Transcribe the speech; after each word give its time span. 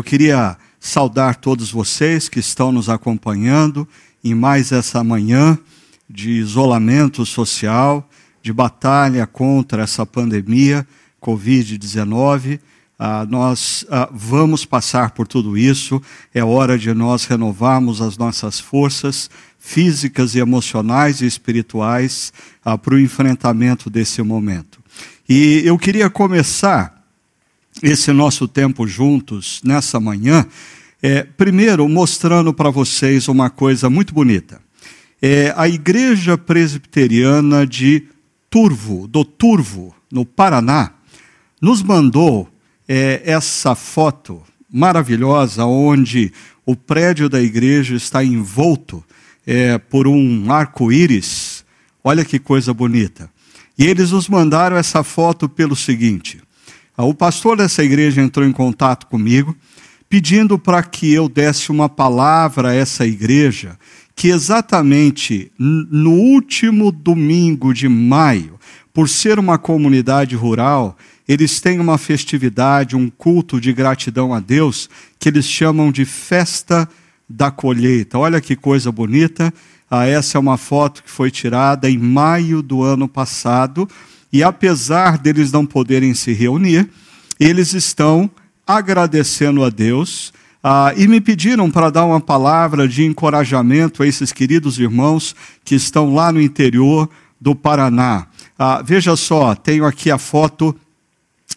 Eu 0.00 0.04
queria 0.04 0.56
saudar 0.80 1.36
todos 1.36 1.70
vocês 1.70 2.26
que 2.26 2.38
estão 2.38 2.72
nos 2.72 2.88
acompanhando 2.88 3.86
em 4.24 4.34
mais 4.34 4.72
essa 4.72 5.04
manhã 5.04 5.58
de 6.08 6.30
isolamento 6.30 7.26
social, 7.26 8.08
de 8.42 8.50
batalha 8.50 9.26
contra 9.26 9.82
essa 9.82 10.06
pandemia 10.06 10.88
Covid-19. 11.22 12.60
Ah, 12.98 13.26
nós 13.28 13.84
ah, 13.90 14.08
vamos 14.10 14.64
passar 14.64 15.10
por 15.10 15.28
tudo 15.28 15.58
isso, 15.58 16.00
é 16.34 16.42
hora 16.42 16.78
de 16.78 16.94
nós 16.94 17.26
renovarmos 17.26 18.00
as 18.00 18.16
nossas 18.16 18.58
forças 18.58 19.28
físicas 19.58 20.34
e 20.34 20.38
emocionais 20.38 21.20
e 21.20 21.26
espirituais 21.26 22.32
ah, 22.64 22.78
para 22.78 22.94
o 22.94 22.98
enfrentamento 22.98 23.90
desse 23.90 24.22
momento. 24.22 24.80
E 25.28 25.60
eu 25.66 25.76
queria 25.76 26.08
começar 26.08 26.99
esse 27.82 28.12
nosso 28.12 28.46
tempo 28.48 28.86
juntos 28.86 29.60
nessa 29.64 29.98
manhã, 29.98 30.46
é, 31.02 31.22
primeiro 31.22 31.88
mostrando 31.88 32.52
para 32.52 32.70
vocês 32.70 33.28
uma 33.28 33.48
coisa 33.48 33.88
muito 33.88 34.12
bonita. 34.12 34.60
É, 35.22 35.52
a 35.56 35.68
Igreja 35.68 36.36
Presbiteriana 36.36 37.66
de 37.66 38.04
Turvo, 38.50 39.06
do 39.06 39.24
Turvo, 39.24 39.94
no 40.10 40.24
Paraná, 40.24 40.92
nos 41.60 41.82
mandou 41.82 42.48
é, 42.88 43.22
essa 43.24 43.74
foto 43.74 44.42
maravilhosa 44.72 45.64
onde 45.64 46.32
o 46.64 46.76
prédio 46.76 47.28
da 47.28 47.40
igreja 47.40 47.94
está 47.94 48.24
envolto 48.24 49.04
é, 49.46 49.78
por 49.78 50.06
um 50.06 50.50
arco-íris. 50.50 51.64
Olha 52.02 52.24
que 52.24 52.38
coisa 52.38 52.72
bonita. 52.72 53.30
E 53.78 53.86
eles 53.86 54.10
nos 54.10 54.28
mandaram 54.28 54.76
essa 54.76 55.02
foto 55.02 55.48
pelo 55.48 55.76
seguinte: 55.76 56.40
o 57.02 57.14
pastor 57.14 57.56
dessa 57.56 57.82
igreja 57.82 58.20
entrou 58.20 58.46
em 58.46 58.52
contato 58.52 59.06
comigo, 59.06 59.56
pedindo 60.08 60.58
para 60.58 60.82
que 60.82 61.12
eu 61.12 61.28
desse 61.28 61.70
uma 61.70 61.88
palavra 61.88 62.70
a 62.70 62.74
essa 62.74 63.06
igreja, 63.06 63.78
que 64.16 64.28
exatamente 64.28 65.52
no 65.58 66.12
último 66.12 66.90
domingo 66.90 67.72
de 67.72 67.88
maio, 67.88 68.58
por 68.92 69.08
ser 69.08 69.38
uma 69.38 69.56
comunidade 69.56 70.34
rural, 70.34 70.96
eles 71.28 71.60
têm 71.60 71.78
uma 71.78 71.96
festividade, 71.96 72.96
um 72.96 73.08
culto 73.08 73.60
de 73.60 73.72
gratidão 73.72 74.34
a 74.34 74.40
Deus, 74.40 74.90
que 75.18 75.28
eles 75.28 75.46
chamam 75.46 75.92
de 75.92 76.04
Festa 76.04 76.88
da 77.28 77.52
Colheita. 77.52 78.18
Olha 78.18 78.40
que 78.40 78.56
coisa 78.56 78.90
bonita. 78.90 79.54
Ah, 79.88 80.06
essa 80.06 80.36
é 80.36 80.40
uma 80.40 80.56
foto 80.56 81.04
que 81.04 81.10
foi 81.10 81.30
tirada 81.30 81.88
em 81.88 81.96
maio 81.96 82.62
do 82.62 82.82
ano 82.82 83.08
passado 83.08 83.88
e 84.32 84.42
apesar 84.42 85.18
deles 85.18 85.50
não 85.50 85.66
poderem 85.66 86.14
se 86.14 86.32
reunir, 86.32 86.88
eles 87.38 87.72
estão 87.72 88.30
agradecendo 88.66 89.64
a 89.64 89.70
Deus 89.70 90.32
ah, 90.62 90.92
e 90.96 91.08
me 91.08 91.20
pediram 91.20 91.70
para 91.70 91.90
dar 91.90 92.04
uma 92.04 92.20
palavra 92.20 92.86
de 92.86 93.04
encorajamento 93.04 94.02
a 94.02 94.06
esses 94.06 94.32
queridos 94.32 94.78
irmãos 94.78 95.34
que 95.64 95.74
estão 95.74 96.14
lá 96.14 96.30
no 96.30 96.40
interior 96.40 97.08
do 97.40 97.54
Paraná. 97.54 98.26
Ah, 98.58 98.82
veja 98.84 99.16
só, 99.16 99.54
tenho 99.54 99.86
aqui 99.86 100.10
a 100.10 100.18
foto 100.18 100.76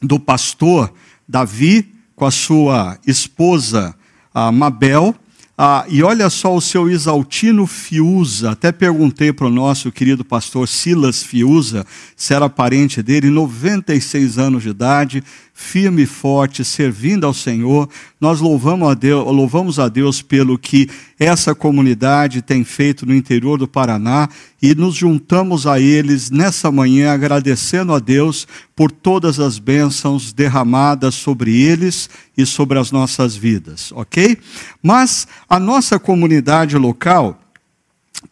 do 0.02 0.20
pastor 0.20 0.94
Davi 1.28 1.94
com 2.16 2.26
a 2.26 2.32
sua 2.32 2.98
esposa 3.06 3.94
ah, 4.34 4.52
Mabel 4.52 5.14
ah, 5.56 5.86
e 5.88 6.02
olha 6.02 6.32
só 6.32 6.56
o 6.56 6.62
seu 6.62 6.90
Isaltino 6.90 7.68
Fiuza. 7.68 8.52
Até 8.52 8.72
perguntei 8.72 9.32
para 9.32 9.46
o 9.46 9.52
nosso 9.52 9.92
querido 9.92 10.26
pastor 10.26 10.68
Silas 10.68 11.22
Fiuza 11.22 11.86
se 12.16 12.34
era 12.34 12.50
parente 12.50 13.04
dele, 13.04 13.30
96 13.30 14.40
anos 14.40 14.64
de 14.64 14.70
idade, 14.70 15.24
firme 15.64 16.04
e 16.04 16.06
forte, 16.06 16.64
servindo 16.66 17.26
ao 17.26 17.34
Senhor. 17.34 17.90
Nós 18.20 18.42
louvamos 18.42 18.90
a, 18.90 18.94
Deus, 18.94 19.26
louvamos 19.26 19.80
a 19.80 19.88
Deus 19.88 20.22
pelo 20.22 20.60
que 20.60 20.90
essa 21.18 21.56
comunidade 21.56 22.42
tem 22.42 22.64
feito 22.64 23.06
no 23.06 23.16
interior 23.16 23.58
do 23.58 23.68
Paraná 23.68 24.28
e 24.62 24.76
nos 24.76 24.94
juntamos 24.94 25.66
a 25.66 25.80
eles 25.80 26.30
nessa 26.30 26.70
manhã 26.72 27.14
agradecendo 27.14 27.94
a 27.94 28.00
Deus 28.00 28.46
por 28.76 28.92
todas 28.92 29.40
as 29.40 29.58
bênçãos 29.58 30.34
derramadas 30.34 31.16
sobre 31.16 31.56
eles 31.62 32.10
e 32.38 32.46
sobre 32.46 32.78
as 32.78 32.92
nossas 32.92 33.36
vidas, 33.36 33.92
ok? 33.94 34.38
Mas 34.82 35.28
a 35.50 35.60
nossa 35.60 35.98
comunidade 35.98 36.78
local 36.78 37.40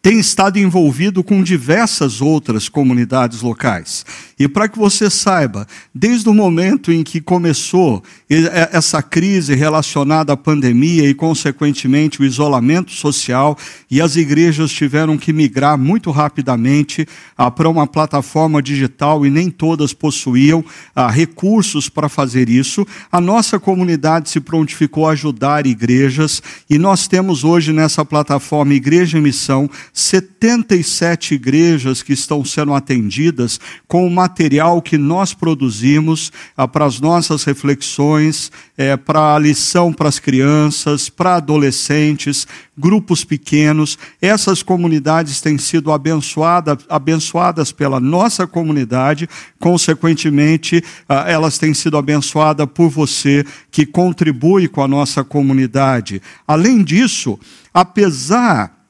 tem 0.00 0.18
estado 0.18 0.58
envolvido 0.58 1.22
com 1.22 1.42
diversas 1.42 2.20
outras 2.20 2.68
comunidades 2.68 3.42
locais. 3.42 4.04
E 4.38 4.48
para 4.48 4.68
que 4.68 4.78
você 4.78 5.08
saiba, 5.08 5.66
desde 5.94 6.28
o 6.28 6.34
momento 6.34 6.90
em 6.90 7.04
que 7.04 7.20
começou 7.20 8.02
essa 8.28 9.02
crise 9.02 9.54
relacionada 9.54 10.32
à 10.32 10.36
pandemia 10.36 11.08
e, 11.08 11.14
consequentemente, 11.14 12.20
o 12.20 12.24
isolamento 12.24 12.90
social, 12.90 13.56
e 13.90 14.00
as 14.00 14.16
igrejas 14.16 14.72
tiveram 14.72 15.16
que 15.16 15.32
migrar 15.32 15.78
muito 15.78 16.10
rapidamente 16.10 17.06
ah, 17.36 17.50
para 17.50 17.68
uma 17.68 17.86
plataforma 17.86 18.62
digital 18.62 19.24
e 19.24 19.30
nem 19.30 19.50
todas 19.50 19.92
possuíam 19.92 20.64
ah, 20.94 21.10
recursos 21.10 21.88
para 21.88 22.08
fazer 22.08 22.48
isso, 22.48 22.86
a 23.10 23.20
nossa 23.20 23.60
comunidade 23.60 24.30
se 24.30 24.40
prontificou 24.40 25.08
a 25.08 25.12
ajudar 25.12 25.66
igrejas 25.66 26.42
e 26.68 26.78
nós 26.78 27.06
temos 27.06 27.44
hoje 27.44 27.72
nessa 27.72 28.04
plataforma 28.04 28.74
Igreja 28.74 29.18
em 29.18 29.22
Missão 29.22 29.68
77 29.92 31.34
igrejas 31.34 32.02
que 32.02 32.12
estão 32.12 32.44
sendo 32.44 32.74
atendidas 32.74 33.60
com 33.86 34.06
uma 34.06 34.22
material 34.22 34.80
que 34.80 34.96
nós 34.96 35.34
produzimos 35.34 36.32
ah, 36.56 36.68
para 36.68 36.86
as 36.86 37.00
nossas 37.00 37.42
reflexões, 37.44 38.52
é, 38.78 38.96
para 38.96 39.34
a 39.34 39.38
lição 39.38 39.92
para 39.92 40.08
as 40.08 40.18
crianças, 40.18 41.08
para 41.08 41.36
adolescentes, 41.36 42.46
grupos 42.78 43.24
pequenos. 43.24 43.98
Essas 44.20 44.62
comunidades 44.62 45.40
têm 45.40 45.58
sido 45.58 45.92
abençoada, 45.92 46.78
abençoadas 46.88 47.72
pela 47.72 47.98
nossa 47.98 48.46
comunidade, 48.46 49.28
consequentemente, 49.58 50.82
ah, 51.08 51.24
elas 51.26 51.58
têm 51.58 51.74
sido 51.74 51.98
abençoadas 51.98 52.66
por 52.72 52.88
você 52.88 53.44
que 53.70 53.84
contribui 53.84 54.68
com 54.68 54.82
a 54.82 54.88
nossa 54.88 55.24
comunidade. 55.24 56.22
Além 56.46 56.82
disso, 56.82 57.38
apesar 57.74 58.81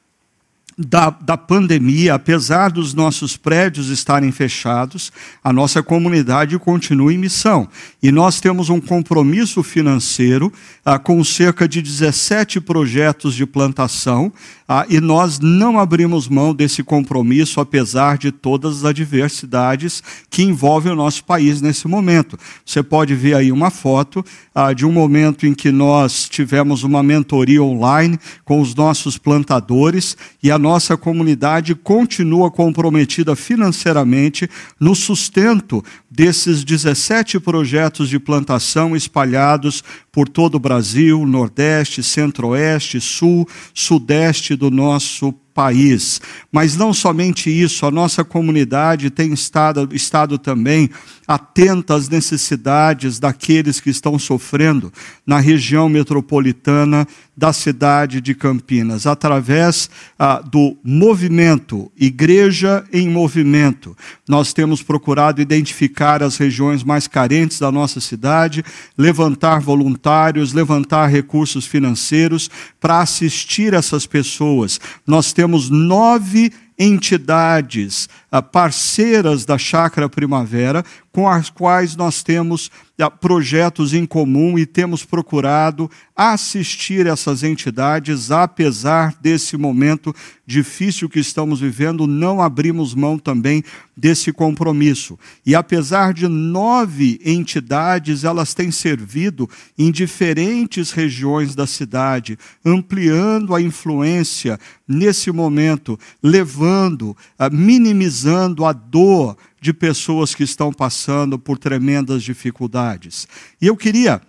da, 0.77 1.09
da 1.09 1.37
pandemia, 1.37 2.15
apesar 2.15 2.71
dos 2.71 2.93
nossos 2.93 3.37
prédios 3.37 3.89
estarem 3.89 4.31
fechados, 4.31 5.11
a 5.43 5.53
nossa 5.53 5.83
comunidade 5.83 6.57
continua 6.57 7.13
em 7.13 7.17
missão. 7.17 7.67
E 8.01 8.11
nós 8.11 8.39
temos 8.39 8.69
um 8.69 8.81
compromisso 8.81 9.61
financeiro 9.61 10.51
ah, 10.83 10.97
com 10.97 11.23
cerca 11.23 11.67
de 11.67 11.81
17 11.81 12.59
projetos 12.61 13.35
de 13.35 13.45
plantação, 13.45 14.31
ah, 14.67 14.85
e 14.89 14.99
nós 14.99 15.39
não 15.39 15.77
abrimos 15.77 16.27
mão 16.27 16.53
desse 16.53 16.83
compromisso, 16.83 17.59
apesar 17.59 18.17
de 18.17 18.31
todas 18.31 18.77
as 18.77 18.85
adversidades 18.85 20.01
que 20.29 20.41
envolvem 20.41 20.91
o 20.91 20.95
nosso 20.95 21.23
país 21.23 21.61
nesse 21.61 21.87
momento. 21.87 22.39
Você 22.65 22.81
pode 22.81 23.13
ver 23.13 23.35
aí 23.35 23.51
uma 23.51 23.69
foto 23.69 24.25
ah, 24.55 24.73
de 24.73 24.85
um 24.85 24.91
momento 24.91 25.45
em 25.45 25.53
que 25.53 25.71
nós 25.71 26.27
tivemos 26.29 26.83
uma 26.83 27.03
mentoria 27.03 27.61
online 27.61 28.19
com 28.43 28.61
os 28.61 28.73
nossos 28.73 29.17
plantadores 29.17 30.17
e 30.41 30.49
a 30.49 30.57
nossa 30.63 30.95
comunidade 30.95 31.75
continua 31.75 32.49
comprometida 32.49 33.35
financeiramente 33.35 34.49
no 34.79 34.95
sustento 34.95 35.83
desses 36.09 36.63
17 36.63 37.37
projetos 37.41 38.07
de 38.07 38.17
plantação 38.17 38.95
espalhados 38.95 39.83
por 40.09 40.29
todo 40.29 40.55
o 40.55 40.59
Brasil, 40.59 41.25
Nordeste, 41.25 42.01
Centro-Oeste, 42.01 43.01
Sul, 43.01 43.45
Sudeste 43.73 44.55
do 44.55 44.71
nosso 44.71 45.33
país. 45.53 46.21
Mas 46.49 46.77
não 46.77 46.93
somente 46.93 47.49
isso, 47.49 47.85
a 47.85 47.91
nossa 47.91 48.23
comunidade 48.23 49.09
tem 49.09 49.33
estado, 49.33 49.89
estado 49.91 50.37
também 50.37 50.89
atenta 51.33 51.95
às 51.95 52.09
necessidades 52.09 53.19
daqueles 53.19 53.79
que 53.79 53.89
estão 53.89 54.17
sofrendo 54.19 54.91
na 55.25 55.39
região 55.39 55.87
metropolitana 55.89 57.07
da 57.35 57.51
cidade 57.51 58.21
de 58.21 58.35
Campinas, 58.35 59.07
através 59.07 59.89
ah, 60.19 60.39
do 60.39 60.77
movimento 60.83 61.91
Igreja 61.97 62.83
em 62.93 63.09
Movimento. 63.09 63.97
Nós 64.29 64.53
temos 64.53 64.83
procurado 64.83 65.41
identificar 65.41 66.21
as 66.21 66.37
regiões 66.37 66.83
mais 66.83 67.07
carentes 67.07 67.59
da 67.59 67.71
nossa 67.71 67.99
cidade, 67.99 68.63
levantar 68.97 69.59
voluntários, 69.59 70.53
levantar 70.53 71.07
recursos 71.07 71.65
financeiros 71.65 72.49
para 72.79 73.01
assistir 73.01 73.73
essas 73.73 74.05
pessoas. 74.05 74.79
Nós 75.07 75.33
temos 75.33 75.69
nove 75.69 76.51
entidades 76.77 78.09
parceiras 78.41 79.45
da 79.45 79.57
Chácara 79.57 80.09
Primavera, 80.09 80.83
com 81.11 81.29
as 81.29 81.49
quais 81.49 81.95
nós 81.95 82.23
temos 82.23 82.71
projetos 83.19 83.93
em 83.93 84.05
comum 84.05 84.57
e 84.57 84.65
temos 84.65 85.03
procurado 85.03 85.89
assistir 86.15 87.05
essas 87.05 87.43
entidades, 87.43 88.31
apesar 88.31 89.15
desse 89.19 89.57
momento 89.57 90.15
difícil 90.45 91.09
que 91.09 91.19
estamos 91.19 91.59
vivendo, 91.59 92.07
não 92.07 92.41
abrimos 92.41 92.95
mão 92.95 93.17
também 93.17 93.63
desse 93.95 94.31
compromisso. 94.31 95.17
E 95.45 95.53
apesar 95.53 96.13
de 96.13 96.27
nove 96.27 97.19
entidades, 97.25 98.23
elas 98.23 98.53
têm 98.53 98.71
servido 98.71 99.49
em 99.77 99.91
diferentes 99.91 100.91
regiões 100.91 101.55
da 101.55 101.67
cidade, 101.67 102.37
ampliando 102.65 103.53
a 103.53 103.61
influência 103.61 104.59
nesse 104.87 105.31
momento, 105.31 105.99
levando, 106.21 107.17
minimizando 107.51 108.22
a 108.65 108.73
dor 108.73 109.37
de 109.59 109.73
pessoas 109.73 110.35
que 110.35 110.43
estão 110.43 110.71
passando 110.71 111.39
por 111.39 111.57
tremendas 111.57 112.23
dificuldades. 112.23 113.27
E 113.61 113.67
eu 113.67 113.77
queria 113.77 114.21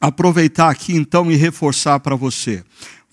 aproveitar 0.00 0.68
aqui 0.68 0.94
então 0.94 1.30
e 1.30 1.36
reforçar 1.36 2.00
para 2.00 2.16
você. 2.16 2.64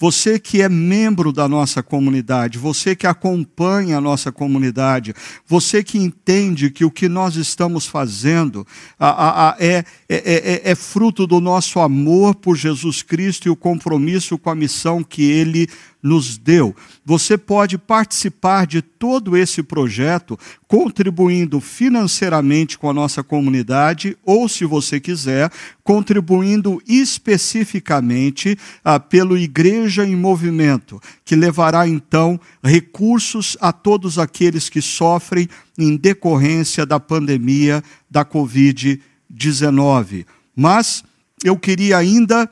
Você 0.01 0.39
que 0.39 0.61
é 0.61 0.69
membro 0.69 1.33
da 1.33 1.45
nossa 1.45 1.83
comunidade, 1.83 2.57
você 2.57 2.95
que 2.95 3.05
acompanha 3.05 3.97
a 3.97 4.01
nossa 4.01 4.31
comunidade, 4.31 5.13
você 5.45 5.83
que 5.83 5.97
entende 5.97 6.71
que 6.71 6.85
o 6.85 6.91
que 6.91 7.09
nós 7.09 7.35
estamos 7.35 7.85
fazendo 7.85 8.65
a, 8.97 9.09
a, 9.09 9.49
a, 9.49 9.55
é, 9.59 9.83
é, 10.07 10.15
é, 10.17 10.71
é 10.71 10.75
fruto 10.75 11.27
do 11.27 11.41
nosso 11.41 11.81
amor 11.81 12.33
por 12.35 12.55
Jesus 12.55 13.03
Cristo 13.03 13.49
e 13.49 13.51
o 13.51 13.57
compromisso 13.57 14.37
com 14.37 14.49
a 14.49 14.55
missão 14.55 15.03
que 15.03 15.29
Ele 15.29 15.67
nos 16.01 16.37
deu. 16.37 16.73
Você 17.05 17.37
pode 17.37 17.77
participar 17.77 18.65
de 18.65 18.81
todo 18.81 19.35
esse 19.35 19.61
projeto 19.61 20.39
contribuindo 20.67 21.59
financeiramente 21.59 22.77
com 22.77 22.89
a 22.89 22.93
nossa 22.93 23.21
comunidade 23.21 24.17
ou, 24.23 24.47
se 24.47 24.63
você 24.65 24.97
quiser, 24.99 25.51
contribuindo 25.83 26.81
especificamente 26.87 28.57
ah, 28.83 28.99
pelo 28.99 29.37
Igreja 29.37 30.05
em 30.05 30.15
Movimento, 30.15 31.01
que 31.25 31.35
levará 31.35 31.87
então 31.87 32.39
recursos 32.63 33.57
a 33.59 33.73
todos 33.73 34.17
aqueles 34.17 34.69
que 34.69 34.81
sofrem 34.81 35.49
em 35.77 35.97
decorrência 35.97 36.85
da 36.85 36.99
pandemia 36.99 37.83
da 38.09 38.23
Covid-19. 38.23 40.25
Mas 40.55 41.03
eu 41.43 41.57
queria 41.57 41.97
ainda 41.97 42.49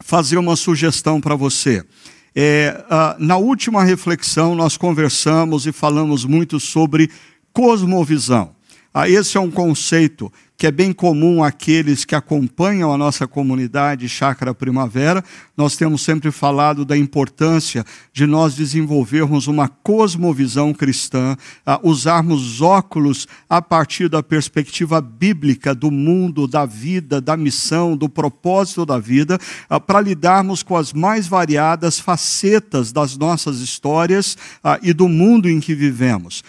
fazer 0.00 0.38
uma 0.38 0.56
sugestão 0.56 1.20
para 1.20 1.34
você. 1.34 1.84
É, 2.38 2.84
uh, 2.84 3.24
na 3.24 3.38
última 3.38 3.82
reflexão, 3.82 4.54
nós 4.54 4.76
conversamos 4.76 5.66
e 5.66 5.72
falamos 5.72 6.26
muito 6.26 6.60
sobre 6.60 7.10
cosmovisão. 7.50 8.54
Ah, 8.92 9.08
esse 9.08 9.38
é 9.38 9.40
um 9.40 9.50
conceito 9.50 10.30
que 10.56 10.66
é 10.66 10.70
bem 10.70 10.90
comum 10.92 11.44
àqueles 11.44 12.04
que 12.04 12.14
acompanham 12.14 12.90
a 12.90 12.96
nossa 12.96 13.26
comunidade 13.26 14.08
Chácara 14.08 14.54
Primavera. 14.54 15.22
Nós 15.54 15.76
temos 15.76 16.00
sempre 16.00 16.30
falado 16.30 16.84
da 16.84 16.96
importância 16.96 17.84
de 18.10 18.24
nós 18.26 18.54
desenvolvermos 18.54 19.46
uma 19.48 19.68
cosmovisão 19.68 20.72
cristã, 20.72 21.36
usarmos 21.82 22.62
óculos 22.62 23.28
a 23.50 23.60
partir 23.60 24.08
da 24.08 24.22
perspectiva 24.22 25.00
bíblica 25.00 25.74
do 25.74 25.90
mundo, 25.90 26.48
da 26.48 26.64
vida, 26.64 27.20
da 27.20 27.36
missão, 27.36 27.94
do 27.94 28.08
propósito 28.08 28.86
da 28.86 28.98
vida, 28.98 29.38
para 29.86 30.00
lidarmos 30.00 30.62
com 30.62 30.76
as 30.76 30.92
mais 30.92 31.26
variadas 31.26 32.00
facetas 32.00 32.92
das 32.92 33.16
nossas 33.16 33.60
histórias 33.60 34.38
e 34.82 34.94
do 34.94 35.06
mundo 35.06 35.50
em 35.50 35.60
que 35.60 35.74
vivemos. 35.74 36.42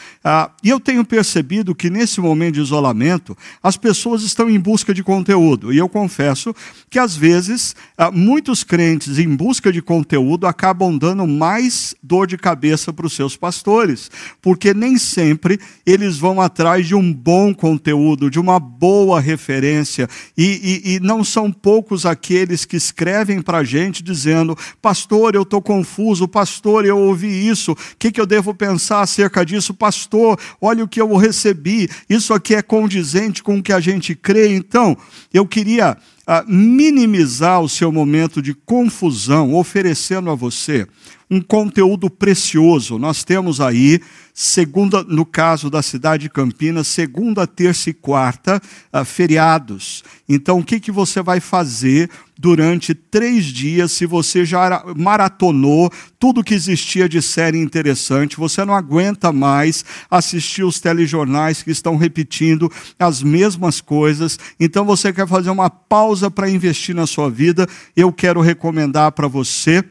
E 0.63 0.69
eu 0.69 0.79
tenho 0.79 1.03
percebido 1.03 1.75
que 1.75 1.89
nesse 1.89 2.21
momento 2.21 2.55
de 2.55 2.61
isolamento, 2.61 3.37
as 3.61 3.75
pessoas 3.75 3.96
pessoas 3.97 4.21
estão 4.21 4.47
em 4.47 4.59
busca 4.59 4.93
de 4.93 5.03
conteúdo. 5.03 5.73
E 5.73 5.77
eu 5.79 5.89
confesso 5.89 6.55
que, 6.87 6.99
às 6.99 7.15
vezes, 7.15 7.75
ah, 7.97 8.11
muitos 8.11 8.63
crentes 8.63 9.17
em 9.17 9.35
busca 9.35 9.71
de 9.73 9.81
conteúdo 9.81 10.45
acabam 10.45 10.95
dando 10.95 11.25
mais 11.25 11.95
dor 12.01 12.27
de 12.27 12.37
cabeça 12.37 12.93
para 12.93 13.07
os 13.07 13.13
seus 13.13 13.35
pastores, 13.35 14.11
porque 14.39 14.71
nem 14.71 14.99
sempre 14.99 15.59
eles 15.83 16.17
vão 16.17 16.39
atrás 16.39 16.87
de 16.87 16.93
um 16.93 17.11
bom 17.11 17.55
conteúdo, 17.55 18.29
de 18.29 18.39
uma 18.39 18.59
boa 18.59 19.19
referência. 19.19 20.07
E, 20.37 20.83
e, 20.85 20.93
e 20.93 20.99
não 20.99 21.23
são 21.23 21.51
poucos 21.51 22.05
aqueles 22.05 22.63
que 22.63 22.77
escrevem 22.77 23.41
para 23.41 23.59
a 23.59 23.63
gente 23.63 24.03
dizendo: 24.03 24.55
Pastor, 24.79 25.33
eu 25.33 25.41
estou 25.41 25.61
confuso, 25.61 26.27
pastor, 26.27 26.85
eu 26.85 26.99
ouvi 26.99 27.47
isso, 27.47 27.71
o 27.71 27.77
que, 27.97 28.11
que 28.11 28.21
eu 28.21 28.27
devo 28.27 28.53
pensar 28.53 29.01
acerca 29.01 29.43
disso? 29.43 29.73
Pastor, 29.73 30.39
olha 30.61 30.83
o 30.83 30.87
que 30.87 31.01
eu 31.01 31.15
recebi, 31.15 31.89
isso 32.07 32.31
aqui 32.31 32.53
é 32.53 32.61
condizente 32.61 33.41
com 33.41 33.57
o 33.57 33.63
que 33.63 33.73
a 33.73 33.79
gente 33.79 33.86
crê. 34.15 34.55
Então, 34.55 34.97
eu 35.33 35.45
queria 35.45 35.97
uh, 36.27 36.51
minimizar 36.51 37.61
o 37.61 37.69
seu 37.69 37.91
momento 37.91 38.41
de 38.41 38.53
confusão, 38.53 39.53
oferecendo 39.53 40.29
a 40.29 40.35
você 40.35 40.87
um 41.29 41.41
conteúdo 41.41 42.09
precioso. 42.09 42.97
Nós 42.97 43.23
temos 43.23 43.59
aí, 43.59 43.99
segunda, 44.33 45.03
no 45.03 45.25
caso 45.25 45.69
da 45.69 45.81
cidade 45.81 46.23
de 46.23 46.29
Campinas, 46.29 46.87
segunda, 46.87 47.45
terça 47.45 47.89
e 47.89 47.93
quarta, 47.93 48.61
uh, 48.93 49.03
feriados. 49.03 50.03
Então, 50.27 50.59
o 50.59 50.63
que, 50.63 50.79
que 50.79 50.91
você 50.91 51.21
vai 51.21 51.41
fazer 51.41 52.09
durante 52.39 52.93
três 52.93 53.45
dias 53.45 53.91
se 53.91 54.05
você 54.05 54.45
já 54.45 54.85
maratonou 54.95 55.91
tudo 56.17 56.43
que 56.43 56.53
existia 56.53 57.09
de 57.09 57.21
série 57.21 57.57
interessante? 57.57 58.37
Você 58.37 58.63
não 58.63 58.73
aguenta 58.73 59.33
mais 59.33 59.83
assistir 60.09 60.63
os 60.63 60.79
telejornais 60.79 61.61
que 61.61 61.71
estão 61.71 61.97
repetindo 61.97 62.71
as 62.97 63.21
mesmas 63.21 63.81
coisas. 63.81 64.39
Então, 64.57 64.85
você 64.85 65.11
quer 65.11 65.27
fazer 65.27 65.49
uma 65.49 65.69
pausa 65.69 66.31
para 66.31 66.49
investir 66.49 66.95
na 66.95 67.05
sua 67.05 67.29
vida? 67.29 67.67
Eu 67.97 68.13
quero 68.13 68.39
recomendar 68.39 69.11
para 69.11 69.27
você 69.27 69.83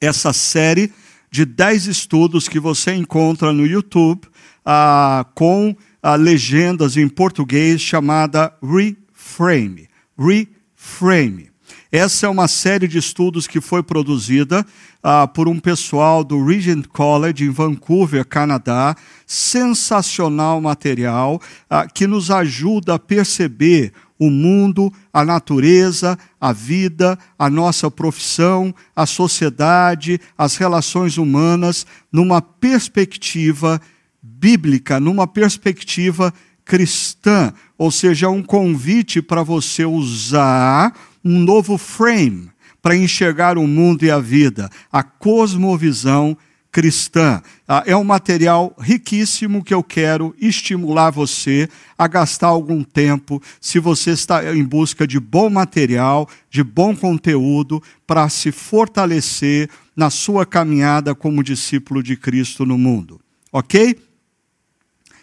essa 0.00 0.32
série 0.32 0.92
de 1.30 1.44
10 1.44 1.86
estudos 1.86 2.48
que 2.48 2.60
você 2.60 2.94
encontra 2.94 3.52
no 3.52 3.66
YouTube 3.66 4.22
ah, 4.64 5.26
com 5.34 5.76
ah, 6.02 6.14
legendas 6.14 6.96
em 6.96 7.08
português 7.08 7.80
chamada 7.80 8.52
Reframe. 8.62 9.88
Reframe. 10.18 11.50
Essa 11.90 12.26
é 12.26 12.28
uma 12.28 12.48
série 12.48 12.88
de 12.88 12.98
estudos 12.98 13.46
que 13.46 13.60
foi 13.60 13.82
produzida 13.82 14.66
ah, 15.02 15.26
por 15.26 15.48
um 15.48 15.58
pessoal 15.58 16.24
do 16.24 16.44
Regent 16.44 16.86
College 16.88 17.44
em 17.44 17.50
Vancouver, 17.50 18.24
Canadá. 18.24 18.96
Sensacional 19.26 20.60
material 20.60 21.40
ah, 21.70 21.86
que 21.86 22.06
nos 22.06 22.30
ajuda 22.30 22.94
a 22.94 22.98
perceber 22.98 23.92
o 24.18 24.30
mundo, 24.30 24.92
a 25.12 25.24
natureza, 25.24 26.18
a 26.40 26.52
vida, 26.52 27.18
a 27.38 27.50
nossa 27.50 27.90
profissão, 27.90 28.74
a 28.94 29.06
sociedade, 29.06 30.20
as 30.36 30.56
relações 30.56 31.18
humanas, 31.18 31.86
numa 32.10 32.40
perspectiva 32.40 33.80
bíblica, 34.22 34.98
numa 34.98 35.26
perspectiva 35.26 36.32
cristã. 36.64 37.52
Ou 37.76 37.90
seja, 37.90 38.28
um 38.28 38.42
convite 38.42 39.20
para 39.20 39.42
você 39.42 39.84
usar 39.84 40.92
um 41.24 41.38
novo 41.38 41.76
frame 41.76 42.50
para 42.80 42.96
enxergar 42.96 43.58
o 43.58 43.66
mundo 43.66 44.04
e 44.04 44.10
a 44.10 44.20
vida, 44.20 44.70
a 44.92 45.02
cosmovisão 45.02 46.36
cristã. 46.76 47.42
Ah, 47.66 47.82
é 47.86 47.96
um 47.96 48.04
material 48.04 48.76
riquíssimo 48.78 49.64
que 49.64 49.72
eu 49.72 49.82
quero 49.82 50.36
estimular 50.38 51.08
você 51.08 51.70
a 51.96 52.06
gastar 52.06 52.48
algum 52.48 52.84
tempo, 52.84 53.42
se 53.58 53.78
você 53.78 54.10
está 54.10 54.54
em 54.54 54.62
busca 54.62 55.06
de 55.06 55.18
bom 55.18 55.48
material, 55.48 56.28
de 56.50 56.62
bom 56.62 56.94
conteúdo, 56.94 57.82
para 58.06 58.28
se 58.28 58.52
fortalecer 58.52 59.70
na 59.96 60.10
sua 60.10 60.44
caminhada 60.44 61.14
como 61.14 61.42
discípulo 61.42 62.02
de 62.02 62.14
Cristo 62.14 62.66
no 62.66 62.76
mundo. 62.76 63.18
Ok? 63.50 63.98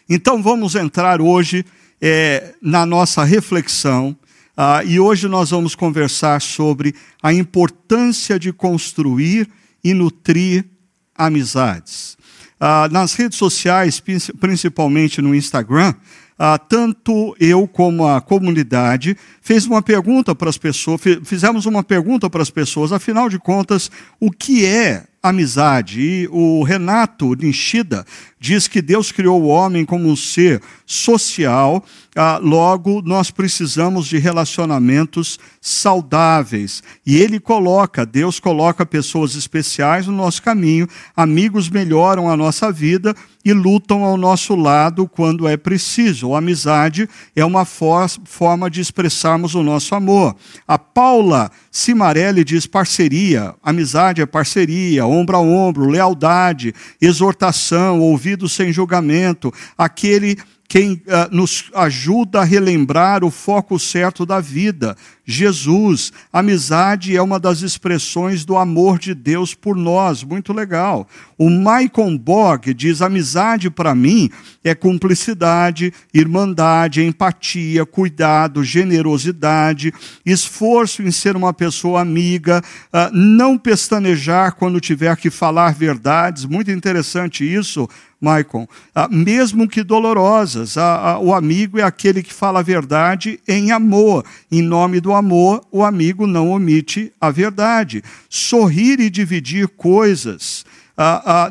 Então 0.10 0.42
vamos 0.42 0.74
entrar 0.74 1.22
hoje 1.22 1.64
é, 2.02 2.56
na 2.64 2.84
nossa 2.84 3.24
reflexão. 3.24 4.18
Ah, 4.58 4.84
e 4.84 5.00
hoje 5.00 5.28
nós 5.28 5.52
vamos 5.52 5.76
conversar 5.76 6.42
sobre 6.42 6.96
a 7.22 7.32
importância 7.32 8.40
de 8.40 8.52
construir 8.52 9.48
e 9.84 9.94
nutrir 9.94 10.73
amizades. 11.16 12.18
Ah, 12.60 12.88
nas 12.92 13.14
redes 13.14 13.38
sociais, 13.38 14.02
principalmente 14.40 15.22
no 15.22 15.36
Instagram, 15.36 15.94
ah, 16.38 16.58
tanto 16.58 17.36
eu 17.40 17.68
como 17.68 18.08
a 18.08 18.22
comunidade 18.22 19.18
fez 19.42 19.66
uma 19.66 19.82
pergunta 19.82 20.34
para 20.34 20.50
as 20.50 20.58
pessoas, 20.58 21.02
fizemos 21.24 21.66
uma 21.66 21.84
pergunta 21.84 22.30
para 22.30 22.42
as 22.42 22.50
pessoas, 22.50 22.92
afinal 22.92 23.30
de 23.30 23.38
contas, 23.38 23.92
o 24.20 24.32
que 24.32 24.66
é 24.66 25.06
amizade. 25.24 26.02
E 26.02 26.30
o 26.30 26.62
Renato 26.64 27.34
Nishida 27.34 28.06
diz 28.44 28.68
que 28.68 28.82
Deus 28.82 29.10
criou 29.10 29.42
o 29.42 29.48
homem 29.48 29.86
como 29.86 30.10
um 30.10 30.18
ser 30.18 30.62
social, 30.86 31.82
ah, 32.14 32.38
logo 32.44 33.02
nós 33.02 33.32
precisamos 33.32 34.06
de 34.06 34.18
relacionamentos 34.18 35.40
saudáveis. 35.62 36.84
E 37.06 37.16
ele 37.16 37.40
coloca, 37.40 38.06
Deus 38.06 38.42
coloca 38.42 38.86
pessoas 38.86 39.36
especiais 39.36 40.08
no 40.08 40.14
nosso 40.14 40.44
caminho, 40.44 40.90
amigos 41.16 41.70
melhoram 41.70 42.30
a 42.30 42.36
nossa 42.36 42.70
vida 42.70 43.16
e 43.46 43.54
lutam 43.54 44.04
ao 44.04 44.18
nosso 44.18 44.56
lado 44.56 45.08
quando 45.08 45.48
é 45.48 45.56
preciso. 45.56 46.36
A 46.36 46.40
amizade 46.40 47.10
é 47.34 47.46
uma 47.46 47.64
for 47.64 48.10
forma 48.26 48.70
de 48.70 48.82
expressarmos 48.82 49.56
o 49.56 49.64
nosso 49.64 49.96
amor. 49.96 50.36
A 50.68 50.78
Paula 50.78 51.50
Cimarelli 51.72 52.44
diz 52.44 52.66
parceria, 52.66 53.56
amizade 53.64 54.22
é 54.22 54.26
parceria, 54.26 55.06
ombro 55.14 55.38
a 55.38 55.40
ombro, 55.40 55.90
lealdade, 55.90 56.74
exortação, 57.02 58.00
ouvido 58.00 58.50
sem 58.50 58.74
julgamento, 58.74 59.54
aquele 59.78 60.38
quem 60.74 60.94
uh, 60.94 61.30
nos 61.30 61.70
ajuda 61.76 62.42
a 62.42 62.44
relembrar 62.44 63.24
o 63.24 63.30
foco 63.30 63.78
certo 63.78 64.26
da 64.26 64.40
vida, 64.40 64.98
Jesus. 65.24 66.12
Amizade 66.32 67.16
é 67.16 67.22
uma 67.22 67.40
das 67.40 67.62
expressões 67.62 68.44
do 68.44 68.58
amor 68.58 68.98
de 68.98 69.14
Deus 69.14 69.54
por 69.54 69.76
nós, 69.76 70.24
muito 70.24 70.52
legal. 70.52 71.08
O 71.44 71.50
Michael 71.50 72.18
Bog 72.18 72.74
diz: 72.74 73.02
amizade 73.02 73.70
para 73.70 73.94
mim 73.94 74.30
é 74.64 74.74
cumplicidade, 74.74 75.94
irmandade, 76.14 77.04
empatia, 77.04 77.86
cuidado, 77.86 78.64
generosidade, 78.64 79.94
esforço 80.26 81.04
em 81.04 81.12
ser 81.12 81.36
uma 81.36 81.54
pessoa 81.54 82.00
amiga, 82.00 82.64
uh, 82.94 83.14
não 83.14 83.58
pestanejar 83.58 84.56
quando 84.56 84.80
tiver 84.80 85.18
que 85.18 85.30
falar 85.30 85.74
verdades. 85.74 86.46
Muito 86.46 86.72
interessante 86.72 87.44
isso 87.44 87.90
Maicon, 88.24 88.66
ah, 88.96 89.10
mesmo 89.10 89.68
que 89.68 89.84
dolorosas. 89.84 90.78
Ah, 90.78 91.12
ah, 91.12 91.20
o 91.20 91.34
amigo 91.34 91.78
é 91.78 91.84
aquele 91.84 92.24
que 92.24 92.34
fala 92.34 92.62
a 92.62 92.64
verdade 92.64 93.38
em 93.46 93.74
amor. 93.74 94.24
Em 94.50 94.62
nome 94.62 95.02
do 95.02 95.12
amor, 95.12 95.62
o 95.70 95.84
amigo 95.84 96.26
não 96.26 96.52
omite 96.52 97.12
a 97.20 97.30
verdade. 97.30 98.02
Sorrir 98.30 99.02
e 99.02 99.10
dividir 99.10 99.68
coisas, 99.68 100.66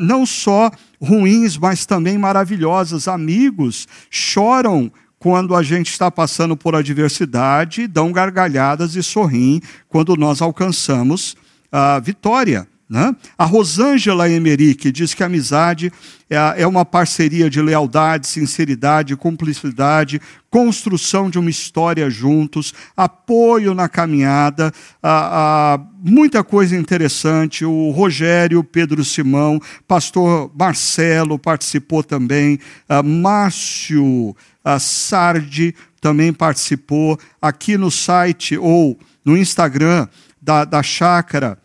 não 0.00 0.25
só 0.25 0.70
ruins, 1.00 1.56
mas 1.56 1.84
também 1.87 2.16
maravilhosas. 2.16 3.08
Amigos 3.08 3.87
choram 4.11 4.90
quando 5.18 5.54
a 5.54 5.62
gente 5.62 5.90
está 5.90 6.11
passando 6.11 6.56
por 6.56 6.75
adversidade, 6.75 7.87
dão 7.87 8.11
gargalhadas 8.11 8.96
e 8.96 9.02
sorriem 9.02 9.61
quando 9.88 10.16
nós 10.16 10.42
alcançamos 10.42 11.37
a 11.70 12.00
vitória. 12.00 12.66
Né? 12.92 13.16
A 13.38 13.46
Rosângela 13.46 14.28
Emerick 14.28 14.92
diz 14.92 15.14
que 15.14 15.22
a 15.22 15.26
amizade 15.26 15.90
é, 16.28 16.37
é 16.61 16.66
uma 16.66 16.84
parceria 16.84 17.49
de 17.49 17.62
lealdade, 17.62 18.26
sinceridade, 18.26 19.16
cumplicidade, 19.16 20.20
construção 20.50 21.30
de 21.30 21.38
uma 21.38 21.49
história 21.49 22.11
juntos, 22.11 22.75
apoio 22.94 23.72
na 23.72 23.88
caminhada, 23.88 24.70
a, 25.02 25.72
a, 25.72 25.80
muita 26.04 26.44
coisa 26.44 26.76
interessante. 26.76 27.64
O 27.64 27.92
Rogério, 27.92 28.62
Pedro 28.62 29.02
Simão, 29.06 29.58
pastor 29.88 30.52
Marcelo 30.54 31.38
participou 31.38 32.02
também, 32.02 32.58
a 32.87 33.02
Márcio 33.02 34.37
Sardi 34.78 35.75
também 35.99 36.30
participou. 36.30 37.18
Aqui 37.40 37.78
no 37.78 37.90
site 37.90 38.58
ou 38.58 38.99
no 39.25 39.34
Instagram 39.34 40.06
da, 40.42 40.66
da 40.66 40.82
Chácara, 40.82 41.62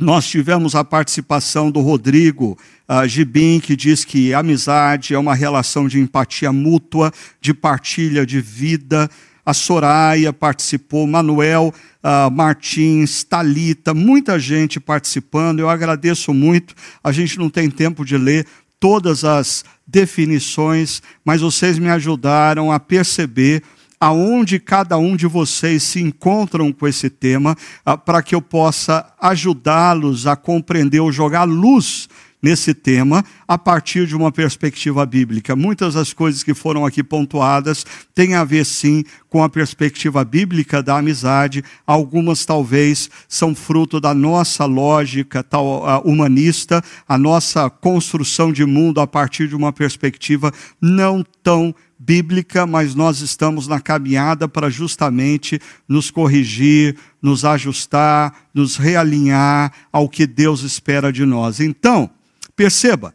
nós 0.00 0.26
tivemos 0.26 0.74
a 0.74 0.82
participação 0.82 1.70
do 1.70 1.80
Rodrigo 1.80 2.58
uh, 2.88 3.06
Gibim, 3.06 3.60
que 3.60 3.76
diz 3.76 4.02
que 4.04 4.32
amizade 4.32 5.14
é 5.14 5.18
uma 5.18 5.34
relação 5.34 5.86
de 5.86 6.00
empatia 6.00 6.50
mútua, 6.50 7.12
de 7.40 7.52
partilha 7.52 8.24
de 8.24 8.40
vida. 8.40 9.10
A 9.44 9.52
Soraya 9.52 10.32
participou, 10.32 11.06
Manuel 11.06 11.74
uh, 12.02 12.30
Martins, 12.30 13.22
Talita, 13.22 13.92
muita 13.92 14.38
gente 14.38 14.80
participando. 14.80 15.60
Eu 15.60 15.68
agradeço 15.68 16.32
muito. 16.32 16.74
A 17.04 17.12
gente 17.12 17.38
não 17.38 17.50
tem 17.50 17.68
tempo 17.68 18.02
de 18.02 18.16
ler 18.16 18.46
todas 18.78 19.22
as 19.22 19.64
definições, 19.86 21.02
mas 21.22 21.42
vocês 21.42 21.78
me 21.78 21.90
ajudaram 21.90 22.72
a 22.72 22.80
perceber 22.80 23.62
aonde 24.00 24.58
cada 24.58 24.96
um 24.96 25.14
de 25.14 25.26
vocês 25.26 25.82
se 25.82 26.00
encontram 26.00 26.72
com 26.72 26.88
esse 26.88 27.10
tema, 27.10 27.54
ah, 27.84 27.98
para 27.98 28.22
que 28.22 28.34
eu 28.34 28.40
possa 28.40 29.12
ajudá-los 29.20 30.26
a 30.26 30.34
compreender 30.34 31.00
ou 31.00 31.12
jogar 31.12 31.44
luz 31.44 32.08
nesse 32.42 32.72
tema 32.72 33.24
a 33.46 33.58
partir 33.58 34.06
de 34.06 34.16
uma 34.16 34.32
perspectiva 34.32 35.04
bíblica. 35.04 35.54
Muitas 35.54 35.94
das 35.94 36.12
coisas 36.12 36.42
que 36.42 36.54
foram 36.54 36.86
aqui 36.86 37.02
pontuadas 37.02 37.84
têm 38.14 38.34
a 38.34 38.44
ver 38.44 38.64
sim 38.64 39.04
com 39.28 39.42
a 39.42 39.48
perspectiva 39.48 40.24
bíblica 40.24 40.82
da 40.82 40.98
amizade, 40.98 41.64
algumas 41.86 42.44
talvez 42.44 43.08
são 43.28 43.54
fruto 43.54 44.00
da 44.00 44.12
nossa 44.12 44.64
lógica 44.64 45.42
tal, 45.42 45.84
uh, 45.84 46.00
humanista, 46.08 46.82
a 47.08 47.16
nossa 47.16 47.70
construção 47.70 48.52
de 48.52 48.64
mundo 48.64 49.00
a 49.00 49.06
partir 49.06 49.46
de 49.48 49.54
uma 49.54 49.72
perspectiva 49.72 50.52
não 50.80 51.24
tão 51.42 51.74
bíblica, 51.98 52.66
mas 52.66 52.94
nós 52.94 53.20
estamos 53.20 53.68
na 53.68 53.78
caminhada 53.78 54.48
para 54.48 54.70
justamente 54.70 55.60
nos 55.86 56.10
corrigir, 56.10 56.96
nos 57.20 57.44
ajustar, 57.44 58.34
nos 58.54 58.76
realinhar 58.76 59.70
ao 59.92 60.08
que 60.08 60.26
Deus 60.26 60.62
espera 60.62 61.12
de 61.12 61.26
nós. 61.26 61.60
Então, 61.60 62.10
perceba, 62.60 63.14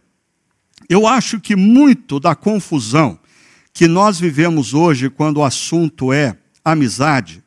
eu 0.89 1.05
acho 1.05 1.39
que 1.39 1.55
muito 1.55 2.19
da 2.19 2.33
confusão 2.33 3.19
que 3.71 3.87
nós 3.87 4.19
vivemos 4.19 4.73
hoje 4.73 5.07
quando 5.07 5.37
o 5.37 5.43
assunto 5.43 6.11
é 6.11 6.35
amizade 6.63 7.43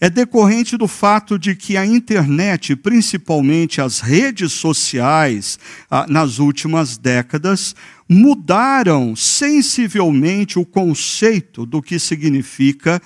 é 0.00 0.08
decorrente 0.08 0.74
do 0.78 0.88
fato 0.88 1.38
de 1.38 1.54
que 1.54 1.76
a 1.76 1.84
internet, 1.84 2.74
principalmente 2.76 3.78
as 3.78 4.00
redes 4.00 4.52
sociais, 4.52 5.58
ah, 5.90 6.06
nas 6.08 6.38
últimas 6.38 6.96
décadas, 6.96 7.76
mudaram 8.08 9.14
sensivelmente 9.14 10.58
o 10.58 10.64
conceito 10.64 11.66
do 11.66 11.82
que 11.82 11.98
significa 11.98 13.02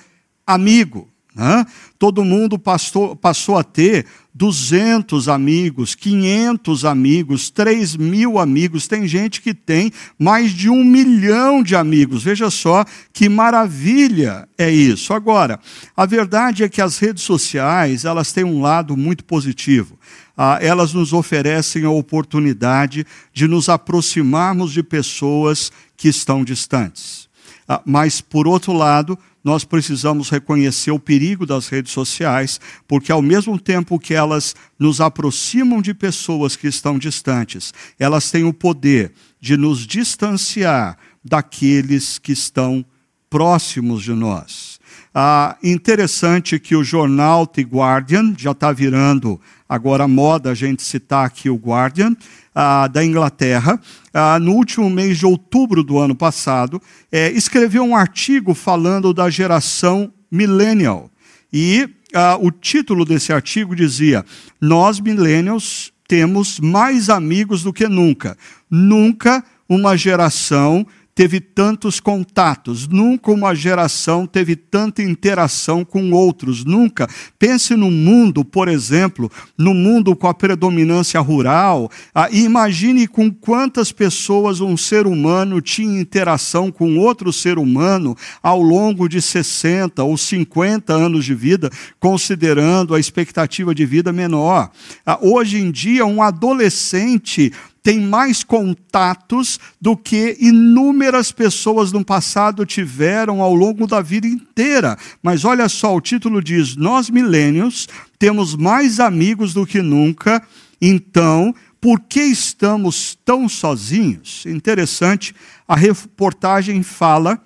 amigo. 0.47 1.09
Né? 1.35 1.65
Todo 1.97 2.23
mundo 2.23 2.59
passou, 2.59 3.15
passou 3.15 3.57
a 3.57 3.63
ter 3.63 4.05
200 4.33 5.29
amigos, 5.29 5.95
500 5.95 6.85
amigos, 6.85 7.49
3 7.49 7.95
mil 7.95 8.39
amigos. 8.39 8.87
Tem 8.87 9.07
gente 9.07 9.41
que 9.41 9.53
tem 9.53 9.91
mais 10.17 10.51
de 10.51 10.69
um 10.69 10.83
milhão 10.83 11.61
de 11.61 11.75
amigos. 11.75 12.23
Veja 12.23 12.49
só 12.49 12.85
que 13.11 13.29
maravilha 13.29 14.47
é 14.57 14.69
isso. 14.69 15.13
Agora, 15.13 15.59
a 15.95 16.05
verdade 16.05 16.63
é 16.63 16.69
que 16.69 16.81
as 16.81 16.97
redes 16.97 17.23
sociais 17.23 18.05
elas 18.05 18.31
têm 18.31 18.43
um 18.43 18.61
lado 18.61 18.97
muito 18.97 19.23
positivo 19.23 19.97
ah, 20.37 20.57
elas 20.61 20.93
nos 20.93 21.13
oferecem 21.13 21.85
a 21.85 21.89
oportunidade 21.89 23.05
de 23.31 23.47
nos 23.47 23.69
aproximarmos 23.69 24.73
de 24.73 24.81
pessoas 24.81 25.71
que 25.95 26.07
estão 26.07 26.43
distantes. 26.43 27.29
Ah, 27.67 27.81
mas, 27.85 28.19
por 28.19 28.47
outro 28.47 28.73
lado, 28.73 29.17
nós 29.43 29.65
precisamos 29.65 30.29
reconhecer 30.29 30.91
o 30.91 30.99
perigo 30.99 31.45
das 31.45 31.67
redes 31.67 31.91
sociais, 31.91 32.61
porque 32.87 33.11
ao 33.11 33.21
mesmo 33.21 33.59
tempo 33.59 33.99
que 33.99 34.13
elas 34.13 34.55
nos 34.79 35.01
aproximam 35.01 35.81
de 35.81 35.93
pessoas 35.93 36.55
que 36.55 36.67
estão 36.67 36.97
distantes, 36.97 37.73
elas 37.99 38.31
têm 38.31 38.43
o 38.45 38.53
poder 38.53 39.11
de 39.41 39.57
nos 39.57 39.85
distanciar 39.85 40.97
daqueles 41.23 42.17
que 42.17 42.31
estão 42.31 42.85
próximos 43.29 44.03
de 44.03 44.13
nós. 44.13 44.72
Ah, 45.15 45.57
interessante 45.61 46.59
que 46.59 46.75
o 46.75 46.83
jornal 46.83 47.45
The 47.45 47.61
Guardian 47.61 48.33
já 48.35 48.51
está 48.51 48.71
virando 48.71 49.39
agora 49.69 50.07
moda 50.07 50.51
a 50.51 50.53
gente 50.55 50.81
citar 50.81 51.25
aqui 51.25 51.49
o 51.49 51.55
Guardian, 51.55 52.15
ah, 52.53 52.87
da 52.87 53.03
Inglaterra, 53.03 53.79
ah, 54.13 54.39
no 54.39 54.53
último 54.53 54.89
mês 54.89 55.17
de 55.17 55.25
outubro 55.25 55.83
do 55.83 55.99
ano 55.99 56.15
passado, 56.15 56.81
é, 57.11 57.31
escreveu 57.31 57.83
um 57.83 57.95
artigo 57.95 58.53
falando 58.53 59.13
da 59.13 59.29
geração 59.29 60.11
millennial. 60.31 61.09
E 61.51 61.89
ah, 62.13 62.37
o 62.39 62.51
título 62.51 63.05
desse 63.05 63.31
artigo 63.33 63.75
dizia: 63.75 64.25
Nós, 64.59 64.99
millennials, 64.99 65.91
temos 66.07 66.59
mais 66.59 67.09
amigos 67.09 67.63
do 67.63 67.73
que 67.73 67.87
nunca. 67.87 68.37
Nunca 68.69 69.43
uma 69.67 69.95
geração 69.97 70.85
teve 71.15 71.39
tantos 71.39 71.99
contatos, 71.99 72.87
nunca 72.87 73.31
uma 73.31 73.53
geração 73.53 74.25
teve 74.25 74.55
tanta 74.55 75.01
interação 75.01 75.85
com 75.85 76.11
outros, 76.11 76.65
nunca. 76.65 77.07
Pense 77.37 77.75
no 77.75 77.91
mundo, 77.91 78.43
por 78.43 78.67
exemplo, 78.67 79.31
no 79.57 79.73
mundo 79.73 80.15
com 80.15 80.27
a 80.27 80.33
predominância 80.33 81.19
rural, 81.19 81.89
ah, 82.13 82.29
imagine 82.31 83.07
com 83.07 83.31
quantas 83.31 83.91
pessoas 83.91 84.59
um 84.59 84.75
ser 84.75 85.05
humano 85.05 85.61
tinha 85.61 86.01
interação 86.01 86.71
com 86.71 86.97
outro 86.97 87.31
ser 87.31 87.59
humano 87.59 88.15
ao 88.41 88.61
longo 88.61 89.07
de 89.07 89.21
60 89.21 90.03
ou 90.03 90.17
50 90.17 90.93
anos 90.93 91.25
de 91.25 91.35
vida, 91.35 91.69
considerando 91.99 92.95
a 92.95 92.99
expectativa 92.99 93.75
de 93.75 93.85
vida 93.85 94.11
menor. 94.11 94.71
Ah, 95.05 95.19
hoje 95.21 95.57
em 95.57 95.71
dia, 95.71 96.05
um 96.05 96.21
adolescente 96.21 97.51
tem 97.83 97.99
mais 97.99 98.45
contatos 98.45 99.59
do 99.79 99.97
que 99.97 100.37
inúmeras 100.39 101.33
pessoas 101.33 101.91
no 101.91 102.03
passado 102.03 102.65
tiveram 102.65 103.41
ao 103.41 103.53
longo 103.53 103.85
da 103.85 103.99
vida 103.99 104.25
inteira. 104.25 104.97
Mas 105.21 105.43
olha 105.43 105.67
só, 105.67 105.93
o 105.93 105.99
título 105.99 106.41
diz: 106.41 106.77
Nós 106.77 107.09
milênios 107.09 107.89
temos 108.17 108.55
mais 108.55 109.01
amigos 109.01 109.53
do 109.53 109.65
que 109.65 109.81
nunca, 109.81 110.41
então 110.81 111.53
por 111.81 111.99
que 111.99 112.21
estamos 112.21 113.17
tão 113.25 113.49
sozinhos? 113.49 114.45
Interessante, 114.45 115.35
a 115.67 115.75
reportagem 115.75 116.81
fala 116.81 117.37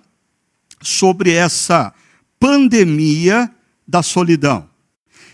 sobre 0.80 1.32
essa 1.32 1.92
pandemia 2.40 3.52
da 3.88 4.04
solidão. 4.04 4.70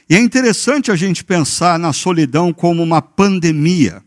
E 0.10 0.16
é 0.16 0.20
interessante 0.20 0.90
a 0.90 0.96
gente 0.96 1.26
pensar 1.26 1.78
na 1.78 1.92
solidão 1.92 2.54
como 2.54 2.82
uma 2.82 3.02
pandemia 3.02 4.02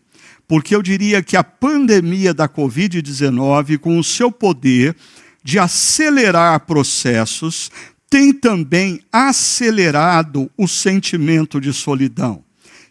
porque 0.48 0.74
eu 0.74 0.82
diria 0.82 1.22
que 1.22 1.36
a 1.36 1.44
pandemia 1.44 2.32
da 2.32 2.48
Covid-19, 2.48 3.78
com 3.78 3.98
o 3.98 4.04
seu 4.04 4.30
poder 4.30 4.96
de 5.42 5.58
acelerar 5.58 6.60
processos, 6.60 7.70
tem 8.08 8.32
também 8.32 9.00
acelerado 9.12 10.50
o 10.56 10.66
sentimento 10.68 11.60
de 11.60 11.72
solidão. 11.72 12.45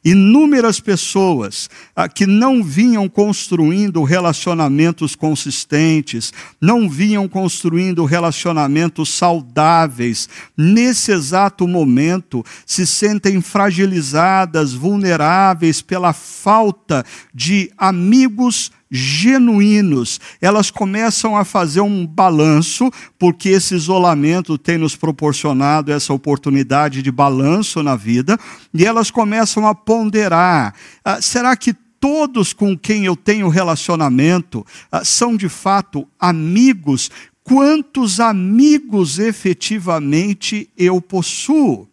Inúmeras 0.05 0.79
pessoas 0.79 1.67
ah, 1.95 2.07
que 2.07 2.27
não 2.27 2.63
vinham 2.63 3.09
construindo 3.09 4.03
relacionamentos 4.03 5.15
consistentes, 5.15 6.31
não 6.61 6.87
vinham 6.87 7.27
construindo 7.27 8.05
relacionamentos 8.05 9.09
saudáveis, 9.09 10.29
nesse 10.55 11.11
exato 11.11 11.67
momento 11.67 12.45
se 12.67 12.85
sentem 12.85 13.41
fragilizadas, 13.41 14.73
vulneráveis 14.73 15.81
pela 15.81 16.13
falta 16.13 17.03
de 17.33 17.71
amigos 17.75 18.71
genuínos, 18.89 20.19
elas 20.39 20.69
começam 20.69 21.35
a 21.35 21.43
fazer 21.43 21.81
um 21.81 22.05
balanço, 22.05 22.91
porque 23.17 23.49
esse 23.49 23.75
isolamento 23.75 24.57
tem 24.57 24.77
nos 24.77 24.95
proporcionado 24.95 25.91
essa 25.91 26.13
oportunidade 26.13 27.01
de 27.01 27.11
balanço 27.11 27.81
na 27.81 27.95
vida, 27.95 28.37
e 28.73 28.85
elas 28.85 29.09
começam 29.09 29.67
a 29.67 29.73
ponderar: 29.73 30.73
ah, 31.03 31.21
será 31.21 31.55
que 31.55 31.73
todos 31.99 32.53
com 32.53 32.77
quem 32.77 33.05
eu 33.05 33.15
tenho 33.15 33.49
relacionamento 33.49 34.65
ah, 34.91 35.03
são 35.03 35.35
de 35.35 35.49
fato 35.49 36.07
amigos? 36.19 37.09
Quantos 37.43 38.19
amigos 38.19 39.19
efetivamente 39.19 40.69
eu 40.75 40.99
possuo? 40.99 41.87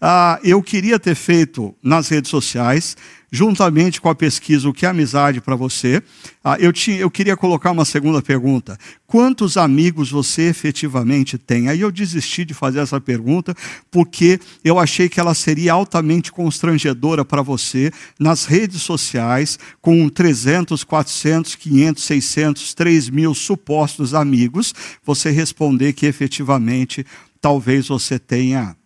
Ah, 0.00 0.38
eu 0.42 0.62
queria 0.62 0.98
ter 0.98 1.14
feito 1.14 1.74
nas 1.82 2.08
redes 2.08 2.30
sociais 2.30 2.96
juntamente 3.30 4.00
com 4.00 4.08
a 4.08 4.14
pesquisa 4.14 4.68
O 4.68 4.72
que 4.72 4.86
é 4.86 4.88
amizade 4.88 5.40
para 5.40 5.56
você, 5.56 6.02
ah, 6.42 6.56
eu, 6.58 6.72
tinha, 6.72 6.96
eu 6.98 7.10
queria 7.10 7.36
colocar 7.36 7.70
uma 7.70 7.84
segunda 7.84 8.22
pergunta. 8.22 8.78
Quantos 9.06 9.56
amigos 9.56 10.10
você 10.10 10.42
efetivamente 10.42 11.36
tem? 11.36 11.68
Aí 11.68 11.80
eu 11.80 11.90
desisti 11.90 12.44
de 12.44 12.54
fazer 12.54 12.78
essa 12.80 13.00
pergunta 13.00 13.54
porque 13.90 14.40
eu 14.64 14.78
achei 14.78 15.08
que 15.08 15.18
ela 15.20 15.34
seria 15.34 15.72
altamente 15.72 16.30
constrangedora 16.30 17.24
para 17.24 17.42
você 17.42 17.90
nas 18.18 18.44
redes 18.44 18.82
sociais, 18.82 19.58
com 19.82 20.08
300, 20.08 20.84
400, 20.84 21.54
500, 21.56 22.02
600, 22.02 22.74
3 22.74 23.10
mil 23.10 23.34
supostos 23.34 24.14
amigos, 24.14 24.72
você 25.04 25.30
responder 25.30 25.92
que 25.92 26.06
efetivamente 26.06 27.04
talvez 27.40 27.88
você 27.88 28.18
tenha 28.18 28.76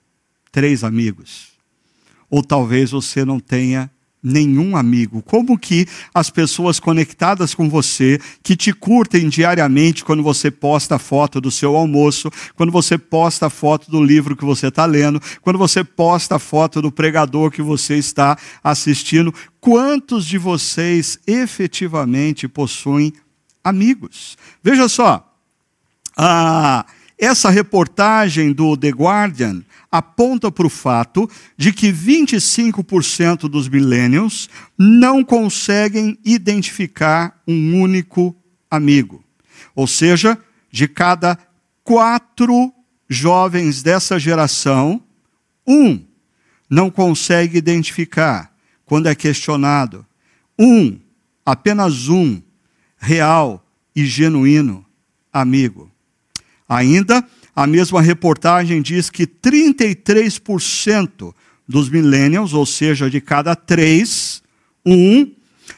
três 0.51 0.85
amigos. 0.85 1.49
Ou 2.29 2.43
talvez 2.43 2.91
você 2.91 3.25
não 3.25 3.41
tenha 3.41 3.91
nenhum 4.23 4.77
amigo. 4.77 5.23
Como 5.23 5.59
que 5.59 5.87
as 6.15 6.31
pessoas 6.31 6.79
conectadas 6.79 7.55
com 7.55 7.69
você, 7.69 8.21
que 8.43 8.55
te 8.55 8.73
curtem 8.73 9.29
diariamente 9.29 10.05
quando 10.05 10.23
você 10.23 10.51
posta 10.51 10.97
a 10.97 10.99
foto 10.99 11.41
do 11.41 11.51
seu 11.51 11.75
almoço, 11.77 12.31
quando 12.55 12.71
você 12.71 12.99
posta 12.99 13.47
a 13.47 13.51
foto 13.51 13.91
do 13.91 14.03
livro 14.03 14.37
que 14.37 14.45
você 14.45 14.69
está 14.69 14.85
lendo, 14.85 15.21
quando 15.41 15.59
você 15.59 15.83
posta 15.83 16.37
a 16.37 16.39
foto 16.39 16.83
do 16.83 16.93
pregador 16.93 17.51
que 17.51 17.63
você 17.63 17.97
está 17.97 18.37
assistindo, 18.63 19.35
quantos 19.61 20.27
de 20.27 20.37
vocês 20.37 21.19
efetivamente 21.27 22.47
possuem 22.47 23.13
amigos? 23.65 24.37
Veja 24.63 24.89
só, 24.89 25.27
ah, 26.17 26.85
essa 27.19 27.51
reportagem 27.51 28.53
do 28.53 28.77
The 28.77 28.91
Guardian 28.91 29.63
aponta 29.91 30.51
para 30.53 30.67
o 30.67 30.71
fato 30.71 31.29
de 31.57 31.73
que 31.73 31.93
25% 31.93 33.49
dos 33.49 33.69
millennials 33.69 34.49
não 34.79 35.25
conseguem 35.25 36.19
identificar 36.25 37.41
um 37.47 37.81
único 37.81 38.37
amigo. 38.71 39.25
Ou 39.75 39.87
seja, 39.87 40.39
de 40.71 40.87
cada 40.87 41.37
quatro 41.83 42.73
jovens 43.09 43.83
dessa 43.83 44.19
geração, 44.19 45.03
um 45.67 46.01
não 46.69 46.89
consegue 46.89 47.59
identificar 47.59 48.55
quando 48.85 49.09
é 49.09 49.15
questionado. 49.15 50.07
Um, 50.57 51.01
apenas 51.45 52.09
um, 52.09 52.41
real 52.97 53.65
e 53.97 54.07
genuíno 54.07 54.87
amigo. 55.33 55.91
Ainda, 56.69 57.27
a 57.55 57.67
mesma 57.67 58.01
reportagem 58.01 58.81
diz 58.81 59.11
que 59.11 59.27
33% 59.27 61.35
dos 61.69 61.89
millennials, 61.89 62.53
ou 62.53 62.67
seja, 62.67 63.09
de 63.09 63.21
cada 63.21 63.55
três, 63.55 64.43
um, 64.85 65.31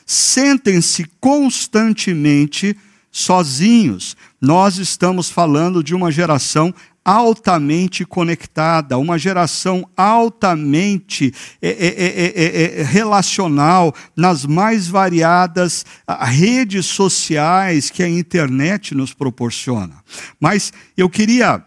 sentem-se 0.06 1.04
constantemente 1.20 2.76
sozinhos. 3.10 4.16
Nós 4.40 4.78
estamos 4.78 5.30
falando 5.30 5.84
de 5.84 5.94
uma 5.94 6.10
geração 6.10 6.74
altamente 7.04 8.04
conectada, 8.04 8.98
uma 8.98 9.18
geração 9.18 9.88
altamente 9.96 11.32
é, 11.60 11.68
é, 11.68 12.80
é, 12.80 12.82
relacional 12.84 13.94
nas 14.16 14.44
mais 14.44 14.86
variadas 14.86 15.84
redes 16.20 16.86
sociais 16.86 17.90
que 17.90 18.02
a 18.02 18.08
internet 18.08 18.94
nos 18.94 19.12
proporciona. 19.12 19.94
Mas 20.40 20.72
eu 20.96 21.08
queria 21.10 21.62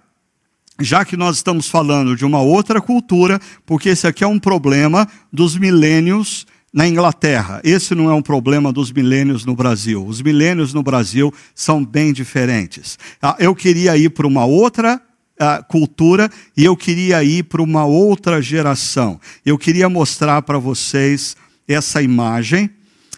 já 0.80 1.06
que 1.06 1.16
nós 1.16 1.38
estamos 1.38 1.70
falando 1.70 2.18
de 2.18 2.26
uma 2.26 2.42
outra 2.42 2.82
cultura, 2.82 3.40
porque 3.66 3.90
esse 3.90 4.06
aqui 4.06 4.26
é 4.26 4.28
um 4.28 4.38
problema 4.38 5.08
dos 5.32 5.58
milênios 5.58 6.46
na 6.74 6.86
Inglaterra. 6.86 7.62
Esse 7.64 7.96
não 7.96 8.10
é 8.10 8.14
um 8.14 8.22
problema 8.22 8.74
dos 8.74 8.92
milênios 8.92 9.46
no 9.46 9.56
Brasil. 9.56 10.06
Os 10.06 10.22
milênios 10.22 10.74
no 10.74 10.84
Brasil 10.84 11.34
são 11.54 11.86
bem 11.86 12.12
diferentes. 12.12 13.00
Eu 13.40 13.56
queria 13.56 13.96
ir 13.96 14.10
para 14.10 14.28
uma 14.28 14.44
outra 14.44 15.02
cultura 15.68 16.30
e 16.56 16.64
eu 16.64 16.76
queria 16.78 17.24
ir 17.24 17.44
para 17.44 17.62
uma 17.62 17.86
outra 17.86 18.42
geração. 18.42 19.20
Eu 19.46 19.58
queria 19.58 19.90
mostrar 19.90 20.42
para 20.42 20.58
vocês 20.58 21.36
essa 21.68 22.02
imagem 22.02 22.70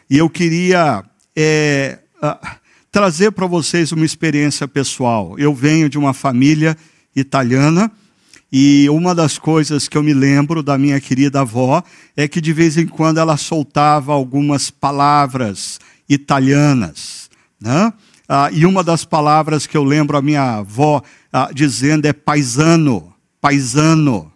e 0.10 0.18
eu 0.18 0.30
queria 0.30 1.04
é, 1.36 2.00
trazer 2.92 3.32
para 3.32 3.46
vocês 3.46 3.92
uma 3.92 4.06
experiência 4.06 4.68
pessoal. 4.68 5.36
Eu 5.38 5.54
venho 5.54 5.90
de 5.90 5.98
uma 5.98 6.14
família 6.14 6.76
italiana. 7.16 7.92
E 8.50 8.90
uma 8.90 9.14
das 9.14 9.38
coisas 9.38 9.90
que 9.90 9.98
eu 9.98 10.02
me 10.04 10.14
lembro 10.14 10.64
da 10.64 10.78
minha 10.78 11.02
querida 11.02 11.42
avó 11.42 11.84
é 12.16 12.30
que 12.30 12.40
de 12.40 12.54
vez 12.54 12.78
em 12.78 12.88
quando 12.88 13.18
ela 13.18 13.36
soltava 13.36 14.14
algumas 14.14 14.70
palavras 14.70 15.80
italianas. 16.08 17.30
Né? 17.60 17.92
Ah, 18.28 18.50
e 18.52 18.66
uma 18.66 18.84
das 18.84 19.06
palavras 19.06 19.66
que 19.66 19.78
eu 19.78 19.84
lembro 19.84 20.18
a 20.18 20.22
minha 20.22 20.58
avó 20.58 21.02
ah, 21.32 21.50
dizendo 21.54 22.06
é 22.06 22.14
paisano, 22.14 23.14
paisano, 23.40 24.32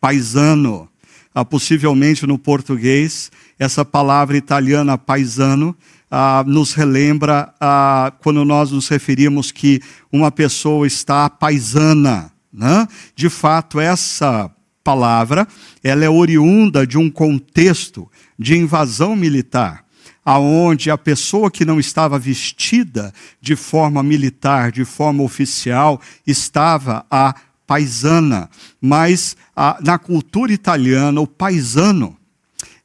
paisano. 0.00 0.88
Ah, 1.34 1.44
possivelmente 1.44 2.26
no 2.26 2.38
português, 2.38 3.32
essa 3.58 3.86
palavra 3.86 4.36
italiana 4.36 4.98
paisano 4.98 5.74
ah, 6.10 6.44
nos 6.46 6.74
relembra 6.74 7.54
ah, 7.58 8.12
quando 8.20 8.44
nós 8.44 8.70
nos 8.70 8.86
referimos 8.88 9.50
que 9.50 9.80
uma 10.12 10.30
pessoa 10.30 10.86
está 10.86 11.30
paisana. 11.30 12.30
Né? 12.52 12.86
De 13.16 13.30
fato, 13.30 13.80
essa 13.80 14.50
palavra 14.84 15.48
ela 15.82 16.04
é 16.04 16.10
oriunda 16.10 16.86
de 16.86 16.98
um 16.98 17.10
contexto 17.10 18.10
de 18.38 18.58
invasão 18.58 19.16
militar. 19.16 19.81
Aonde 20.24 20.90
a 20.90 20.98
pessoa 20.98 21.50
que 21.50 21.64
não 21.64 21.80
estava 21.80 22.18
vestida 22.18 23.12
de 23.40 23.56
forma 23.56 24.02
militar, 24.02 24.70
de 24.70 24.84
forma 24.84 25.22
oficial, 25.22 26.00
estava 26.26 27.04
a 27.10 27.34
paisana. 27.66 28.48
Mas 28.80 29.36
a, 29.54 29.78
na 29.82 29.98
cultura 29.98 30.52
italiana, 30.52 31.20
o 31.20 31.26
paisano 31.26 32.16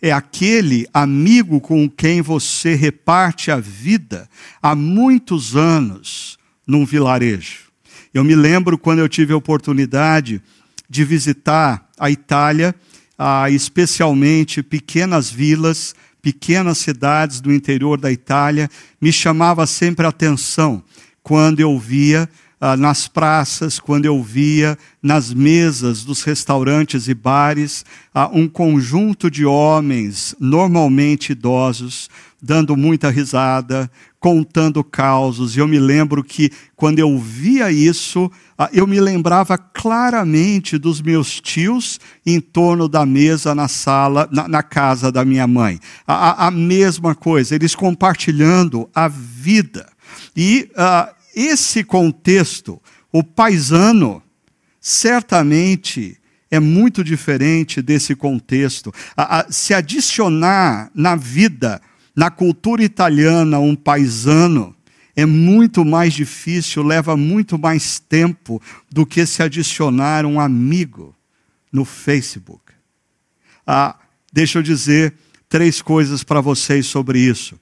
é 0.02 0.12
aquele 0.12 0.88
amigo 0.94 1.60
com 1.60 1.90
quem 1.90 2.22
você 2.22 2.76
reparte 2.76 3.52
a 3.52 3.60
vida 3.60 4.30
há 4.62 4.76
muitos 4.76 5.56
anos 5.56 6.38
num 6.66 6.86
vilarejo. 6.86 7.68
Eu 8.14 8.24
me 8.24 8.36
lembro 8.36 8.78
quando 8.78 9.00
eu 9.00 9.10
tive 9.10 9.34
a 9.34 9.38
oportunidade 9.38 10.42
de 10.90 11.04
visitar 11.04 11.88
a 12.00 12.10
Itália, 12.10 12.74
ah, 13.18 13.50
especialmente 13.50 14.64
pequenas 14.64 15.30
vilas, 15.30 15.96
pequenas 16.28 16.80
cidades 16.80 17.40
do 17.40 17.54
interior 17.54 17.98
da 17.98 18.12
Itália, 18.12 18.70
me 19.00 19.14
chamava 19.14 19.66
sempre 19.66 20.06
a 20.06 20.10
atenção 20.10 20.84
quando 21.24 21.62
eu 21.62 21.80
via 21.80 22.30
ah, 22.60 22.76
nas 22.76 23.08
praças, 23.08 23.80
quando 23.80 24.04
eu 24.04 24.22
via 24.22 24.78
nas 25.02 25.34
mesas 25.34 26.04
dos 26.04 26.24
restaurantes 26.24 27.08
e 27.08 27.14
bares 27.14 27.86
ah, 28.14 28.30
um 28.34 28.46
conjunto 28.46 29.32
de 29.32 29.46
homens, 29.46 30.36
normalmente 30.38 31.32
idosos, 31.32 32.10
dando 32.42 32.78
muita 32.78 33.10
risada, 33.10 33.90
contando 34.20 34.84
causos. 34.84 35.56
E 35.56 35.60
eu 35.60 35.68
me 35.68 35.80
lembro 35.80 36.24
que 36.24 36.52
quando 36.76 37.00
eu 37.00 37.18
via 37.18 37.72
isso, 37.72 38.32
eu 38.72 38.86
me 38.86 39.00
lembrava 39.00 39.58
claramente 39.58 40.78
dos 40.78 41.02
meus 41.02 41.42
tios 41.42 42.00
em 42.26 42.40
torno 42.40 42.88
da 42.88 43.06
mesa 43.06 43.56
na 43.56 43.68
sala, 43.68 44.28
na, 44.32 44.48
na 44.48 44.64
casa 44.64 45.12
da 45.12 45.26
minha 45.26 45.48
mãe. 45.48 45.80
A, 46.06 46.48
a, 46.48 46.52
mesma 46.52 47.16
coisa, 47.16 47.56
eles 47.56 47.74
compartilhando 47.74 48.90
a 48.94 49.08
vida. 49.08 49.88
E 50.36 50.70
uh, 50.72 51.14
esse 51.36 51.84
contexto, 51.84 52.82
o 53.12 53.24
paisano, 53.24 54.22
certamente 54.80 56.18
é 56.50 56.60
muito 56.60 57.04
diferente 57.04 57.82
desse 57.82 58.16
contexto. 58.16 58.94
A, 59.16 59.40
a, 59.40 59.52
se 59.52 59.74
adicionar 59.74 60.90
na 60.96 61.16
vida, 61.16 61.82
na 62.18 62.32
cultura 62.32 62.84
italiana, 62.84 63.60
um 63.60 63.76
paisano, 63.76 64.76
é 65.16 65.24
muito 65.24 65.86
mais 65.86 66.16
difícil, 66.16 66.82
leva 66.82 67.16
muito 67.16 67.60
mais 67.60 68.00
tempo 68.00 68.60
do 68.92 69.06
que 69.06 69.24
se 69.24 69.44
adicionar 69.44 70.26
um 70.26 70.40
amigo 70.40 71.16
no 71.72 71.86
Facebook. 71.86 72.74
Ah, 73.68 73.96
deixa 74.34 74.58
eu 74.58 74.64
dizer 74.64 75.14
três 75.48 75.80
coisas 75.80 76.24
para 76.24 76.42
vocês 76.42 76.88
sobre 76.88 77.20
isso. 77.20 77.56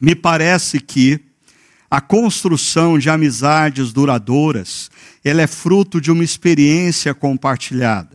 Me 0.00 0.14
parece 0.14 0.78
que 0.78 1.18
a 1.90 2.00
construção 2.00 2.96
de 2.96 3.10
amizades 3.10 3.92
duradouras, 3.92 4.88
ela 5.24 5.42
é 5.42 5.48
fruto 5.48 6.00
de 6.00 6.12
uma 6.12 6.22
experiência 6.22 7.12
compartilhada 7.12 8.13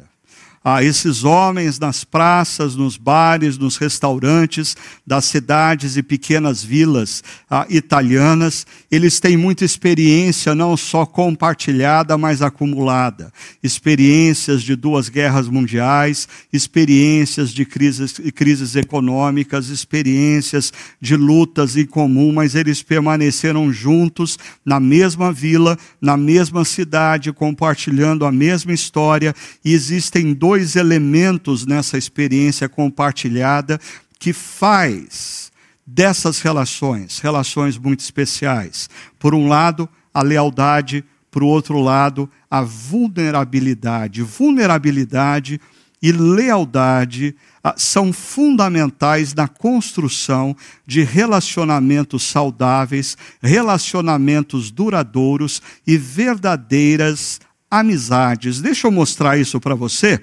a 0.63 0.83
esses 0.83 1.23
homens 1.23 1.79
nas 1.79 2.03
praças, 2.03 2.75
nos 2.75 2.97
bares, 2.97 3.57
nos 3.57 3.77
restaurantes 3.77 4.75
das 5.07 5.25
cidades 5.25 5.95
e 5.95 6.03
pequenas 6.03 6.63
vilas 6.63 7.23
ah, 7.49 7.65
italianas. 7.69 8.67
Eles 8.91 9.19
têm 9.19 9.37
muita 9.37 9.63
experiência, 9.63 10.53
não 10.53 10.75
só 10.75 11.05
compartilhada, 11.05 12.17
mas 12.17 12.41
acumulada. 12.41 13.31
Experiências 13.63 14.61
de 14.61 14.75
duas 14.75 15.07
guerras 15.07 15.47
mundiais, 15.47 16.27
experiências 16.51 17.51
de 17.51 17.65
crises, 17.65 18.19
crises 18.35 18.75
econômicas, 18.75 19.69
experiências 19.69 20.73
de 20.99 21.15
lutas 21.15 21.77
em 21.77 21.85
comum, 21.85 22.33
mas 22.33 22.53
eles 22.53 22.83
permaneceram 22.83 23.71
juntos 23.71 24.37
na 24.65 24.79
mesma 24.79 25.31
vila, 25.31 25.77
na 26.01 26.17
mesma 26.17 26.65
cidade, 26.65 27.31
compartilhando 27.31 28.25
a 28.25 28.31
mesma 28.31 28.73
história. 28.73 29.33
E 29.63 29.73
existem 29.73 30.33
dois 30.33 30.48
dois 30.49 30.75
elementos 30.75 31.63
nessa 31.63 31.95
experiência 31.95 32.67
compartilhada 32.67 33.79
que 34.17 34.33
faz 34.33 35.51
dessas 35.85 36.41
relações, 36.41 37.19
relações 37.19 37.77
muito 37.77 37.99
especiais. 37.99 38.89
Por 39.19 39.35
um 39.35 39.47
lado, 39.47 39.87
a 40.11 40.23
lealdade, 40.23 41.05
por 41.29 41.43
outro 41.43 41.79
lado, 41.79 42.27
a 42.49 42.63
vulnerabilidade. 42.63 44.23
Vulnerabilidade 44.23 45.61
e 46.01 46.11
lealdade 46.11 47.35
ah, 47.63 47.75
são 47.77 48.11
fundamentais 48.11 49.35
na 49.35 49.47
construção 49.47 50.55
de 50.83 51.03
relacionamentos 51.03 52.23
saudáveis, 52.23 53.15
relacionamentos 53.39 54.71
duradouros 54.71 55.61
e 55.85 55.95
verdadeiras 55.95 57.39
amizades. 57.69 58.61
Deixa 58.61 58.87
eu 58.87 58.91
mostrar 58.91 59.37
isso 59.37 59.59
para 59.59 59.75
você 59.75 60.21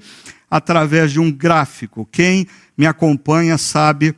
através 0.50 1.12
de 1.12 1.20
um 1.20 1.30
gráfico. 1.30 2.08
Quem 2.10 2.46
me 2.76 2.86
acompanha 2.86 3.58
sabe 3.58 4.14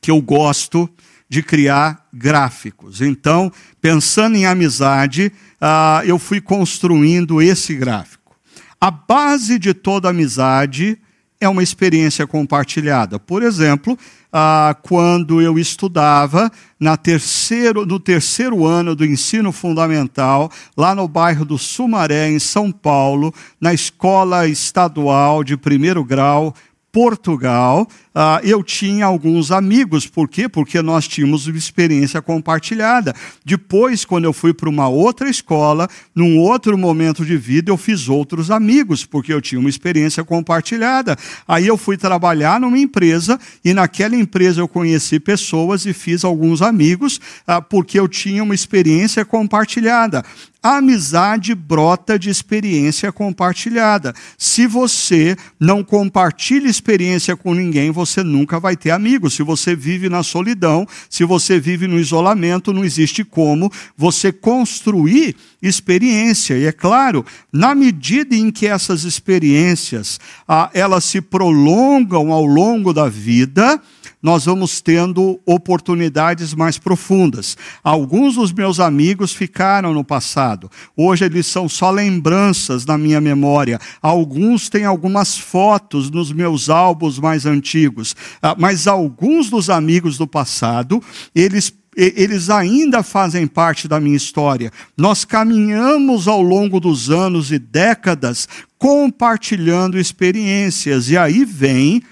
que 0.00 0.10
eu 0.10 0.20
gosto 0.20 0.88
de 1.28 1.42
criar 1.42 2.06
gráficos. 2.12 3.00
Então, 3.00 3.50
pensando 3.80 4.36
em 4.36 4.44
amizade, 4.44 5.32
uh, 5.60 6.04
eu 6.04 6.18
fui 6.18 6.40
construindo 6.40 7.40
esse 7.40 7.74
gráfico. 7.74 8.36
A 8.80 8.90
base 8.90 9.58
de 9.58 9.72
toda 9.72 10.10
amizade 10.10 10.98
é 11.40 11.48
uma 11.48 11.62
experiência 11.62 12.26
compartilhada. 12.26 13.18
Por 13.18 13.42
exemplo, 13.42 13.98
ah, 14.32 14.74
quando 14.82 15.42
eu 15.42 15.58
estudava 15.58 16.50
na 16.80 16.96
terceiro, 16.96 17.84
no 17.84 18.00
terceiro 18.00 18.64
ano 18.64 18.96
do 18.96 19.04
ensino 19.04 19.52
fundamental, 19.52 20.50
lá 20.76 20.94
no 20.94 21.06
bairro 21.06 21.44
do 21.44 21.58
Sumaré, 21.58 22.30
em 22.30 22.38
São 22.38 22.72
Paulo, 22.72 23.32
na 23.60 23.74
escola 23.74 24.48
estadual 24.48 25.44
de 25.44 25.56
primeiro 25.56 26.02
grau, 26.02 26.54
Portugal, 26.90 27.86
uh, 28.14 28.44
eu 28.44 28.62
tinha 28.62 29.06
alguns 29.06 29.50
amigos. 29.50 30.06
Por 30.06 30.28
quê? 30.28 30.48
Porque 30.48 30.80
nós 30.82 31.06
tínhamos 31.08 31.46
uma 31.46 31.56
experiência 31.56 32.20
compartilhada. 32.22 33.14
Depois, 33.44 34.04
quando 34.04 34.24
eu 34.24 34.32
fui 34.32 34.52
para 34.52 34.68
uma 34.68 34.88
outra 34.88 35.28
escola, 35.28 35.88
num 36.14 36.38
outro 36.38 36.76
momento 36.76 37.24
de 37.24 37.36
vida, 37.36 37.70
eu 37.70 37.76
fiz 37.76 38.08
outros 38.08 38.50
amigos, 38.50 39.04
porque 39.04 39.32
eu 39.32 39.40
tinha 39.40 39.58
uma 39.58 39.70
experiência 39.70 40.24
compartilhada. 40.24 41.16
Aí 41.46 41.66
eu 41.66 41.76
fui 41.76 41.96
trabalhar 41.96 42.60
numa 42.60 42.78
empresa 42.78 43.38
e 43.64 43.72
naquela 43.72 44.16
empresa 44.16 44.60
eu 44.60 44.68
conheci 44.68 45.18
pessoas 45.18 45.86
e 45.86 45.92
fiz 45.92 46.24
alguns 46.24 46.62
amigos, 46.62 47.20
uh, 47.48 47.62
porque 47.68 47.98
eu 47.98 48.08
tinha 48.08 48.42
uma 48.42 48.54
experiência 48.54 49.24
compartilhada. 49.24 50.24
A 50.62 50.76
amizade 50.76 51.56
brota 51.56 52.16
de 52.16 52.30
experiência 52.30 53.10
compartilhada. 53.10 54.14
Se 54.38 54.64
você 54.64 55.36
não 55.58 55.82
compartilha 55.82 56.68
experiência 56.68 57.36
com 57.36 57.52
ninguém, 57.52 57.90
você 57.90 58.01
nunca 58.22 58.58
vai 58.60 58.76
ter 58.76 58.90
amigos. 58.90 59.34
Se 59.34 59.42
você 59.42 59.74
vive 59.74 60.08
na 60.08 60.22
solidão, 60.22 60.86
se 61.08 61.24
você 61.24 61.58
vive 61.58 61.86
no 61.86 61.98
isolamento, 61.98 62.72
não 62.72 62.84
existe 62.84 63.24
como 63.24 63.70
você 63.96 64.32
construir 64.32 65.36
experiência. 65.62 66.58
E 66.58 66.64
é 66.64 66.72
claro, 66.72 67.24
na 67.52 67.74
medida 67.74 68.34
em 68.34 68.50
que 68.50 68.66
essas 68.66 69.04
experiências 69.04 70.18
ah, 70.46 70.70
elas 70.74 71.04
se 71.04 71.20
prolongam 71.20 72.32
ao 72.32 72.44
longo 72.44 72.92
da 72.92 73.08
vida, 73.08 73.80
nós 74.22 74.44
vamos 74.44 74.80
tendo 74.80 75.40
oportunidades 75.44 76.54
mais 76.54 76.78
profundas. 76.78 77.56
Alguns 77.82 78.36
dos 78.36 78.52
meus 78.52 78.78
amigos 78.78 79.32
ficaram 79.32 79.92
no 79.92 80.04
passado, 80.04 80.70
hoje 80.96 81.24
eles 81.24 81.46
são 81.46 81.68
só 81.68 81.90
lembranças 81.90 82.86
na 82.86 82.96
minha 82.96 83.20
memória. 83.20 83.80
Alguns 84.00 84.68
têm 84.68 84.84
algumas 84.84 85.36
fotos 85.36 86.10
nos 86.10 86.32
meus 86.32 86.70
álbuns 86.70 87.18
mais 87.18 87.44
antigos, 87.46 88.14
ah, 88.40 88.54
mas 88.56 88.86
alguns 88.86 89.50
dos 89.50 89.68
amigos 89.68 90.16
do 90.16 90.26
passado, 90.26 91.02
eles 91.34 91.72
eles 91.94 92.48
ainda 92.48 93.02
fazem 93.02 93.46
parte 93.46 93.86
da 93.86 94.00
minha 94.00 94.16
história. 94.16 94.72
Nós 94.96 95.24
caminhamos 95.24 96.26
ao 96.26 96.40
longo 96.40 96.80
dos 96.80 97.10
anos 97.10 97.52
e 97.52 97.58
décadas 97.58 98.48
compartilhando 98.78 99.98
experiências, 99.98 101.10
e 101.10 101.16
aí 101.16 101.44
vem 101.44 102.02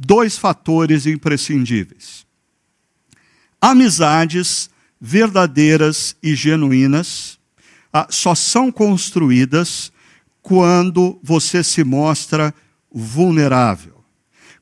dois 0.00 0.38
fatores 0.38 1.04
imprescindíveis: 1.06 2.26
amizades 3.60 4.70
verdadeiras 4.98 6.16
e 6.22 6.34
genuínas 6.34 7.38
ah, 7.92 8.06
só 8.08 8.34
são 8.34 8.72
construídas 8.72 9.92
quando 10.40 11.20
você 11.22 11.62
se 11.62 11.84
mostra 11.84 12.54
vulnerável, 12.90 14.02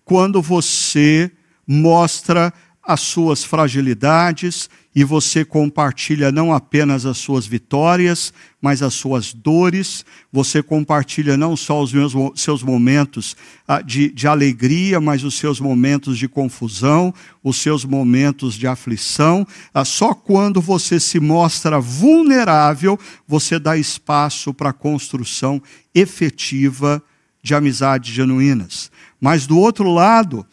quando 0.04 0.42
você 0.42 1.30
mostra 1.66 2.52
as 2.82 3.00
suas 3.00 3.44
fragilidades 3.44 4.68
e 4.98 5.04
você 5.04 5.44
compartilha 5.44 6.32
não 6.32 6.52
apenas 6.52 7.06
as 7.06 7.18
suas 7.18 7.46
vitórias, 7.46 8.32
mas 8.60 8.82
as 8.82 8.94
suas 8.94 9.32
dores, 9.32 10.04
você 10.32 10.60
compartilha 10.60 11.36
não 11.36 11.56
só 11.56 11.80
os 11.80 11.92
meus, 11.92 12.14
seus 12.34 12.64
momentos 12.64 13.36
ah, 13.68 13.80
de, 13.80 14.10
de 14.10 14.26
alegria, 14.26 15.00
mas 15.00 15.22
os 15.22 15.38
seus 15.38 15.60
momentos 15.60 16.18
de 16.18 16.26
confusão, 16.26 17.14
os 17.44 17.58
seus 17.58 17.84
momentos 17.84 18.54
de 18.56 18.66
aflição. 18.66 19.46
Ah, 19.72 19.84
só 19.84 20.12
quando 20.12 20.60
você 20.60 20.98
se 20.98 21.20
mostra 21.20 21.78
vulnerável, 21.78 22.98
você 23.24 23.56
dá 23.56 23.76
espaço 23.76 24.52
para 24.52 24.70
a 24.70 24.72
construção 24.72 25.62
efetiva 25.94 27.00
de 27.40 27.54
amizades 27.54 28.12
genuínas. 28.12 28.90
Mas 29.20 29.46
do 29.46 29.60
outro 29.60 29.92
lado, 29.92 30.44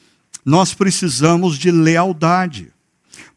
nós 0.45 0.71
precisamos 0.75 1.57
de 1.57 1.71
lealdade. 1.71 2.74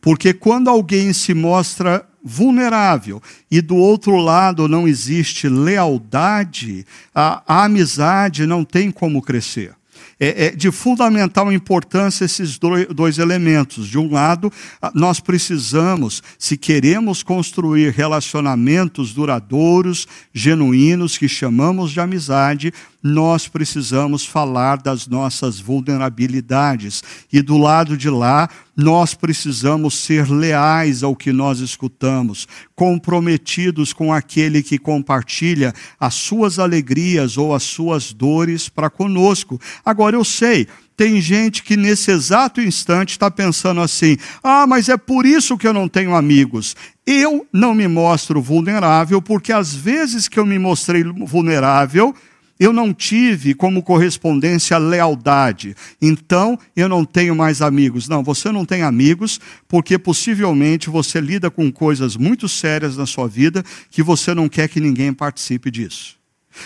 Porque 0.00 0.32
quando 0.32 0.68
alguém 0.68 1.12
se 1.12 1.34
mostra 1.34 2.06
vulnerável 2.22 3.22
e 3.50 3.60
do 3.60 3.76
outro 3.76 4.16
lado 4.16 4.68
não 4.68 4.86
existe 4.86 5.48
lealdade, 5.48 6.86
a, 7.14 7.42
a 7.46 7.64
amizade 7.64 8.46
não 8.46 8.64
tem 8.64 8.90
como 8.90 9.22
crescer. 9.22 9.78
É, 10.20 10.46
é, 10.46 10.50
de 10.50 10.72
fundamental 10.72 11.52
importância 11.52 12.24
esses 12.24 12.58
dois 12.58 13.18
elementos. 13.18 13.86
De 13.86 13.96
um 13.96 14.10
lado, 14.10 14.52
nós 14.92 15.20
precisamos, 15.20 16.22
se 16.36 16.56
queremos 16.56 17.22
construir 17.22 17.92
relacionamentos 17.92 19.14
duradouros, 19.14 20.08
genuínos, 20.34 21.16
que 21.16 21.28
chamamos 21.28 21.92
de 21.92 22.00
amizade, 22.00 22.74
nós 23.02 23.46
precisamos 23.46 24.24
falar 24.24 24.78
das 24.78 25.06
nossas 25.06 25.60
vulnerabilidades. 25.60 27.02
E 27.32 27.40
do 27.40 27.56
lado 27.56 27.96
de 27.96 28.10
lá, 28.10 28.48
nós 28.76 29.14
precisamos 29.14 29.94
ser 29.94 30.28
leais 30.30 31.02
ao 31.02 31.14
que 31.14 31.32
nós 31.32 31.60
escutamos, 31.60 32.46
comprometidos 32.74 33.92
com 33.92 34.12
aquele 34.12 34.62
que 34.62 34.78
compartilha 34.78 35.72
as 35.98 36.14
suas 36.14 36.58
alegrias 36.58 37.36
ou 37.36 37.54
as 37.54 37.62
suas 37.62 38.12
dores 38.12 38.68
para 38.68 38.90
conosco. 38.90 39.60
Agora, 39.84 40.16
eu 40.16 40.24
sei, 40.24 40.66
tem 40.96 41.20
gente 41.20 41.62
que 41.62 41.76
nesse 41.76 42.10
exato 42.10 42.60
instante 42.60 43.10
está 43.10 43.30
pensando 43.30 43.80
assim: 43.80 44.16
ah, 44.42 44.66
mas 44.66 44.88
é 44.88 44.96
por 44.96 45.24
isso 45.24 45.56
que 45.56 45.66
eu 45.66 45.72
não 45.72 45.88
tenho 45.88 46.14
amigos. 46.14 46.74
Eu 47.06 47.46
não 47.52 47.72
me 47.72 47.86
mostro 47.86 48.42
vulnerável, 48.42 49.22
porque 49.22 49.52
às 49.52 49.72
vezes 49.72 50.28
que 50.28 50.38
eu 50.38 50.44
me 50.44 50.58
mostrei 50.58 51.04
vulnerável, 51.04 52.14
eu 52.58 52.72
não 52.72 52.92
tive 52.92 53.54
como 53.54 53.82
correspondência 53.82 54.76
lealdade, 54.78 55.76
então 56.00 56.58
eu 56.74 56.88
não 56.88 57.04
tenho 57.04 57.34
mais 57.34 57.62
amigos. 57.62 58.08
Não, 58.08 58.22
você 58.22 58.50
não 58.50 58.64
tem 58.64 58.82
amigos 58.82 59.40
porque 59.68 59.98
possivelmente 59.98 60.90
você 60.90 61.20
lida 61.20 61.50
com 61.50 61.70
coisas 61.70 62.16
muito 62.16 62.48
sérias 62.48 62.96
na 62.96 63.06
sua 63.06 63.28
vida 63.28 63.64
que 63.90 64.02
você 64.02 64.34
não 64.34 64.48
quer 64.48 64.68
que 64.68 64.80
ninguém 64.80 65.12
participe 65.12 65.70
disso. 65.70 66.16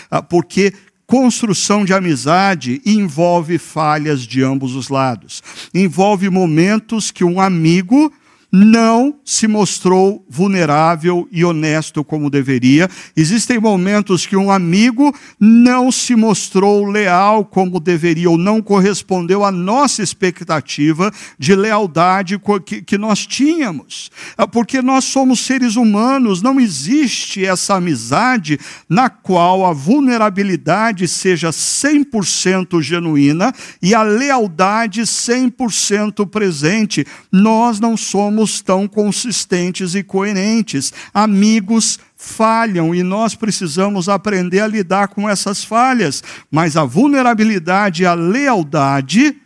Ah, 0.09 0.21
porque 0.21 0.73
construção 1.05 1.85
de 1.85 1.93
amizade 1.93 2.81
envolve 2.85 3.57
falhas 3.57 4.21
de 4.21 4.41
ambos 4.41 4.73
os 4.73 4.89
lados. 4.89 5.43
Envolve 5.73 6.29
momentos 6.29 7.11
que 7.11 7.23
um 7.23 7.39
amigo 7.39 8.11
não 8.55 9.15
se 9.25 9.47
mostrou 9.47 10.23
vulnerável 10.29 11.27
e 11.31 11.43
honesto 11.43 12.03
como 12.03 12.29
deveria. 12.29 12.87
Existem 13.17 13.59
momentos 13.59 14.27
que 14.27 14.37
um 14.37 14.51
amigo 14.51 15.11
não 15.39 15.91
se 15.91 16.15
mostrou 16.15 16.85
leal 16.85 17.43
como 17.43 17.79
deveria, 17.79 18.29
ou 18.29 18.37
não 18.37 18.61
correspondeu 18.61 19.43
à 19.43 19.51
nossa 19.51 20.03
expectativa 20.03 21.11
de 21.39 21.55
lealdade 21.55 22.39
que, 22.85 22.95
nós 22.95 23.25
tínhamos. 23.25 24.11
Ah, 24.37 24.47
porque 24.47 24.83
nós 24.83 25.05
somos 25.05 25.39
seres 25.39 25.75
humanos, 25.75 26.43
não 26.43 26.59
existe 26.59 27.43
essa 27.43 27.73
amizade 27.73 28.59
na 28.87 29.09
qual 29.09 29.65
a 29.65 29.73
vulnerabilidade 29.73 31.07
seja 31.07 31.49
100% 31.49 32.79
genuína 32.83 33.51
e 33.81 33.95
a 33.95 34.03
lealdade 34.03 35.01
100% 35.01 36.29
presente. 36.29 37.03
Nós 37.31 37.79
não 37.79 37.97
somos 37.97 38.42
somos 38.43 38.61
tão 38.61 38.87
consistentes 38.87 39.95
e 39.95 40.03
coerentes. 40.03 40.93
Amigos 41.13 41.99
falham 42.17 42.93
e 42.93 43.01
nós 43.03 43.35
precisamos 43.35 44.09
aprender 44.09 44.59
a 44.59 44.67
lidar 44.67 45.07
com 45.07 45.29
essas 45.29 45.63
falhas. 45.63 46.23
Mas 46.51 46.75
a 46.75 46.83
vulnerabilidade 46.83 48.03
e 48.03 48.05
a 48.05 48.13
lealdade 48.13 49.37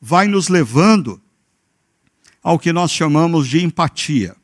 vai 0.00 0.26
nos 0.26 0.48
levando 0.48 1.20
ao 2.42 2.58
que 2.58 2.72
nós 2.72 2.90
chamamos 2.90 3.48
de 3.48 3.62
empatia. 3.62 4.34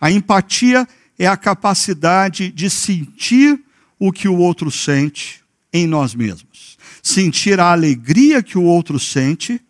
A 0.00 0.10
empatia 0.10 0.86
é 1.18 1.26
a 1.26 1.36
capacidade 1.36 2.50
de 2.50 2.68
sentir 2.68 3.60
o 3.98 4.12
que 4.12 4.28
o 4.28 4.36
outro 4.36 4.70
sente 4.70 5.42
em 5.72 5.86
nós 5.86 6.14
mesmos. 6.14 6.76
Sentir 7.02 7.60
a 7.60 7.72
alegria 7.72 8.42
que 8.42 8.58
o 8.58 8.62
outro 8.62 8.98
sente 8.98 9.60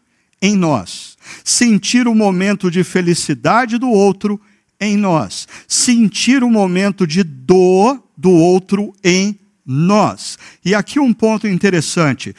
em 0.41 0.57
nós 0.57 1.16
sentir 1.45 2.07
o 2.09 2.15
momento 2.15 2.71
de 2.71 2.83
felicidade 2.85 3.79
do 3.79 3.89
outro 3.89 4.41
em 4.81 4.97
nós, 4.97 5.49
sentir 5.67 6.43
o 6.45 6.51
momento 6.51 7.07
de 7.07 7.23
dor 7.23 8.03
do 8.17 8.31
outro 8.31 8.95
em 9.03 9.39
nós. 9.65 10.39
E 10.65 10.75
aqui 10.75 11.01
um 11.01 11.13
ponto 11.13 11.49
interessante. 11.49 12.35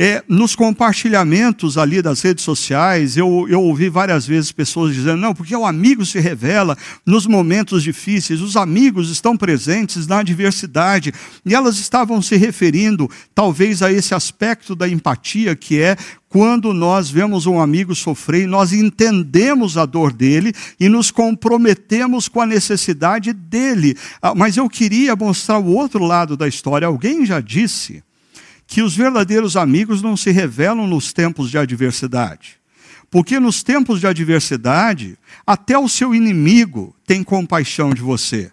É, 0.00 0.22
nos 0.28 0.54
compartilhamentos 0.54 1.76
ali 1.76 2.00
das 2.00 2.22
redes 2.22 2.44
sociais, 2.44 3.16
eu, 3.16 3.48
eu 3.48 3.60
ouvi 3.60 3.88
várias 3.88 4.24
vezes 4.24 4.52
pessoas 4.52 4.94
dizendo: 4.94 5.16
não, 5.16 5.34
porque 5.34 5.56
o 5.56 5.66
amigo 5.66 6.06
se 6.06 6.20
revela 6.20 6.78
nos 7.04 7.26
momentos 7.26 7.82
difíceis, 7.82 8.40
os 8.40 8.56
amigos 8.56 9.10
estão 9.10 9.36
presentes 9.36 10.06
na 10.06 10.20
adversidade. 10.20 11.12
E 11.44 11.52
elas 11.52 11.78
estavam 11.78 12.22
se 12.22 12.36
referindo, 12.36 13.10
talvez, 13.34 13.82
a 13.82 13.90
esse 13.90 14.14
aspecto 14.14 14.76
da 14.76 14.88
empatia, 14.88 15.56
que 15.56 15.80
é 15.80 15.96
quando 16.28 16.72
nós 16.72 17.10
vemos 17.10 17.46
um 17.46 17.60
amigo 17.60 17.92
sofrer, 17.92 18.46
nós 18.46 18.72
entendemos 18.72 19.76
a 19.76 19.84
dor 19.84 20.12
dele 20.12 20.52
e 20.78 20.88
nos 20.88 21.10
comprometemos 21.10 22.28
com 22.28 22.40
a 22.40 22.46
necessidade 22.46 23.32
dele. 23.32 23.96
Ah, 24.22 24.32
mas 24.32 24.56
eu 24.56 24.68
queria 24.68 25.16
mostrar 25.16 25.58
o 25.58 25.72
outro 25.72 26.04
lado 26.04 26.36
da 26.36 26.46
história. 26.46 26.86
Alguém 26.86 27.26
já 27.26 27.40
disse 27.40 28.00
que 28.68 28.82
os 28.82 28.94
verdadeiros 28.94 29.56
amigos 29.56 30.02
não 30.02 30.14
se 30.14 30.30
revelam 30.30 30.86
nos 30.86 31.10
tempos 31.10 31.50
de 31.50 31.56
adversidade. 31.56 32.58
Porque 33.10 33.40
nos 33.40 33.62
tempos 33.62 33.98
de 33.98 34.06
adversidade, 34.06 35.18
até 35.46 35.78
o 35.78 35.88
seu 35.88 36.14
inimigo 36.14 36.94
tem 37.06 37.24
compaixão 37.24 37.94
de 37.94 38.02
você. 38.02 38.52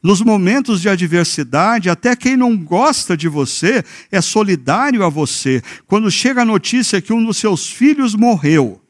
Nos 0.00 0.20
momentos 0.20 0.80
de 0.80 0.88
adversidade, 0.88 1.90
até 1.90 2.14
quem 2.14 2.36
não 2.36 2.56
gosta 2.56 3.16
de 3.16 3.26
você 3.26 3.84
é 4.12 4.20
solidário 4.20 5.04
a 5.04 5.08
você. 5.08 5.60
Quando 5.88 6.12
chega 6.12 6.42
a 6.42 6.44
notícia 6.44 7.02
que 7.02 7.12
um 7.12 7.24
dos 7.24 7.36
seus 7.36 7.68
filhos 7.68 8.14
morreu, 8.14 8.80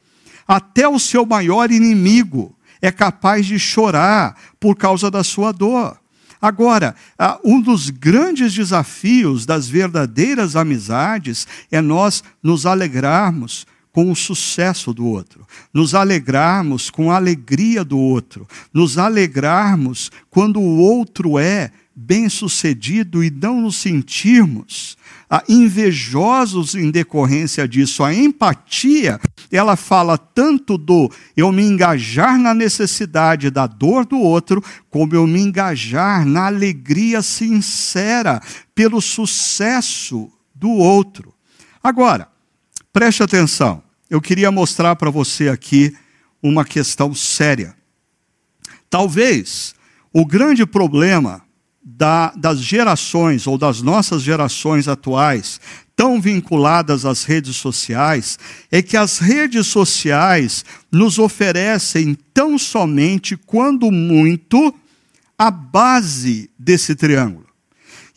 até 0.47 0.87
o 0.87 0.99
seu 0.99 1.25
maior 1.25 1.71
inimigo 1.71 2.55
é 2.79 2.91
capaz 2.91 3.47
de 3.47 3.57
chorar 3.57 4.39
por 4.59 4.75
causa 4.75 5.09
da 5.09 5.23
sua 5.23 5.51
dor. 5.51 5.97
Agora, 6.41 6.95
um 7.43 7.61
dos 7.61 7.89
grandes 7.89 8.53
desafios 8.53 9.45
das 9.45 9.67
verdadeiras 9.67 10.55
amizades 10.55 11.47
é 11.71 11.81
nós 11.81 12.23
nos 12.43 12.65
alegrarmos 12.65 13.65
com 13.91 14.11
o 14.11 14.15
sucesso 14.15 14.93
do 14.93 15.07
outro, 15.07 15.47
nos 15.73 15.95
alegrarmos 15.95 16.91
com 16.91 17.11
a 17.11 17.15
alegria 17.15 17.83
do 17.83 17.97
outro, 17.97 18.47
nos 18.71 18.99
alegrarmos 18.99 20.11
quando 20.29 20.59
o 20.59 20.77
outro 20.77 21.39
é 21.39 21.71
bem-sucedido 21.95 23.23
e 23.23 23.31
não 23.31 23.59
nos 23.61 23.77
sentirmos 23.77 24.95
ah, 24.95 25.06
invejosos 25.47 26.73
em 26.75 26.89
decorrência 26.89 27.67
disso. 27.67 28.03
A 28.03 28.13
empatia, 28.13 29.19
ela 29.51 29.75
fala 29.75 30.17
tanto 30.17 30.77
do 30.77 31.11
eu 31.35 31.51
me 31.51 31.63
engajar 31.63 32.37
na 32.37 32.53
necessidade 32.53 33.49
da 33.49 33.67
dor 33.67 34.05
do 34.05 34.17
outro, 34.17 34.63
como 34.89 35.13
eu 35.13 35.27
me 35.27 35.39
engajar 35.39 36.25
na 36.25 36.45
alegria 36.45 37.21
sincera 37.21 38.41
pelo 38.73 39.01
sucesso 39.01 40.31
do 40.55 40.69
outro. 40.69 41.33
Agora, 41.83 42.29
preste 42.93 43.21
atenção, 43.21 43.83
eu 44.09 44.21
queria 44.21 44.51
mostrar 44.51 44.95
para 44.95 45.09
você 45.09 45.49
aqui 45.49 45.95
uma 46.41 46.63
questão 46.63 47.13
séria. 47.13 47.75
Talvez 48.89 49.75
o 50.13 50.25
grande 50.25 50.65
problema 50.65 51.46
da, 51.89 52.33
das 52.35 52.59
gerações 52.59 53.47
ou 53.47 53.57
das 53.57 53.81
nossas 53.81 54.21
gerações 54.21 54.89
atuais, 54.89 55.61
tão 55.95 56.19
vinculadas 56.19 57.05
às 57.05 57.23
redes 57.23 57.55
sociais, 57.55 58.37
é 58.69 58.81
que 58.81 58.97
as 58.97 59.19
redes 59.19 59.67
sociais 59.67 60.65
nos 60.91 61.17
oferecem 61.17 62.17
tão 62.33 62.57
somente, 62.57 63.37
quando 63.37 63.89
muito, 63.89 64.75
a 65.39 65.49
base 65.49 66.49
desse 66.59 66.93
triângulo. 66.93 67.46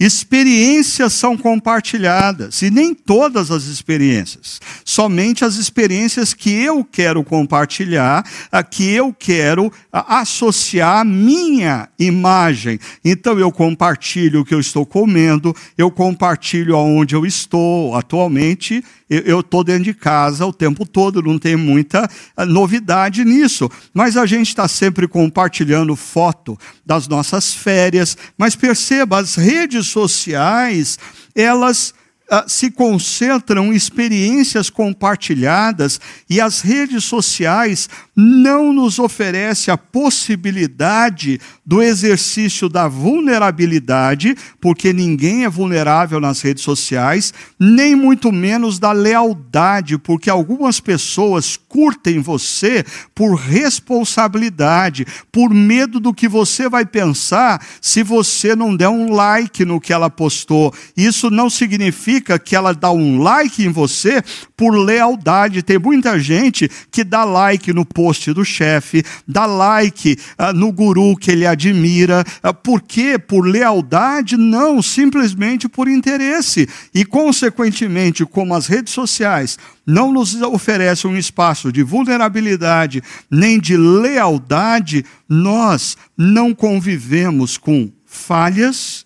Experiências 0.01 1.13
são 1.13 1.37
compartilhadas, 1.37 2.63
e 2.63 2.71
nem 2.71 2.95
todas 2.95 3.51
as 3.51 3.65
experiências, 3.65 4.59
somente 4.83 5.45
as 5.45 5.57
experiências 5.57 6.33
que 6.33 6.51
eu 6.51 6.83
quero 6.83 7.23
compartilhar, 7.23 8.25
a 8.51 8.63
que 8.63 8.91
eu 8.91 9.13
quero 9.13 9.71
associar 9.93 11.01
à 11.01 11.05
minha 11.05 11.87
imagem. 11.99 12.81
Então 13.05 13.39
eu 13.39 13.53
compartilho 13.53 14.41
o 14.41 14.45
que 14.45 14.55
eu 14.55 14.61
estou 14.61 14.87
comendo, 14.87 15.55
eu 15.77 15.91
compartilho 15.91 16.77
aonde 16.77 17.15
eu 17.15 17.27
estou 17.27 17.95
atualmente, 17.95 18.83
eu 19.11 19.41
estou 19.41 19.65
dentro 19.65 19.83
de 19.83 19.93
casa 19.93 20.47
o 20.47 20.53
tempo 20.53 20.87
todo, 20.87 21.21
não 21.21 21.37
tem 21.37 21.57
muita 21.57 22.09
ah, 22.37 22.47
novidade 22.47 23.25
nisso. 23.25 23.69
Mas 23.93 24.17
a 24.17 24.25
gente 24.25 24.47
está 24.47 24.69
sempre 24.69 25.09
compartilhando 25.09 25.97
foto 25.97 26.57
das 26.87 27.09
nossas 27.09 27.53
férias. 27.53 28.17
Mas 28.39 28.55
perceba, 28.55 29.19
as 29.19 29.35
redes 29.35 29.90
sociais, 29.91 30.99
elas 31.35 31.93
uh, 32.31 32.49
se 32.49 32.71
concentram 32.71 33.73
em 33.73 33.77
experiências 33.77 34.71
compartilhadas 34.71 36.01
e 36.29 36.41
as 36.41 36.61
redes 36.61 37.05
sociais 37.05 37.89
não 38.17 38.73
nos 38.73 38.99
oferecem 38.99 39.73
a 39.73 39.77
possibilidade 39.77 41.41
do 41.71 41.81
exercício 41.81 42.69
da 42.69 42.89
vulnerabilidade, 42.89 44.37
porque 44.61 44.93
ninguém 44.93 45.45
é 45.45 45.49
vulnerável 45.49 46.19
nas 46.19 46.41
redes 46.41 46.65
sociais, 46.65 47.33
nem 47.61 47.95
muito 47.95 48.33
menos 48.33 48.81
da 48.81 48.91
lealdade, 48.91 49.97
porque 49.97 50.29
algumas 50.29 50.81
pessoas 50.81 51.57
curtem 51.57 52.19
você 52.19 52.85
por 53.15 53.37
responsabilidade, 53.37 55.07
por 55.31 55.55
medo 55.55 56.01
do 56.01 56.13
que 56.13 56.27
você 56.27 56.69
vai 56.69 56.85
pensar 56.85 57.65
se 57.81 58.03
você 58.03 58.57
não 58.57 58.75
der 58.75 58.89
um 58.89 59.13
like 59.13 59.65
no 59.65 59.81
que 59.81 59.93
ela 59.93 60.11
postou. 60.11 60.75
Isso 60.97 61.31
não 61.31 61.49
significa 61.49 62.37
que 62.37 62.57
ela 62.57 62.75
dá 62.75 62.91
um 62.91 63.23
like 63.23 63.65
em 63.65 63.71
você 63.71 64.21
por 64.57 64.73
lealdade. 64.73 65.63
Tem 65.63 65.79
muita 65.79 66.19
gente 66.19 66.69
que 66.91 67.05
dá 67.05 67.23
like 67.23 67.73
no 67.73 67.87
post 67.87 68.33
do 68.33 68.45
chefe, 68.45 69.05
dá 69.25 69.47
like 69.47 70.19
uh, 70.37 70.53
no 70.53 70.73
guru 70.73 71.15
que 71.17 71.31
ele 71.31 71.47
admira. 71.47 71.60
Uh, 71.69 72.55
por 72.55 72.81
quê? 72.81 73.19
Por 73.19 73.43
lealdade? 73.43 74.37
Não, 74.37 74.81
simplesmente 74.81 75.69
por 75.69 75.89
interesse. 75.89 76.69
E, 76.95 77.05
consequentemente, 77.05 78.25
como 78.25 78.55
as 78.55 78.67
redes 78.67 78.93
sociais 78.93 79.59
não 79.87 80.13
nos 80.13 80.41
oferecem 80.41 81.11
um 81.11 81.17
espaço 81.17 81.71
de 81.73 81.83
vulnerabilidade 81.83 83.03
nem 83.31 83.61
de 83.61 83.77
lealdade, 83.77 85.05
nós 85.29 85.97
não 86.17 86.55
convivemos 86.55 87.59
com 87.59 87.91
falhas 88.07 89.05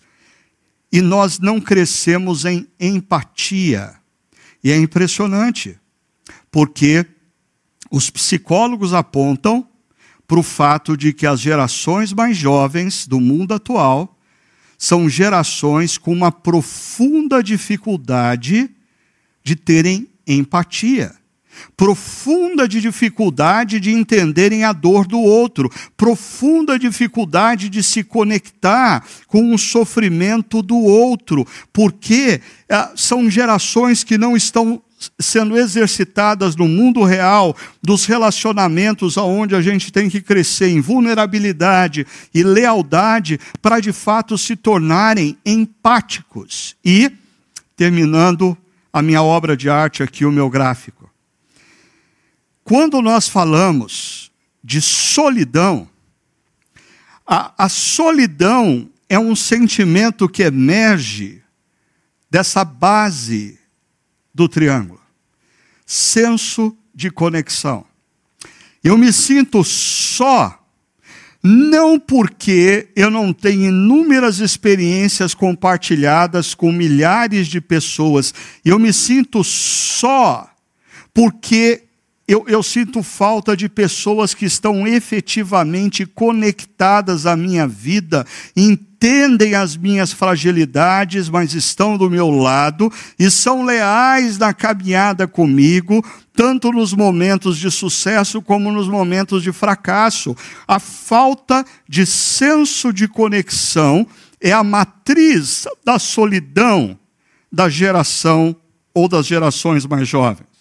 e 0.91 1.01
nós 1.01 1.39
não 1.39 1.59
crescemos 1.59 2.45
em 2.45 2.67
empatia. 2.79 3.95
E 4.63 4.71
é 4.71 4.77
impressionante, 4.77 5.77
porque 6.49 7.05
os 7.91 8.09
psicólogos 8.09 8.93
apontam 8.93 9.67
para 10.27 10.39
o 10.39 10.43
fato 10.43 10.97
de 10.97 11.13
que 11.13 11.25
as 11.25 11.39
gerações 11.39 12.13
mais 12.13 12.35
jovens 12.35 13.07
do 13.07 13.19
mundo 13.19 13.53
atual 13.53 14.17
são 14.77 15.09
gerações 15.09 15.97
com 15.97 16.11
uma 16.11 16.31
profunda 16.31 17.41
dificuldade 17.41 18.69
de 19.43 19.55
terem 19.55 20.07
empatia 20.27 21.15
profunda 21.75 22.67
de 22.67 22.81
dificuldade 22.81 23.79
de 23.79 23.91
entenderem 23.91 24.63
a 24.63 24.73
dor 24.73 25.07
do 25.07 25.19
outro, 25.19 25.69
profunda 25.95 26.77
dificuldade 26.77 27.69
de 27.69 27.83
se 27.83 28.03
conectar 28.03 29.05
com 29.27 29.53
o 29.53 29.57
sofrimento 29.57 30.61
do 30.61 30.77
outro, 30.77 31.45
porque 31.71 32.41
ah, 32.69 32.91
são 32.95 33.29
gerações 33.29 34.03
que 34.03 34.17
não 34.17 34.35
estão 34.35 34.81
sendo 35.19 35.57
exercitadas 35.57 36.55
no 36.55 36.67
mundo 36.67 37.03
real 37.03 37.55
dos 37.81 38.05
relacionamentos 38.05 39.17
aonde 39.17 39.55
a 39.55 39.61
gente 39.61 39.91
tem 39.91 40.09
que 40.09 40.21
crescer 40.21 40.69
em 40.69 40.81
vulnerabilidade 40.81 42.05
e 42.33 42.43
lealdade 42.43 43.39
para 43.61 43.79
de 43.79 43.91
fato 43.91 44.37
se 44.37 44.55
tornarem 44.55 45.37
empáticos. 45.45 46.75
E 46.83 47.11
terminando 47.75 48.57
a 48.91 49.01
minha 49.01 49.21
obra 49.21 49.55
de 49.57 49.69
arte 49.69 50.01
aqui 50.01 50.25
o 50.25 50.31
meu 50.31 50.49
gráfico 50.49 51.05
quando 52.65 52.99
nós 52.99 53.29
falamos 53.29 54.31
de 54.63 54.81
solidão, 54.81 55.87
a, 57.25 57.53
a 57.65 57.69
solidão 57.69 58.89
é 59.07 59.19
um 59.19 59.35
sentimento 59.35 60.27
que 60.27 60.41
emerge 60.41 61.43
dessa 62.27 62.65
base 62.65 63.59
do 64.35 64.47
triângulo 64.47 65.05
senso 65.85 66.75
de 66.93 67.11
conexão. 67.11 67.85
Eu 68.83 68.97
me 68.97 69.11
sinto 69.13 69.63
só, 69.63 70.59
não 71.43 71.99
porque 71.99 72.89
eu 72.95 73.11
não 73.11 73.31
tenho 73.31 73.65
inúmeras 73.65 74.39
experiências 74.39 75.33
compartilhadas 75.33 76.55
com 76.55 76.71
milhares 76.71 77.47
de 77.47 77.61
pessoas, 77.61 78.33
eu 78.63 78.79
me 78.79 78.91
sinto 78.91 79.43
só 79.43 80.49
porque 81.13 81.84
eu, 82.27 82.43
eu, 82.47 82.63
sinto 82.63 83.03
falta 83.03 83.55
de 83.55 83.69
pessoas 83.69 84.33
que 84.33 84.45
estão 84.45 84.87
efetivamente 84.87 86.07
conectadas 86.07 87.27
à 87.27 87.35
minha 87.35 87.67
vida, 87.67 88.25
entendem 88.55 89.53
as 89.53 89.77
minhas 89.77 90.11
fragilidades, 90.11 91.29
mas 91.29 91.53
estão 91.53 91.99
do 91.99 92.09
meu 92.09 92.31
lado 92.31 92.91
e 93.19 93.29
são 93.29 93.63
leais 93.63 94.39
na 94.39 94.55
caminhada 94.55 95.27
comigo, 95.27 96.03
tanto 96.33 96.71
nos 96.71 96.93
momentos 96.93 97.59
de 97.59 97.69
sucesso 97.69 98.41
como 98.41 98.71
nos 98.71 98.87
momentos 98.87 99.43
de 99.43 99.51
fracasso. 99.51 100.35
A 100.67 100.79
falta 100.79 101.63
de 101.87 102.07
senso 102.07 102.91
de 102.91 103.07
conexão 103.07 104.07
é 104.41 104.51
a 104.51 104.63
matriz 104.63 105.67
da 105.85 105.99
solidão 105.99 106.97
da 107.51 107.69
geração 107.69 108.55
ou 108.95 109.07
das 109.07 109.27
gerações 109.27 109.85
mais 109.85 110.07
jovens 110.07 110.54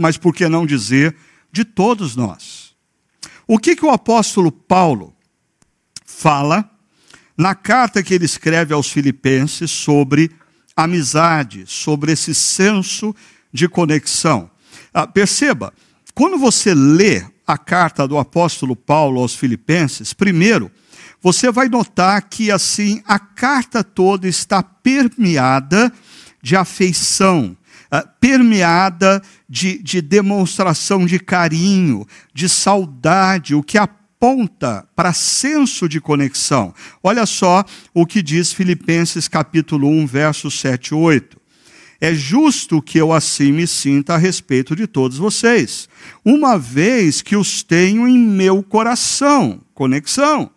mas 0.00 0.16
por 0.16 0.34
que 0.34 0.48
não 0.48 0.64
dizer 0.64 1.14
de 1.52 1.62
todos 1.62 2.16
nós? 2.16 2.74
O 3.46 3.58
que, 3.58 3.76
que 3.76 3.84
o 3.84 3.90
apóstolo 3.90 4.50
Paulo 4.50 5.14
fala 6.06 6.68
na 7.36 7.54
carta 7.54 8.02
que 8.02 8.14
ele 8.14 8.24
escreve 8.24 8.72
aos 8.72 8.90
Filipenses 8.90 9.70
sobre 9.70 10.30
amizade, 10.74 11.64
sobre 11.66 12.12
esse 12.12 12.34
senso 12.34 13.14
de 13.52 13.68
conexão? 13.68 14.50
Ah, 14.94 15.06
perceba, 15.06 15.70
quando 16.14 16.38
você 16.38 16.74
lê 16.74 17.22
a 17.46 17.58
carta 17.58 18.08
do 18.08 18.16
apóstolo 18.16 18.74
Paulo 18.74 19.20
aos 19.20 19.34
Filipenses, 19.34 20.14
primeiro, 20.14 20.70
você 21.20 21.52
vai 21.52 21.68
notar 21.68 22.22
que 22.22 22.50
assim 22.50 23.02
a 23.04 23.18
carta 23.18 23.84
toda 23.84 24.26
está 24.26 24.62
permeada 24.62 25.92
de 26.42 26.56
afeição, 26.56 27.54
uh, 27.92 28.08
permeada 28.20 29.22
de, 29.48 29.82
de 29.82 30.00
demonstração 30.00 31.06
de 31.06 31.18
carinho, 31.18 32.06
de 32.32 32.48
saudade, 32.48 33.54
o 33.54 33.62
que 33.62 33.78
aponta 33.78 34.86
para 34.94 35.12
senso 35.12 35.88
de 35.88 36.00
conexão. 36.00 36.74
Olha 37.02 37.26
só 37.26 37.64
o 37.94 38.06
que 38.06 38.22
diz 38.22 38.52
Filipenses 38.52 39.26
capítulo 39.26 39.88
1, 39.88 40.06
versos 40.06 40.58
7 40.60 40.88
e 40.88 40.94
8. 40.94 41.40
É 42.00 42.14
justo 42.14 42.80
que 42.80 42.98
eu 42.98 43.12
assim 43.12 43.52
me 43.52 43.66
sinta 43.66 44.14
a 44.14 44.18
respeito 44.18 44.74
de 44.74 44.86
todos 44.86 45.18
vocês, 45.18 45.86
uma 46.24 46.58
vez 46.58 47.20
que 47.20 47.36
os 47.36 47.62
tenho 47.62 48.08
em 48.08 48.18
meu 48.18 48.62
coração. 48.62 49.60
Conexão. 49.74 50.50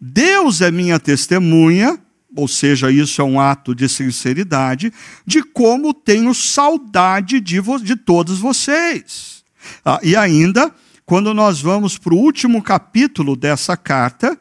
Deus 0.00 0.60
é 0.60 0.70
minha 0.70 0.98
testemunha 0.98 1.98
ou 2.36 2.46
seja, 2.46 2.90
isso 2.90 3.20
é 3.20 3.24
um 3.24 3.40
ato 3.40 3.74
de 3.74 3.88
sinceridade, 3.88 4.92
de 5.26 5.42
como 5.42 5.94
tenho 5.94 6.34
saudade 6.34 7.40
de, 7.40 7.60
de 7.82 7.96
todos 7.96 8.38
vocês. 8.38 9.42
Ah, 9.84 9.98
e 10.02 10.14
ainda, 10.14 10.72
quando 11.04 11.32
nós 11.34 11.60
vamos 11.60 11.98
para 11.98 12.14
o 12.14 12.18
último 12.18 12.62
capítulo 12.62 13.34
dessa 13.34 13.76
carta, 13.76 14.38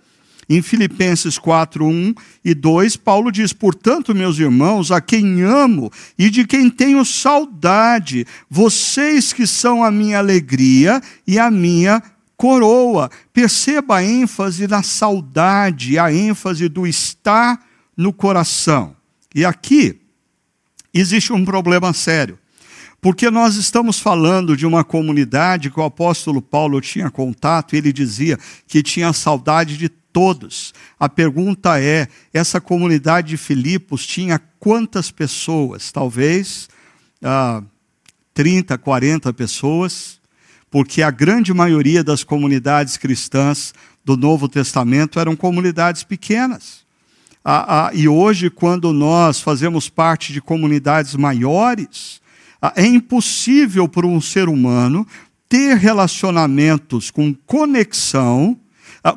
em 0.47 0.61
Filipenses 0.61 1.39
4, 1.39 1.85
1 1.85 2.13
e 2.43 2.53
2, 2.53 2.97
Paulo 2.97 3.31
diz: 3.31 3.51
Portanto, 3.51 4.13
meus 4.13 4.37
irmãos, 4.37 4.91
a 4.91 5.01
quem 5.01 5.41
amo 5.41 5.91
e 6.17 6.29
de 6.29 6.45
quem 6.45 6.69
tenho 6.69 7.03
saudade, 7.03 8.27
vocês 8.49 9.33
que 9.33 9.47
são 9.47 9.83
a 9.83 9.89
minha 9.89 10.19
alegria 10.19 11.01
e 11.25 11.39
a 11.39 11.49
minha 11.49 12.01
coroa. 12.37 13.09
Perceba 13.33 13.97
a 13.97 14.03
ênfase 14.03 14.67
na 14.67 14.83
saudade, 14.83 15.97
a 15.97 16.13
ênfase 16.13 16.69
do 16.69 16.85
estar 16.85 17.59
no 17.95 18.11
coração. 18.13 18.95
E 19.33 19.43
aqui 19.45 19.99
existe 20.93 21.33
um 21.33 21.43
problema 21.43 21.93
sério, 21.93 22.39
porque 23.01 23.29
nós 23.29 23.55
estamos 23.55 23.99
falando 23.99 24.55
de 24.55 24.65
uma 24.65 24.83
comunidade 24.83 25.69
que 25.69 25.79
o 25.79 25.83
apóstolo 25.83 26.41
Paulo 26.41 26.81
tinha 26.81 27.11
contato, 27.11 27.75
e 27.75 27.77
ele 27.77 27.93
dizia 27.93 28.39
que 28.67 28.81
tinha 28.81 29.13
saudade 29.13 29.77
de 29.77 29.89
todos. 29.89 30.73
A 30.97 31.09
pergunta 31.09 31.79
é: 31.79 32.07
essa 32.33 32.61
comunidade 32.61 33.27
de 33.29 33.37
Filipos 33.37 34.07
tinha 34.07 34.39
quantas 34.59 35.11
pessoas? 35.11 35.91
Talvez 35.91 36.69
ah, 37.21 37.61
30, 38.33 38.77
40 38.77 39.33
pessoas, 39.33 40.19
porque 40.71 41.01
a 41.01 41.11
grande 41.11 41.53
maioria 41.53 42.03
das 42.03 42.23
comunidades 42.23 42.95
cristãs 42.95 43.73
do 44.03 44.15
Novo 44.15 44.47
Testamento 44.47 45.19
eram 45.19 45.35
comunidades 45.35 46.03
pequenas. 46.03 46.84
Ah, 47.47 47.89
ah, 47.89 47.91
e 47.93 48.07
hoje, 48.07 48.49
quando 48.49 48.91
nós 48.91 49.39
fazemos 49.39 49.87
parte 49.87 50.33
de 50.33 50.41
comunidades 50.41 51.13
maiores, 51.13 52.19
ah, 52.59 52.73
é 52.75 52.83
impossível 52.83 53.87
para 53.87 54.07
um 54.07 54.19
ser 54.19 54.49
humano 54.49 55.05
ter 55.47 55.77
relacionamentos 55.77 57.11
com 57.11 57.31
conexão 57.45 58.59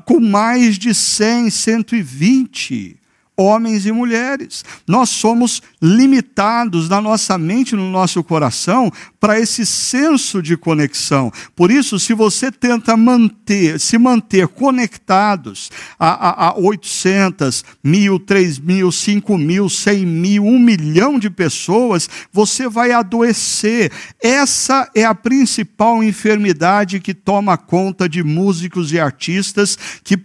com 0.04 0.20
mais 0.20 0.76
de 0.76 0.92
100, 0.92 1.48
120 1.48 2.97
homens 3.38 3.86
e 3.86 3.92
mulheres. 3.92 4.64
Nós 4.86 5.10
somos 5.10 5.62
limitados 5.80 6.88
na 6.88 7.00
nossa 7.00 7.38
mente, 7.38 7.76
no 7.76 7.88
nosso 7.88 8.22
coração, 8.24 8.92
para 9.20 9.38
esse 9.38 9.64
senso 9.64 10.42
de 10.42 10.56
conexão. 10.56 11.32
Por 11.54 11.70
isso, 11.70 12.00
se 12.00 12.12
você 12.12 12.50
tenta 12.50 12.96
manter, 12.96 13.78
se 13.78 13.96
manter 13.96 14.48
conectados 14.48 15.70
a, 15.98 16.08
a, 16.08 16.48
a 16.48 16.58
800, 16.58 17.64
mil, 17.82 18.18
3 18.18 18.58
mil, 18.58 18.90
5 18.90 19.38
mil, 19.38 19.68
100 19.68 20.04
mil, 20.04 20.44
1 20.44 20.58
milhão 20.58 21.18
de 21.18 21.30
pessoas, 21.30 22.10
você 22.32 22.68
vai 22.68 22.90
adoecer. 22.90 23.92
Essa 24.20 24.90
é 24.94 25.04
a 25.04 25.14
principal 25.14 26.02
enfermidade 26.02 26.98
que 26.98 27.14
toma 27.14 27.56
conta 27.56 28.08
de 28.08 28.22
músicos 28.24 28.92
e 28.92 28.98
artistas 28.98 29.78
que, 30.02 30.16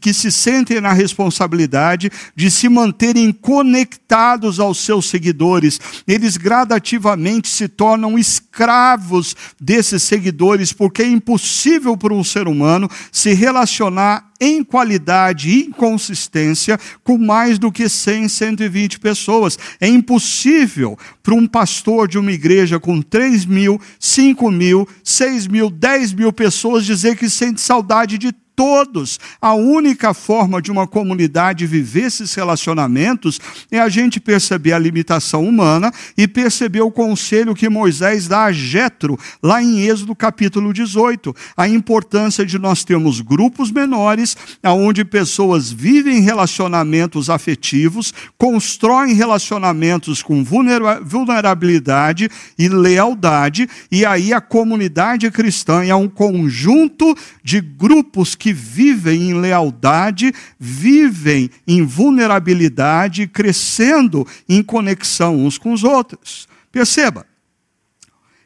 que 0.00 0.12
se 0.12 0.32
sentem 0.32 0.80
na 0.80 0.92
responsabilidade 0.92 2.10
de 2.34 2.50
se 2.56 2.68
manterem 2.68 3.30
conectados 3.32 4.58
aos 4.58 4.78
seus 4.78 5.06
seguidores. 5.10 5.78
Eles 6.06 6.36
gradativamente 6.36 7.48
se 7.48 7.68
tornam 7.68 8.18
escravos 8.18 9.36
desses 9.60 10.02
seguidores, 10.02 10.72
porque 10.72 11.02
é 11.02 11.06
impossível 11.06 11.96
para 11.96 12.14
um 12.14 12.24
ser 12.24 12.48
humano 12.48 12.88
se 13.12 13.34
relacionar 13.34 14.30
em 14.40 14.62
qualidade 14.62 15.50
e 15.50 15.70
consistência 15.70 16.78
com 17.02 17.18
mais 17.18 17.58
do 17.58 17.72
que 17.72 17.88
100, 17.88 18.28
120 18.28 19.00
pessoas. 19.00 19.58
É 19.80 19.88
impossível 19.88 20.98
para 21.22 21.34
um 21.34 21.46
pastor 21.46 22.08
de 22.08 22.18
uma 22.18 22.32
igreja 22.32 22.78
com 22.78 23.00
3 23.00 23.44
mil, 23.46 23.80
5 23.98 24.50
mil, 24.50 24.88
6 25.02 25.46
mil, 25.46 25.70
10 25.70 26.12
mil 26.14 26.32
pessoas 26.32 26.84
dizer 26.84 27.16
que 27.16 27.28
sente 27.28 27.60
saudade 27.60 28.18
de 28.18 28.32
todos. 28.56 29.20
A 29.40 29.52
única 29.52 30.14
forma 30.14 30.60
de 30.62 30.72
uma 30.72 30.86
comunidade 30.86 31.66
viver 31.66 32.06
esses 32.06 32.34
relacionamentos 32.34 33.38
é 33.70 33.78
a 33.78 33.88
gente 33.88 34.18
perceber 34.18 34.72
a 34.72 34.78
limitação 34.78 35.44
humana 35.46 35.92
e 36.16 36.26
perceber 36.26 36.80
o 36.80 36.90
conselho 36.90 37.54
que 37.54 37.68
Moisés 37.68 38.26
dá 38.26 38.44
a 38.44 38.52
Jetro, 38.52 39.18
lá 39.42 39.62
em 39.62 39.80
Êxodo 39.82 40.14
capítulo 40.14 40.72
18, 40.72 41.34
a 41.56 41.68
importância 41.68 42.46
de 42.46 42.58
nós 42.58 42.82
termos 42.82 43.20
grupos 43.20 43.70
menores, 43.70 44.36
onde 44.64 45.04
pessoas 45.04 45.70
vivem 45.70 46.20
relacionamentos 46.20 47.28
afetivos, 47.28 48.14
constroem 48.38 49.14
relacionamentos 49.14 50.22
com 50.22 50.42
vulnerabilidade 50.44 52.30
e 52.58 52.68
lealdade, 52.68 53.68
e 53.90 54.06
aí 54.06 54.32
a 54.32 54.40
comunidade 54.40 55.30
cristã 55.30 55.84
é 55.84 55.94
um 55.94 56.08
conjunto 56.08 57.14
de 57.42 57.60
grupos 57.60 58.34
que 58.34 58.45
que 58.46 58.52
vivem 58.52 59.30
em 59.30 59.34
lealdade, 59.34 60.32
vivem 60.56 61.50
em 61.66 61.82
vulnerabilidade, 61.84 63.26
crescendo 63.26 64.24
em 64.48 64.62
conexão 64.62 65.44
uns 65.44 65.58
com 65.58 65.72
os 65.72 65.82
outros. 65.82 66.46
Perceba, 66.70 67.26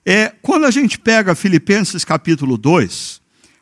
é, 0.03 0.33
quando 0.41 0.65
a 0.65 0.71
gente 0.71 0.99
pega 0.99 1.35
Filipenses 1.35 2.03
capítulo 2.03 2.57
2, 2.57 3.21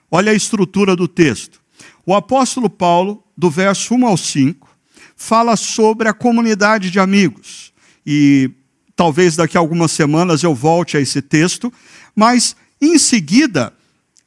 olha 0.09 0.31
a 0.31 0.35
estrutura 0.35 0.95
do 0.95 1.09
texto. 1.09 1.61
O 2.07 2.15
apóstolo 2.15 2.71
Paulo, 2.71 3.25
do 3.37 3.51
verso 3.51 3.93
1 3.97 4.07
ao 4.07 4.17
5, 4.17 4.69
fala 5.17 5.57
sobre 5.57 6.09
a 6.09 6.15
comunidade 6.15 6.89
de 6.89 7.01
amigos. 7.01 7.73
E 8.07 8.49
talvez 8.95 9.35
daqui 9.35 9.57
a 9.57 9.61
algumas 9.61 9.91
semanas 9.91 10.45
eu 10.45 10.55
volte 10.55 10.97
a 10.97 11.01
esse 11.01 11.21
texto, 11.21 11.73
mas 12.15 12.55
em 12.81 12.97
seguida 12.97 13.73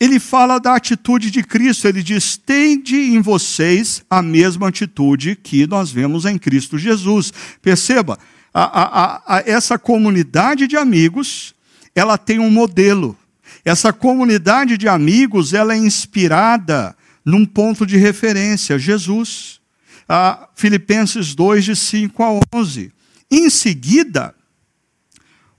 ele 0.02 0.20
fala 0.20 0.60
da 0.60 0.76
atitude 0.76 1.30
de 1.30 1.44
Cristo. 1.44 1.88
Ele 1.88 2.02
diz: 2.02 2.36
tende 2.36 2.96
em 2.96 3.22
vocês 3.22 4.04
a 4.10 4.20
mesma 4.20 4.70
atitude 4.70 5.36
que 5.36 5.68
nós 5.68 5.92
vemos 5.92 6.26
em 6.26 6.40
Cristo 6.40 6.76
Jesus. 6.76 7.32
Perceba, 7.62 8.18
a, 8.52 8.64
a, 8.82 9.38
a, 9.38 9.44
essa 9.46 9.78
comunidade 9.78 10.66
de 10.66 10.76
amigos, 10.76 11.54
ela 11.94 12.18
tem 12.18 12.40
um 12.40 12.50
modelo. 12.50 13.16
Essa 13.64 13.94
comunidade 13.94 14.76
de 14.76 14.88
amigos, 14.88 15.54
ela 15.54 15.76
é 15.76 15.78
inspirada 15.78 16.96
num 17.24 17.46
ponto 17.46 17.86
de 17.86 17.96
referência, 17.96 18.80
Jesus. 18.80 19.62
Filipenses 20.56 21.36
2, 21.36 21.64
de 21.64 21.76
5 21.76 22.24
a 22.24 22.40
11. 22.56 22.92
Em 23.30 23.50
seguida, 23.52 24.34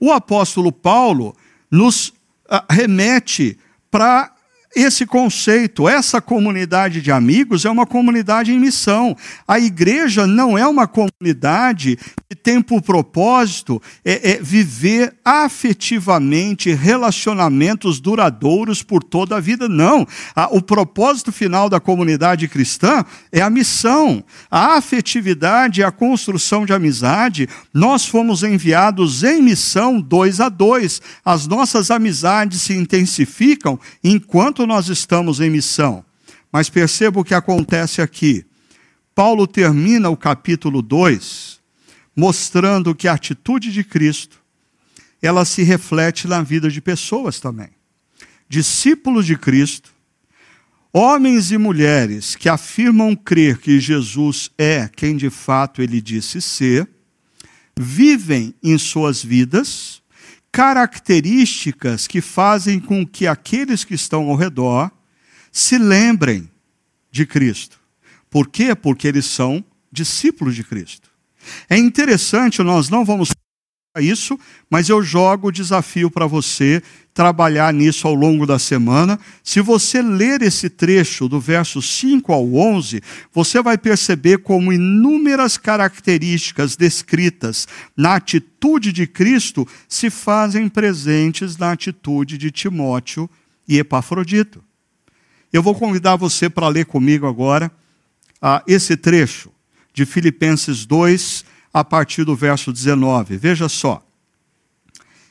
o 0.01 0.11
apóstolo 0.11 0.72
Paulo 0.72 1.34
nos 1.70 2.12
ah, 2.51 2.64
remete 2.68 3.57
para 3.93 4.32
esse 4.75 5.05
conceito, 5.05 5.89
essa 5.89 6.20
comunidade 6.20 7.03
de 7.03 7.12
amigos 7.12 7.64
é 7.64 7.70
uma 7.70 7.87
comunidade 7.87 8.53
em 8.53 8.59
missão. 8.59 9.14
A 9.47 9.59
igreja 9.59 10.27
não 10.27 10.57
é 10.57 10.66
uma 10.66 10.87
comunidade 10.87 11.99
que 12.29 12.35
tem 12.35 12.62
por 12.62 12.81
propósito 12.81 13.81
é, 14.03 14.33
é 14.33 14.43
viver 14.43 15.14
afetivamente 15.23 16.73
relacionamentos 16.73 18.01
duradouros 18.01 18.83
por 18.83 19.03
toda 19.03 19.37
a 19.37 19.41
vida. 19.41 19.68
Não. 19.68 20.07
o 20.51 20.62
propósito 20.62 21.31
final 21.31 21.68
da 21.68 21.79
comunidade 21.79 22.49
cristã 22.49 23.05
é 23.31 23.43
a 23.43 23.51
missão. 23.51 24.25
A 24.51 24.77
afetividade, 24.77 25.83
a 25.83 25.91
construção 25.91 26.64
de 26.64 26.73
amizade. 26.73 27.49
Nós 27.75 28.07
fomos 28.07 28.43
enviados 28.43 29.23
em 29.23 29.43
missão 29.43 30.01
dois 30.01 30.41
a 30.41 30.49
dois. 30.49 31.03
As 31.25 31.47
nossas 31.47 31.91
amizades 31.91 32.62
se 32.62 32.73
intensificam 32.73 33.79
enquanto 34.03 34.62
enquanto 34.63 34.67
nós 34.67 34.89
estamos 34.89 35.41
em 35.41 35.51
missão. 35.51 36.05
Mas 36.53 36.69
perceba 36.69 37.21
o 37.21 37.25
que 37.25 37.35
acontece 37.35 38.01
aqui. 38.01 38.45
Paulo 39.15 39.47
termina 39.47 40.09
o 40.09 40.17
capítulo 40.17 40.81
2 40.81 41.61
mostrando 42.15 42.95
que 42.95 43.09
a 43.09 43.15
atitude 43.15 43.73
de 43.73 43.83
Cristo 43.83 44.41
ela 45.21 45.45
se 45.45 45.63
reflete 45.63 46.29
na 46.29 46.43
vida 46.43 46.69
de 46.69 46.81
pessoas 46.81 47.41
também. 47.41 47.71
Discípulos 48.49 49.25
de 49.25 49.37
Cristo, 49.37 49.91
homens 50.93 51.51
e 51.53 51.59
mulheres 51.59 52.37
que 52.37 52.49
afirmam 52.49 53.17
crer 53.17 53.59
que 53.59 53.81
Jesus 53.81 54.51
é 54.59 54.91
quem 54.95 55.17
de 55.17 55.31
fato 55.31 55.81
ele 55.81 56.03
disse 56.03 56.43
ser, 56.43 56.89
vivem 57.77 58.55
em 58.63 58.77
suas 58.77 59.25
vidas 59.25 60.01
características 60.53 62.07
que 62.07 62.20
fazem 62.20 62.78
com 62.78 63.07
que 63.07 63.26
aqueles 63.26 63.84
que 63.84 63.94
estão 63.94 64.28
ao 64.28 64.36
redor 64.36 64.90
se 65.50 65.78
lembrem 65.78 66.48
de 67.11 67.24
Cristo. 67.26 67.80
Por 68.30 68.48
quê? 68.48 68.74
Porque 68.74 69.09
eles 69.09 69.24
são 69.24 69.64
discípulos 69.90 70.55
de 70.55 70.62
Cristo. 70.62 71.11
É 71.68 71.76
interessante, 71.76 72.62
nós 72.62 72.88
não 72.88 73.05
vamos 73.05 73.30
isso, 74.01 74.40
mas 74.70 74.88
eu 74.88 75.03
jogo 75.03 75.49
o 75.49 75.53
desafio 75.53 76.11
para 76.11 76.26
você 76.26 76.82
trabalhar 77.12 77.74
nisso 77.74 78.09
ao 78.09 78.14
longo 78.14 78.47
da 78.47 78.59
semana. 78.59 79.20
Se 79.45 79.61
você 79.61 80.01
ler 80.01 80.40
esse 80.40 80.70
trecho 80.70 81.28
do 81.28 81.38
verso 81.38 81.82
5 81.82 82.32
ao 82.32 82.55
11, 82.55 83.03
você 83.30 83.61
vai 83.61 83.76
perceber 83.76 84.38
como 84.38 84.72
inúmeras 84.72 85.59
características 85.59 86.74
descritas 86.74 87.68
na 87.95 88.14
atitude 88.14 88.93
de 88.93 89.07
Cristo 89.07 89.68
se 89.86 90.09
fazem 90.09 90.70
presentes 90.70 91.59
na 91.59 91.72
atitude 91.72 92.38
de 92.38 92.51
Timóteo 92.51 93.28
e 93.68 93.78
Epafrodito. 93.78 94.64
Eu 95.53 95.62
vou 95.62 95.74
convidar 95.74 96.16
você 96.16 96.49
para 96.49 96.68
ler 96.68 96.86
comigo 96.86 97.26
agora 97.26 97.70
ah, 98.40 98.62
esse 98.66 98.97
trecho 98.97 99.53
de 99.93 100.07
Filipenses 100.07 100.86
2, 100.86 101.45
a 101.73 101.83
partir 101.83 102.25
do 102.25 102.37
verso 102.37 102.73
19. 102.73 103.37
Veja 103.37 103.68
só. 103.68 104.05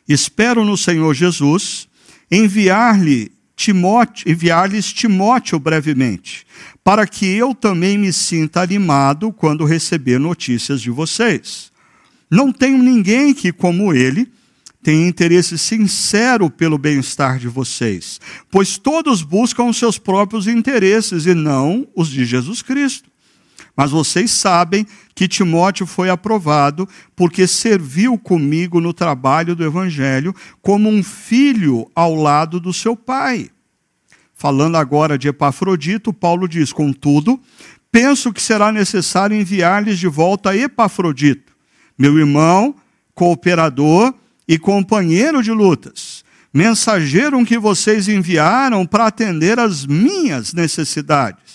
Espero 0.08 0.66
no 0.66 0.76
Senhor 0.76 1.14
Jesus 1.14 1.88
enviar-lhe 2.30 3.32
Timóteo, 3.56 4.32
enviar-lhes 4.32 4.92
Timóteo 4.92 5.60
brevemente, 5.60 6.48
para 6.84 7.06
que 7.06 7.28
eu 7.28 7.54
também 7.54 7.98
me 7.98 8.12
sinta 8.12 8.62
animado 8.62 9.32
quando 9.32 9.66
receber 9.66 10.20
notícias 10.20 10.82
de 10.82 10.90
vocês. 10.90 11.72
Não 12.30 12.52
tenho 12.52 12.80
ninguém 12.80 13.34
que, 13.34 13.52
como 13.52 13.94
ele, 13.94 14.32
tem 14.82 15.08
interesse 15.08 15.58
sincero 15.60 16.50
pelo 16.50 16.78
bem-estar 16.78 17.38
de 17.38 17.48
vocês, 17.48 18.20
pois 18.50 18.80
todos 18.80 19.22
buscam 19.22 19.66
os 19.66 19.78
seus 19.78 20.00
próprios 20.00 20.48
interesses 20.48 21.28
e 21.28 21.36
não 21.36 21.88
os 21.96 22.10
de 22.10 22.26
Jesus 22.26 22.64
Cristo. 22.64 23.11
Mas 23.76 23.92
vocês 23.92 24.32
sabem 24.32 24.86
que 25.16 25.28
Timóteo 25.28 25.86
foi 25.86 26.10
aprovado 26.10 26.88
porque 27.16 27.48
serviu 27.48 28.18
comigo 28.18 28.82
no 28.82 28.94
trabalho 28.94 29.56
do 29.56 29.64
evangelho 29.64 30.36
como 30.62 30.90
um 30.90 31.04
filho 31.04 31.90
ao 31.96 32.16
lado 32.16 32.60
do 32.60 32.74
seu 32.74 32.96
pai. 32.96 33.50
Falando 34.34 34.76
agora 34.76 35.18
de 35.18 35.28
Epafrodito, 35.28 36.12
Paulo 36.12 36.48
diz: 36.48 36.74
Contudo, 36.74 37.40
penso 37.92 38.34
que 38.34 38.42
será 38.42 38.72
necessário 38.72 39.38
enviar-lhes 39.38 40.00
de 40.00 40.08
volta 40.08 40.56
Epafrodito, 40.56 41.54
meu 41.98 42.18
irmão, 42.18 42.76
cooperador 43.14 44.14
e 44.48 44.58
companheiro 44.58 45.44
de 45.44 45.52
lutas, 45.52 46.26
mensageiro 46.52 47.46
que 47.46 47.60
vocês 47.60 48.08
enviaram 48.08 48.86
para 48.86 49.06
atender 49.06 49.60
às 49.60 49.86
minhas 49.86 50.54
necessidades. 50.54 51.51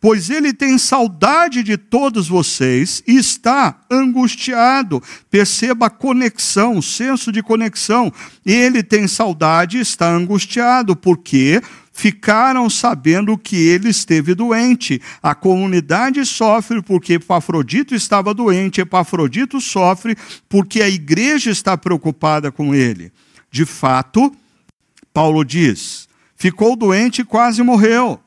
Pois 0.00 0.28
ele 0.28 0.52
tem 0.52 0.78
saudade 0.78 1.62
de 1.62 1.76
todos 1.76 2.28
vocês 2.28 3.02
e 3.06 3.16
está 3.16 3.80
angustiado. 3.90 5.02
Perceba 5.30 5.86
a 5.86 5.90
conexão, 5.90 6.78
o 6.78 6.82
senso 6.82 7.32
de 7.32 7.42
conexão. 7.42 8.12
Ele 8.44 8.82
tem 8.82 9.08
saudade 9.08 9.78
e 9.78 9.80
está 9.80 10.10
angustiado, 10.10 10.94
porque 10.94 11.62
ficaram 11.96 12.68
sabendo 12.68 13.38
que 13.38 13.56
ele 13.56 13.88
esteve 13.88 14.34
doente. 14.34 15.00
A 15.22 15.34
comunidade 15.34 16.24
sofre 16.26 16.82
porque 16.82 17.14
Epafrodito 17.14 17.94
estava 17.94 18.34
doente, 18.34 18.82
Epafrodito 18.82 19.62
sofre 19.62 20.14
porque 20.46 20.82
a 20.82 20.88
igreja 20.88 21.50
está 21.50 21.76
preocupada 21.76 22.52
com 22.52 22.74
ele. 22.74 23.10
De 23.50 23.64
fato, 23.64 24.30
Paulo 25.12 25.42
diz: 25.42 26.06
ficou 26.36 26.76
doente 26.76 27.22
e 27.22 27.24
quase 27.24 27.62
morreu. 27.62 28.20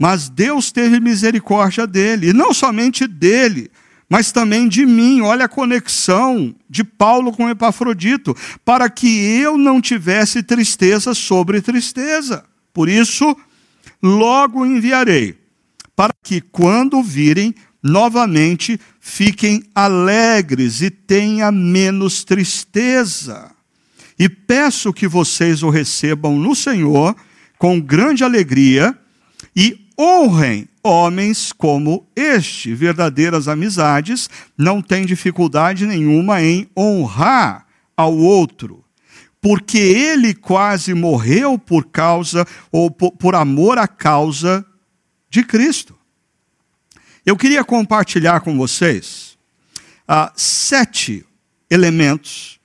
Mas 0.00 0.30
Deus 0.30 0.72
teve 0.72 0.98
misericórdia 0.98 1.86
dele, 1.86 2.30
e 2.30 2.32
não 2.32 2.54
somente 2.54 3.06
dele, 3.06 3.70
mas 4.08 4.32
também 4.32 4.66
de 4.66 4.86
mim. 4.86 5.20
Olha 5.20 5.44
a 5.44 5.48
conexão 5.48 6.54
de 6.70 6.82
Paulo 6.82 7.32
com 7.32 7.50
Epafrodito, 7.50 8.34
para 8.64 8.88
que 8.88 9.06
eu 9.06 9.58
não 9.58 9.78
tivesse 9.78 10.42
tristeza 10.42 11.12
sobre 11.12 11.60
tristeza. 11.60 12.42
Por 12.72 12.88
isso, 12.88 13.36
logo 14.02 14.64
enviarei, 14.64 15.36
para 15.94 16.14
que 16.22 16.40
quando 16.40 17.02
virem 17.02 17.54
novamente 17.82 18.80
fiquem 19.00 19.62
alegres 19.74 20.80
e 20.80 20.88
tenha 20.88 21.52
menos 21.52 22.24
tristeza. 22.24 23.50
E 24.18 24.30
peço 24.30 24.94
que 24.94 25.06
vocês 25.06 25.62
o 25.62 25.68
recebam 25.68 26.38
no 26.38 26.54
Senhor 26.56 27.14
com 27.58 27.78
grande 27.78 28.24
alegria 28.24 28.96
e 29.54 29.89
honrem 30.00 30.66
homens 30.82 31.52
como 31.52 32.06
este. 32.16 32.74
Verdadeiras 32.74 33.48
amizades 33.48 34.30
não 34.56 34.80
têm 34.80 35.04
dificuldade 35.04 35.86
nenhuma 35.86 36.42
em 36.42 36.68
honrar 36.76 37.66
ao 37.96 38.16
outro 38.16 38.84
porque 39.40 39.78
ele 39.78 40.34
quase 40.34 40.92
morreu 40.92 41.58
por 41.58 41.86
causa, 41.86 42.46
ou 42.70 42.90
por, 42.90 43.12
por 43.12 43.34
amor 43.34 43.78
à 43.78 43.88
causa 43.88 44.64
de 45.30 45.42
Cristo. 45.42 45.96
Eu 47.24 47.36
queria 47.36 47.64
compartilhar 47.64 48.40
com 48.40 48.56
vocês 48.56 49.38
ah, 50.06 50.32
sete 50.36 51.24
elementos 51.70 52.60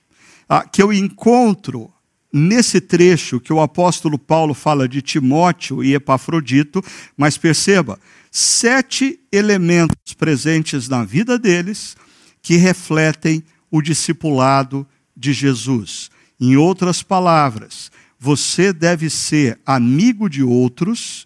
ah, 0.50 0.68
que 0.68 0.82
eu 0.82 0.92
encontro 0.92 1.94
nesse 2.38 2.82
trecho 2.82 3.40
que 3.40 3.54
o 3.54 3.62
apóstolo 3.62 4.20
Paulo 4.20 4.54
fala 4.54 4.90
de 4.90 5.02
Timóteo 5.02 5.82
e 5.82 5.96
Epafrodito, 5.96 6.84
mas 7.16 7.38
perceba, 7.38 7.98
sete 8.30 9.18
elementos 9.32 10.14
presentes 10.14 10.90
na 10.90 11.06
vida 11.06 11.40
deles 11.40 11.96
que 12.42 12.58
refletem 12.58 13.42
o 13.72 13.82
discipulado 13.82 14.86
de 15.16 15.32
Jesus. 15.32 16.12
Em 16.38 16.58
outras 16.58 17.02
palavras, 17.02 17.90
você 18.20 18.74
deve 18.74 19.10
ser 19.10 19.58
amigo 19.66 20.30
de 20.30 20.44
outros, 20.44 21.26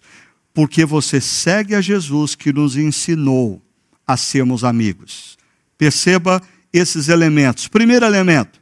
porque 0.54 0.84
você 0.84 1.20
segue 1.20 1.74
a 1.74 1.80
Jesus 1.80 2.36
que 2.36 2.52
nos 2.52 2.76
ensinou 2.76 3.60
a 4.06 4.16
sermos 4.16 4.62
amigos. 4.62 5.36
Perceba 5.76 6.40
esses 6.72 7.08
elementos. 7.08 7.66
Primeiro 7.66 8.06
elemento, 8.06 8.60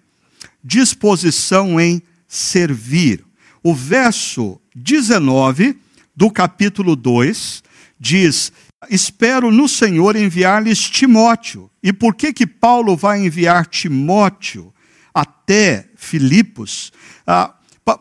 disposição 0.64 1.78
em 1.78 2.02
servir. 2.28 3.24
O 3.62 3.74
verso 3.74 4.60
19 4.76 5.76
do 6.14 6.30
capítulo 6.30 6.94
2 6.94 7.62
diz: 7.98 8.52
Espero 8.90 9.50
no 9.50 9.68
Senhor 9.68 10.14
enviar-lhes 10.14 10.78
Timóteo. 10.78 11.70
E 11.82 11.92
por 11.92 12.14
que 12.14 12.32
que 12.32 12.46
Paulo 12.46 12.96
vai 12.96 13.24
enviar 13.24 13.66
Timóteo 13.66 14.72
até 15.12 15.88
Filipos, 15.96 16.92
ah, 17.26 17.54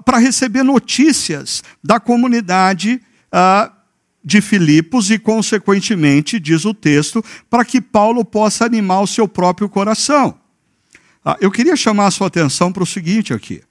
para 0.05 0.17
receber 0.17 0.63
notícias 0.63 1.63
da 1.83 1.99
comunidade 1.99 3.01
ah, 3.31 3.71
de 4.23 4.41
Filipos 4.41 5.09
e, 5.09 5.17
consequentemente, 5.17 6.39
diz 6.39 6.65
o 6.65 6.73
texto, 6.73 7.23
para 7.49 7.65
que 7.65 7.81
Paulo 7.81 8.23
possa 8.25 8.65
animar 8.65 9.01
o 9.01 9.07
seu 9.07 9.27
próprio 9.27 9.69
coração. 9.69 10.37
Ah, 11.23 11.37
eu 11.39 11.49
queria 11.49 11.75
chamar 11.75 12.07
a 12.07 12.11
sua 12.11 12.27
atenção 12.27 12.71
para 12.71 12.83
o 12.83 12.85
seguinte 12.85 13.33
aqui. 13.33 13.63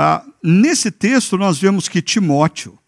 Ah, 0.00 0.24
nesse 0.40 0.92
texto, 0.92 1.36
nós 1.36 1.58
vemos 1.58 1.88
que 1.88 2.00
Timóteo 2.00 2.78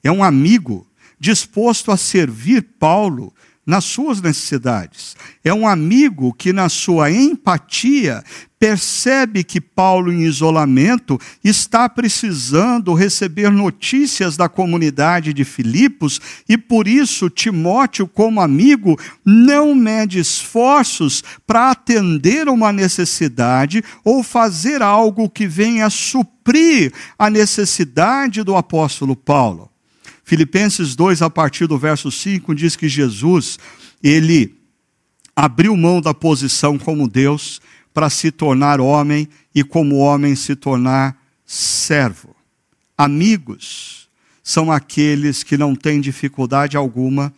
é 0.00 0.12
um 0.12 0.22
amigo 0.22 0.86
disposto 1.18 1.90
a 1.90 1.96
servir 1.96 2.62
Paulo 2.78 3.34
nas 3.66 3.84
suas 3.84 4.20
necessidades. 4.20 5.16
É 5.44 5.54
um 5.54 5.66
amigo 5.66 6.32
que, 6.32 6.52
na 6.52 6.68
sua 6.68 7.10
empatia, 7.10 8.22
percebe 8.58 9.42
que 9.42 9.60
Paulo, 9.60 10.12
em 10.12 10.22
isolamento, 10.22 11.18
está 11.42 11.88
precisando 11.88 12.94
receber 12.94 13.50
notícias 13.50 14.36
da 14.36 14.48
comunidade 14.48 15.32
de 15.32 15.44
Filipos 15.44 16.20
e, 16.48 16.56
por 16.56 16.86
isso, 16.86 17.28
Timóteo, 17.28 18.06
como 18.06 18.40
amigo, 18.40 18.96
não 19.24 19.74
mede 19.74 20.20
esforços 20.20 21.24
para 21.44 21.70
atender 21.70 22.48
uma 22.48 22.72
necessidade 22.72 23.82
ou 24.04 24.22
fazer 24.22 24.80
algo 24.80 25.28
que 25.28 25.46
venha 25.46 25.90
suprir 25.90 26.92
a 27.18 27.28
necessidade 27.28 28.44
do 28.44 28.56
apóstolo 28.56 29.16
Paulo. 29.16 29.71
Filipenses 30.24 30.94
2, 30.94 31.22
a 31.22 31.30
partir 31.30 31.66
do 31.66 31.76
verso 31.78 32.10
5, 32.10 32.54
diz 32.54 32.76
que 32.76 32.88
Jesus, 32.88 33.58
ele 34.02 34.54
abriu 35.34 35.76
mão 35.76 36.00
da 36.00 36.14
posição 36.14 36.78
como 36.78 37.08
Deus 37.08 37.60
para 37.92 38.08
se 38.08 38.30
tornar 38.30 38.80
homem 38.80 39.28
e 39.54 39.62
como 39.62 39.96
homem 39.96 40.34
se 40.34 40.54
tornar 40.54 41.16
servo. 41.44 42.34
Amigos 42.96 44.08
são 44.42 44.70
aqueles 44.70 45.42
que 45.42 45.56
não 45.56 45.74
têm 45.74 46.00
dificuldade 46.00 46.76
alguma 46.76 47.32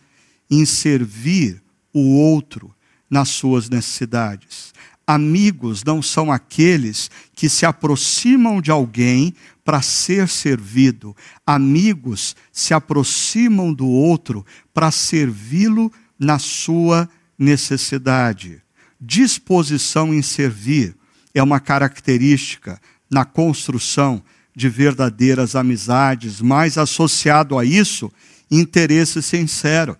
em 0.49 0.65
servir 0.65 1.61
o 1.93 2.17
outro 2.17 2.73
nas 3.09 3.29
suas 3.29 3.69
necessidades. 3.69 4.73
Amigos 5.07 5.83
não 5.83 6.01
são 6.01 6.31
aqueles 6.31 7.11
que 7.35 7.47
se 7.47 7.65
aproximam 7.65 8.59
de 8.59 8.71
alguém 8.71 9.35
para 9.63 9.81
ser 9.81 10.27
servido. 10.27 11.15
Amigos 11.45 12.35
se 12.51 12.73
aproximam 12.73 13.73
do 13.73 13.87
outro 13.87 14.45
para 14.73 14.89
servi-lo 14.89 15.91
na 16.17 16.39
sua 16.39 17.09
necessidade. 17.37 18.61
Disposição 18.99 20.13
em 20.13 20.21
servir 20.21 20.95
é 21.33 21.43
uma 21.43 21.59
característica 21.59 22.79
na 23.09 23.25
construção 23.25 24.23
de 24.55 24.69
verdadeiras 24.69 25.55
amizades, 25.55 26.41
mas 26.41 26.77
associado 26.77 27.59
a 27.59 27.65
isso, 27.65 28.11
interesse 28.49 29.21
sincero. 29.21 29.97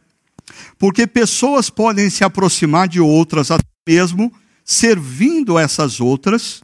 Porque 0.79 1.05
pessoas 1.05 1.69
podem 1.69 2.09
se 2.09 2.23
aproximar 2.23 2.87
de 2.87 2.99
outras 2.99 3.51
até 3.51 3.63
mesmo 3.85 4.31
servindo 4.65 5.59
essas 5.59 6.01
outras, 6.01 6.63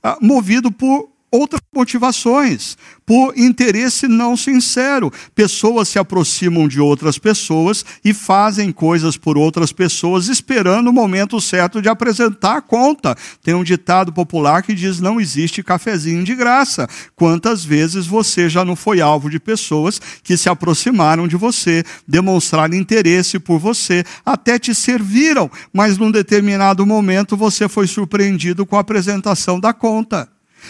ah, 0.00 0.16
movido 0.22 0.70
por 0.70 1.09
outras 1.30 1.60
motivações, 1.74 2.76
por 3.06 3.36
interesse 3.38 4.08
não 4.08 4.36
sincero. 4.36 5.12
Pessoas 5.34 5.88
se 5.88 5.98
aproximam 5.98 6.66
de 6.66 6.80
outras 6.80 7.18
pessoas 7.18 7.84
e 8.04 8.12
fazem 8.12 8.72
coisas 8.72 9.16
por 9.16 9.38
outras 9.38 9.72
pessoas, 9.72 10.28
esperando 10.28 10.90
o 10.90 10.92
momento 10.92 11.40
certo 11.40 11.80
de 11.80 11.88
apresentar 11.88 12.56
a 12.56 12.60
conta. 12.60 13.16
Tem 13.42 13.54
um 13.54 13.64
ditado 13.64 14.12
popular 14.12 14.62
que 14.62 14.74
diz: 14.74 15.00
não 15.00 15.20
existe 15.20 15.62
cafezinho 15.62 16.24
de 16.24 16.34
graça. 16.34 16.88
Quantas 17.14 17.64
vezes 17.64 18.06
você 18.06 18.48
já 18.48 18.64
não 18.64 18.74
foi 18.74 19.00
alvo 19.00 19.30
de 19.30 19.38
pessoas 19.38 20.00
que 20.22 20.36
se 20.36 20.48
aproximaram 20.48 21.28
de 21.28 21.36
você, 21.36 21.84
demonstraram 22.06 22.74
interesse 22.74 23.38
por 23.38 23.58
você, 23.58 24.04
até 24.24 24.58
te 24.58 24.74
serviram, 24.74 25.50
mas 25.72 25.96
num 25.96 26.10
determinado 26.10 26.84
momento 26.84 27.36
você 27.36 27.68
foi 27.68 27.86
surpreendido 27.86 28.66
com 28.66 28.76
a 28.76 28.80
apresentação 28.80 29.60
da 29.60 29.72
conta. 29.72 30.28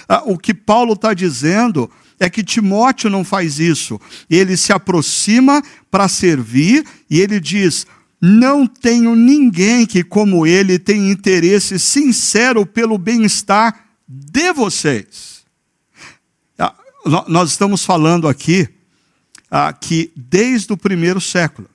Ah, 0.09 0.23
o 0.27 0.39
que 0.39 0.55
Paulo 0.55 0.95
está 0.95 1.15
dizendo 1.15 1.91
é 2.19 2.29
que 2.29 2.45
Timóteo 2.45 3.09
não 3.09 3.25
faz 3.25 3.59
isso. 3.59 3.99
Ele 4.29 4.57
se 4.57 4.73
aproxima 4.73 5.63
para 5.91 6.07
servir 6.09 6.85
e 7.09 7.21
ele 7.21 7.41
diz: 7.41 7.87
Não 8.21 8.67
tenho 8.67 9.17
ninguém 9.17 9.87
que, 9.87 10.05
como 10.05 10.47
ele, 10.47 10.79
tenha 10.79 11.11
interesse 11.11 11.79
sincero 11.79 12.67
pelo 12.67 12.99
bem-estar 12.99 13.87
de 14.07 14.53
vocês. 14.53 15.45
Ah, 16.59 16.75
nós 17.27 17.51
estamos 17.51 17.85
falando 17.85 18.29
aqui 18.29 18.69
ah, 19.51 19.73
que 19.73 20.13
desde 20.15 20.73
o 20.73 20.77
primeiro 20.77 21.21
século 21.21 21.69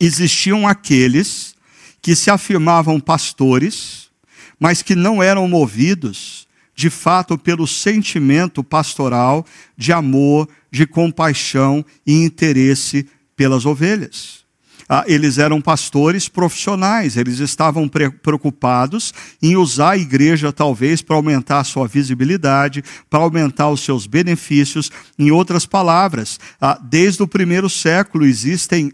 existiam 0.00 0.66
aqueles 0.66 1.54
que 2.00 2.16
se 2.16 2.30
afirmavam 2.30 2.98
pastores, 2.98 4.10
mas 4.58 4.82
que 4.82 4.96
não 4.96 5.22
eram 5.22 5.46
movidos 5.46 6.48
de 6.74 6.90
fato 6.90 7.36
pelo 7.36 7.66
sentimento 7.66 8.62
pastoral 8.64 9.44
de 9.76 9.92
amor, 9.92 10.48
de 10.70 10.86
compaixão 10.86 11.84
e 12.06 12.24
interesse 12.24 13.06
pelas 13.36 13.66
ovelhas. 13.66 14.42
Ah, 14.88 15.04
eles 15.06 15.38
eram 15.38 15.60
pastores 15.60 16.28
profissionais, 16.28 17.16
eles 17.16 17.38
estavam 17.38 17.88
preocupados 17.88 19.14
em 19.40 19.56
usar 19.56 19.92
a 19.92 19.96
igreja, 19.96 20.52
talvez, 20.52 21.00
para 21.00 21.16
aumentar 21.16 21.60
a 21.60 21.64
sua 21.64 21.88
visibilidade, 21.88 22.84
para 23.08 23.20
aumentar 23.22 23.70
os 23.70 23.80
seus 23.80 24.06
benefícios. 24.06 24.90
Em 25.18 25.30
outras 25.30 25.64
palavras, 25.64 26.38
ah, 26.60 26.78
desde 26.82 27.22
o 27.22 27.28
primeiro 27.28 27.70
século 27.70 28.26
existem 28.26 28.92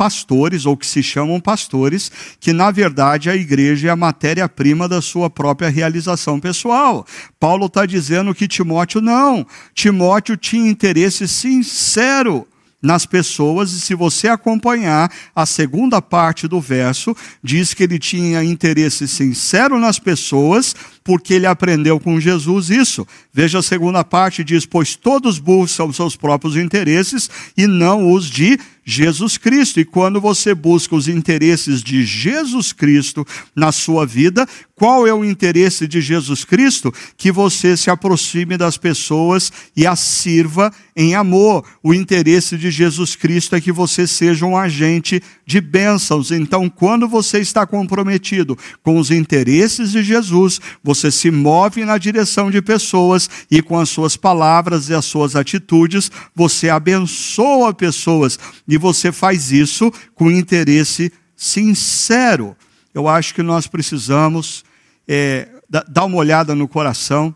pastores, 0.00 0.64
ou 0.64 0.78
que 0.78 0.86
se 0.86 1.02
chamam 1.02 1.38
pastores, 1.38 2.10
que 2.40 2.54
na 2.54 2.70
verdade 2.70 3.28
a 3.28 3.36
igreja 3.36 3.88
é 3.88 3.90
a 3.90 3.96
matéria-prima 3.96 4.88
da 4.88 5.02
sua 5.02 5.28
própria 5.28 5.68
realização 5.68 6.40
pessoal. 6.40 7.06
Paulo 7.38 7.66
está 7.66 7.84
dizendo 7.84 8.34
que 8.34 8.48
Timóteo 8.48 9.02
não. 9.02 9.46
Timóteo 9.74 10.38
tinha 10.38 10.70
interesse 10.70 11.28
sincero 11.28 12.48
nas 12.82 13.04
pessoas, 13.04 13.72
e 13.72 13.80
se 13.80 13.94
você 13.94 14.28
acompanhar 14.28 15.12
a 15.36 15.44
segunda 15.44 16.00
parte 16.00 16.48
do 16.48 16.60
verso, 16.60 17.14
diz 17.42 17.74
que 17.74 17.82
ele 17.82 17.98
tinha 17.98 18.42
interesse 18.42 19.06
sincero 19.06 19.78
nas 19.78 19.98
pessoas, 19.98 20.74
porque 21.04 21.34
ele 21.34 21.46
aprendeu 21.46 22.00
com 22.00 22.18
Jesus 22.18 22.70
isso. 22.70 23.06
Veja 23.32 23.58
a 23.58 23.62
segunda 23.62 24.02
parte, 24.02 24.42
diz: 24.42 24.64
Pois 24.64 24.96
todos 24.96 25.38
buscam 25.38 25.92
seus 25.92 26.16
próprios 26.16 26.56
interesses 26.56 27.28
e 27.54 27.66
não 27.66 28.10
os 28.10 28.24
de 28.24 28.58
Jesus 28.84 29.36
Cristo. 29.36 29.80
E 29.80 29.84
quando 29.84 30.20
você 30.20 30.54
busca 30.54 30.94
os 30.94 31.08
interesses 31.08 31.82
de 31.82 32.04
Jesus 32.04 32.72
Cristo 32.72 33.26
na 33.54 33.72
sua 33.72 34.06
vida, 34.06 34.46
qual 34.74 35.06
é 35.06 35.12
o 35.12 35.24
interesse 35.24 35.86
de 35.86 36.00
Jesus 36.00 36.44
Cristo? 36.44 36.90
Que 37.16 37.30
você 37.30 37.76
se 37.76 37.90
aproxime 37.90 38.56
das 38.56 38.78
pessoas 38.78 39.52
e 39.76 39.86
as 39.86 40.00
sirva 40.00 40.72
em 40.96 41.14
amor. 41.14 41.64
O 41.82 41.92
interesse 41.92 42.56
de 42.56 42.70
Jesus 42.70 43.14
Cristo 43.14 43.54
é 43.54 43.60
que 43.60 43.72
você 43.72 44.06
seja 44.06 44.46
um 44.46 44.56
agente 44.56 45.22
de 45.46 45.60
bênçãos. 45.60 46.30
Então, 46.30 46.68
quando 46.68 47.08
você 47.08 47.40
está 47.40 47.66
comprometido 47.66 48.56
com 48.82 48.98
os 48.98 49.10
interesses 49.10 49.92
de 49.92 50.02
Jesus, 50.02 50.60
você 50.82 51.10
se 51.10 51.30
move 51.30 51.84
na 51.84 51.98
direção 51.98 52.50
de 52.50 52.62
pessoas 52.62 53.28
e 53.50 53.60
com 53.60 53.78
as 53.78 53.88
suas 53.88 54.16
palavras 54.16 54.88
e 54.88 54.94
as 54.94 55.04
suas 55.04 55.36
atitudes, 55.36 56.10
você 56.34 56.70
abençoa 56.70 57.74
pessoas 57.74 58.38
e 58.70 58.78
você 58.78 59.10
faz 59.10 59.50
isso 59.50 59.92
com 60.14 60.30
interesse 60.30 61.12
sincero. 61.34 62.56
Eu 62.94 63.08
acho 63.08 63.34
que 63.34 63.42
nós 63.42 63.66
precisamos 63.66 64.64
é, 65.08 65.48
dar 65.88 66.04
uma 66.04 66.16
olhada 66.16 66.54
no 66.54 66.68
coração 66.68 67.34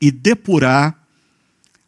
e 0.00 0.10
depurar 0.10 0.98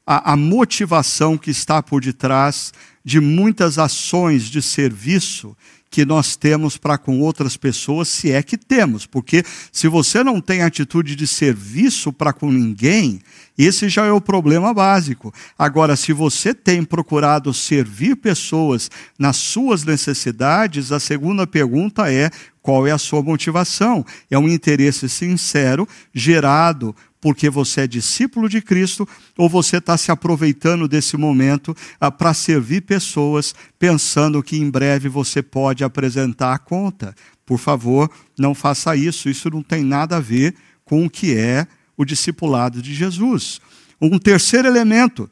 a, 0.07 0.33
a 0.33 0.37
motivação 0.37 1.39
que 1.39 1.51
está 1.51 1.83
por 1.83 2.03
detrás 2.03 2.71
de 3.03 3.19
muitas 3.19 3.79
ações 3.79 4.43
de 4.45 4.61
serviço 4.61 5.57
que 5.95 6.05
nós 6.05 6.35
temos 6.35 6.77
para 6.77 6.99
com 6.99 7.21
outras 7.21 7.57
pessoas, 7.57 8.09
se 8.09 8.33
é 8.33 8.43
que 8.43 8.59
temos, 8.59 9.07
porque 9.07 9.45
se 9.71 9.87
você 9.87 10.25
não 10.25 10.41
tem 10.41 10.61
atitude 10.61 11.15
de 11.15 11.25
serviço 11.25 12.13
para 12.13 12.33
com 12.33 12.51
ninguém, 12.51 13.21
esse 13.57 13.89
já 13.89 14.05
é 14.05 14.11
o 14.11 14.21
problema 14.21 14.75
básico. 14.75 15.33
Agora, 15.57 15.95
se 15.95 16.13
você 16.13 16.53
tem 16.53 16.83
procurado 16.83 17.55
servir 17.55 18.17
pessoas 18.17 18.91
nas 19.17 19.37
suas 19.37 19.85
necessidades, 19.85 20.91
a 20.91 20.99
segunda 20.99 21.47
pergunta 21.47 22.13
é: 22.13 22.29
qual 22.61 22.89
é 22.89 22.91
a 22.91 22.99
sua 22.99 23.23
motivação? 23.23 24.05
É 24.29 24.37
um 24.37 24.49
interesse 24.49 25.09
sincero, 25.09 25.87
gerado 26.13 26.93
porque 27.25 27.49
você 27.49 27.81
é 27.81 27.87
discípulo 27.87 28.51
de 28.51 28.61
Cristo 28.61 29.09
ou 29.35 29.49
você 29.49 29.79
está 29.79 29.97
se 29.97 30.13
aproveitando 30.13 30.87
desse 30.87 31.17
momento 31.17 31.75
ah, 31.99 32.11
para 32.11 32.35
servir 32.35 32.83
pessoas, 32.83 33.55
pensando 33.79 34.43
que 34.43 34.59
em 34.59 34.71
breve 34.71 35.09
você 35.09 35.43
pode 35.43 35.83
apresentar 35.83 36.53
a 36.53 36.59
conta. 36.59 37.15
Por 37.47 37.59
favor, 37.59 38.11
não 38.39 38.55
faça 38.55 38.95
isso, 38.95 39.31
isso 39.31 39.49
não 39.49 39.63
tem 39.63 39.83
nada 39.83 40.19
a 40.19 40.21
ver 40.21 40.55
com 40.85 41.07
o 41.07 41.09
que 41.09 41.35
é 41.35 41.67
o 41.97 42.05
discipulado 42.05 42.83
de 42.83 42.93
Jesus. 42.93 43.59
Um 43.99 44.19
terceiro 44.19 44.69
elemento, 44.69 45.31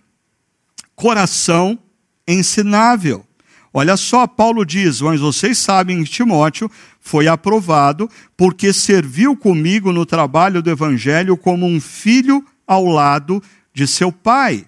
coração 0.97 1.79
ensinável. 2.27 3.23
Olha 3.73 3.97
só, 3.97 4.27
Paulo 4.27 4.65
diz: 4.65 5.01
Mas 5.01 5.21
vocês 5.21 5.59
sabem 5.59 6.05
que 6.05 6.11
Timóteo 6.11 6.71
foi 7.01 7.27
aprovado 7.27 8.09
porque 8.37 8.73
serviu 8.73 9.37
comigo 9.37 9.93
no 9.93 10.05
trabalho 10.05 10.63
do 10.63 10.71
evangelho 10.71 11.37
como 11.37 11.67
um 11.67 11.81
filho 11.81 12.45
ao 12.67 12.85
lado 12.85 13.43
de 13.73 13.87
seu 13.87 14.13
pai. 14.13 14.67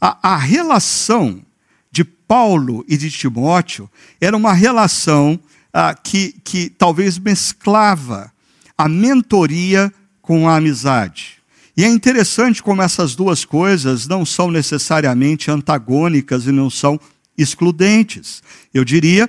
A, 0.00 0.34
a 0.34 0.36
relação 0.36 1.42
de 1.90 2.04
Paulo 2.04 2.84
e 2.88 2.96
de 2.96 3.10
Timóteo 3.10 3.90
era 4.20 4.36
uma 4.36 4.52
relação 4.52 5.38
ah, 5.72 5.94
que, 5.94 6.34
que 6.44 6.70
talvez 6.70 7.18
mesclava 7.18 8.32
a 8.78 8.88
mentoria 8.88 9.92
com 10.22 10.48
a 10.48 10.56
amizade. 10.56 11.38
E 11.76 11.84
é 11.84 11.88
interessante 11.88 12.62
como 12.62 12.82
essas 12.82 13.16
duas 13.16 13.44
coisas 13.44 14.06
não 14.06 14.24
são 14.24 14.50
necessariamente 14.50 15.50
antagônicas 15.50 16.46
e 16.46 16.52
não 16.52 16.70
são 16.70 17.00
excludentes. 17.36 18.42
Eu 18.72 18.84
diria, 18.84 19.28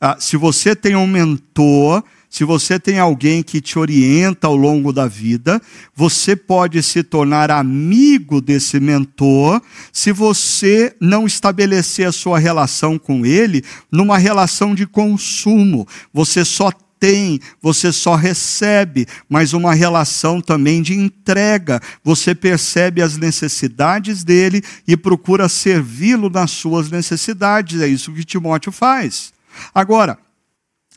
ah, 0.00 0.16
se 0.18 0.36
você 0.36 0.74
tem 0.74 0.96
um 0.96 1.06
mentor, 1.06 2.02
se 2.32 2.44
você 2.44 2.80
tem 2.80 2.98
alguém 2.98 3.42
que 3.42 3.60
te 3.60 3.78
orienta 3.78 4.46
ao 4.46 4.56
longo 4.56 4.90
da 4.90 5.06
vida, 5.06 5.60
você 5.94 6.34
pode 6.34 6.82
se 6.82 7.02
tornar 7.02 7.50
amigo 7.50 8.40
desse 8.40 8.80
mentor 8.80 9.60
se 9.92 10.12
você 10.12 10.96
não 10.98 11.26
estabelecer 11.26 12.08
a 12.08 12.12
sua 12.12 12.38
relação 12.38 12.98
com 12.98 13.26
ele 13.26 13.62
numa 13.90 14.16
relação 14.16 14.74
de 14.74 14.86
consumo. 14.86 15.86
Você 16.10 16.42
só 16.42 16.72
tem, 17.02 17.40
você 17.60 17.90
só 17.90 18.14
recebe, 18.14 19.08
mas 19.28 19.52
uma 19.52 19.74
relação 19.74 20.40
também 20.40 20.80
de 20.80 20.94
entrega. 20.94 21.80
Você 22.04 22.32
percebe 22.32 23.02
as 23.02 23.16
necessidades 23.16 24.22
dele 24.22 24.62
e 24.86 24.96
procura 24.96 25.48
servi-lo 25.48 26.30
nas 26.30 26.52
suas 26.52 26.92
necessidades. 26.92 27.80
É 27.80 27.88
isso 27.88 28.12
que 28.12 28.22
Timóteo 28.22 28.70
faz. 28.70 29.32
Agora, 29.74 30.16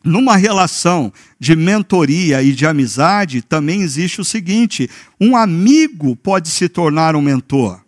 numa 0.03 0.35
relação 0.35 1.11
de 1.39 1.55
mentoria 1.55 2.43
e 2.43 2.51
de 2.51 2.67
amizade, 2.67 3.41
também 3.41 3.81
existe 3.81 4.21
o 4.21 4.25
seguinte: 4.25 4.87
um 5.19 5.35
amigo 5.35 6.15
pode 6.15 6.49
se 6.49 6.69
tornar 6.69 7.15
um 7.15 7.21
mentor. 7.21 7.83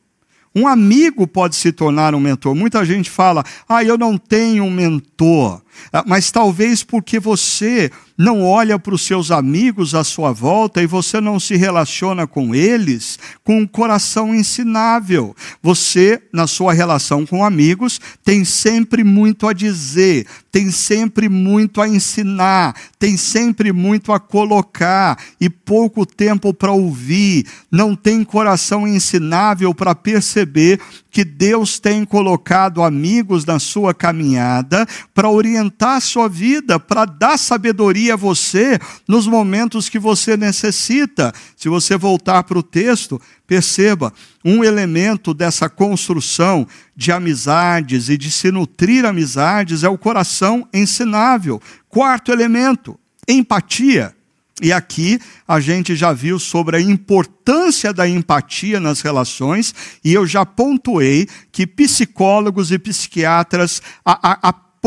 Um 0.56 0.68
amigo 0.68 1.28
pode 1.28 1.56
se 1.56 1.72
tornar 1.72 2.16
um 2.16 2.20
mentor. 2.20 2.56
Muita 2.56 2.84
gente 2.84 3.12
fala, 3.12 3.44
ah, 3.70 3.84
eu 3.84 3.96
não 3.96 4.18
tenho 4.18 4.64
um 4.64 4.72
mentor. 4.72 5.62
Ah, 5.94 6.04
mas 6.08 6.32
talvez 6.32 6.82
porque 6.82 7.20
você 7.20 7.92
não 8.18 8.44
olha 8.44 8.80
para 8.80 8.96
os 8.96 9.04
seus 9.04 9.30
amigos 9.30 9.94
à 9.94 10.04
sua 10.04 10.32
volta 10.32 10.82
e 10.82 10.88
você 10.88 11.22
não 11.22 11.40
se 11.40 11.56
relaciona 11.56 12.26
com 12.26 12.56
eles 12.56 13.20
com 13.44 13.60
um 13.60 13.68
coração 13.68 14.34
ensinável. 14.34 15.36
Você, 15.62 16.22
na 16.34 16.48
sua 16.48 16.74
relação 16.74 17.26
com 17.26 17.46
amigos, 17.46 18.02
tem 18.24 18.44
sempre 18.44 19.04
muito 19.04 19.48
a 19.48 19.54
dizer, 19.54 20.26
tem 20.52 20.72
sempre 20.72 21.30
muito 21.30 21.80
a 21.80 21.88
ensinar, 21.88 22.76
tem 22.98 23.16
sempre 23.16 23.72
muito 23.72 24.12
a 24.12 24.20
colocar 24.20 25.20
e 25.40 25.50
pouco 25.50 26.06
tempo 26.06 26.54
para 26.54 26.72
ouvir. 26.72 27.46
Não 27.72 27.96
tem 27.96 28.24
coração 28.24 28.88
ensinável 28.88 29.76
para 29.76 29.94
perceber 29.94 30.80
que 31.12 31.24
Deus 31.24 31.80
tem 31.80 32.06
colocado 32.06 32.84
amigos 32.84 33.46
na 33.46 33.60
sua 33.60 33.94
caminhada 33.94 34.88
para 35.14 35.30
orientar 35.30 35.98
a 35.98 36.02
sua 36.02 36.28
vida, 36.28 36.80
para 36.80 37.06
dar 37.06 37.38
sabedoria 37.38 38.07
a 38.12 38.16
você 38.16 38.80
nos 39.08 39.28
momentos 39.28 39.90
que 39.90 40.00
você 40.00 40.36
necessita. 40.36 41.34
Se 41.56 41.70
você 41.70 41.98
voltar 41.98 42.44
para 42.44 42.58
o 42.58 42.64
texto, 42.64 43.22
perceba, 43.46 44.14
um 44.44 44.64
elemento 44.64 45.34
dessa 45.34 45.70
construção 45.70 46.68
de 46.96 47.12
amizades 47.12 48.10
e 48.10 48.18
de 48.18 48.32
se 48.32 48.52
nutrir 48.52 49.06
amizades 49.06 49.84
é 49.84 49.90
o 49.90 49.98
coração 49.98 50.68
ensinável. 50.74 51.62
Quarto 51.90 52.32
elemento, 52.32 53.00
empatia. 53.28 54.14
E 54.60 54.74
aqui 54.74 55.20
a 55.48 55.60
gente 55.60 55.96
já 55.96 56.12
viu 56.12 56.40
sobre 56.40 56.78
a 56.78 56.82
importância 56.82 57.94
da 57.94 58.10
empatia 58.10 58.80
nas 58.80 59.02
relações, 59.02 59.74
e 60.04 60.12
eu 60.12 60.26
já 60.26 60.46
pontuei 60.48 61.28
que 61.52 61.68
psicólogos 61.68 62.72
e 62.72 62.80
psiquiatras 62.80 63.84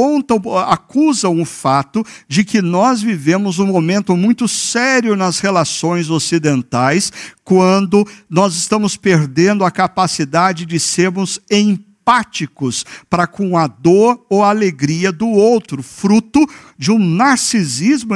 apontam, 0.00 0.40
acusam 0.58 1.40
o 1.40 1.44
fato 1.44 2.04
de 2.26 2.42
que 2.42 2.62
nós 2.62 3.02
vivemos 3.02 3.58
um 3.58 3.66
momento 3.66 4.16
muito 4.16 4.48
sério 4.48 5.14
nas 5.14 5.40
relações 5.40 6.08
ocidentais, 6.08 7.12
quando 7.44 8.06
nós 8.28 8.54
estamos 8.54 8.96
perdendo 8.96 9.64
a 9.64 9.70
capacidade 9.70 10.64
de 10.64 10.80
sermos 10.80 11.38
empáticos 11.50 11.89
empáticos 12.10 12.84
para 13.08 13.26
com 13.26 13.56
a 13.56 13.68
dor 13.68 14.24
ou 14.28 14.42
a 14.42 14.50
alegria 14.50 15.12
do 15.12 15.28
outro, 15.28 15.82
fruto 15.82 16.44
de 16.76 16.90
um 16.90 16.98
narcisismo 16.98 18.14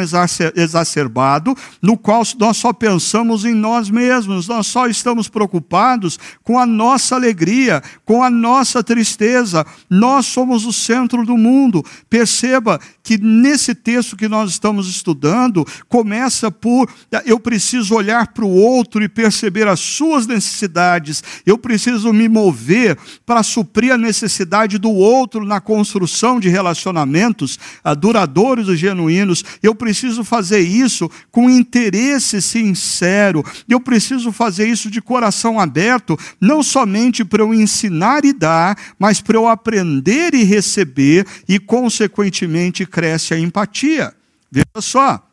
exacerbado, 0.57 1.55
no 1.81 1.97
qual 1.97 2.23
nós 2.39 2.57
só 2.57 2.73
pensamos 2.73 3.45
em 3.45 3.55
nós 3.55 3.91
mesmos, 3.91 4.49
nós 4.49 4.67
só 4.67 4.87
estamos 4.87 5.29
preocupados 5.29 6.19
com 6.43 6.59
a 6.59 6.67
nossa 6.67 7.15
alegria, 7.15 7.83
com 8.05 8.23
a 8.23 8.31
nossa 8.31 8.83
tristeza. 8.83 9.67
Nós 9.89 10.27
somos 10.27 10.65
o 10.65 10.73
centro 10.73 11.25
do 11.25 11.37
mundo. 11.37 11.85
Perceba 12.09 12.81
que 13.03 13.19
nesse 13.19 13.75
texto 13.75 14.17
que 14.17 14.29
nós 14.29 14.51
estamos 14.51 14.89
estudando, 14.89 15.65
começa 15.89 16.51
por 16.51 16.91
eu 17.27 17.39
preciso 17.39 17.95
olhar 17.95 18.29
para 18.29 18.45
o 18.45 18.51
outro 18.51 19.03
e 19.05 19.09
perceber 19.09 19.69
as 19.69 19.79
suas 19.79 20.27
necessidades, 20.27 21.23
eu 21.45 21.59
preciso 21.59 22.13
me 22.13 22.29
mover 22.29 22.97
para 23.27 23.43
suprir 23.43 23.84
a 23.91 23.99
necessidade 23.99 24.79
do 24.79 24.91
outro 24.91 25.45
na 25.45 25.61
construção 25.61 26.39
de 26.39 26.49
relacionamentos 26.49 27.59
uh, 27.85 27.95
duradouros 27.97 28.69
e 28.69 28.77
genuínos. 28.77 29.45
Eu 29.63 29.75
preciso 29.75 30.25
fazer 30.25 30.61
isso 30.61 31.11
com 31.31 31.49
interesse 31.51 32.41
sincero, 32.41 33.45
eu 33.69 33.81
preciso 33.81 34.33
fazer 34.33 34.69
isso 34.69 34.91
de 34.91 35.01
coração 35.01 35.59
aberto, 35.59 36.19
não 36.41 36.63
somente 36.63 37.25
para 37.25 37.43
eu 37.43 37.55
ensinar 37.55 38.25
e 38.25 38.33
dar, 38.33 38.77
mas 38.99 39.21
para 39.21 39.37
eu 39.37 39.49
aprender 39.49 40.35
e 40.35 40.45
receber 40.45 41.27
e, 41.49 41.59
consequentemente, 41.59 42.87
cresce 42.87 43.35
a 43.35 43.39
empatia. 43.39 44.15
Veja 44.51 44.67
só, 44.81 45.25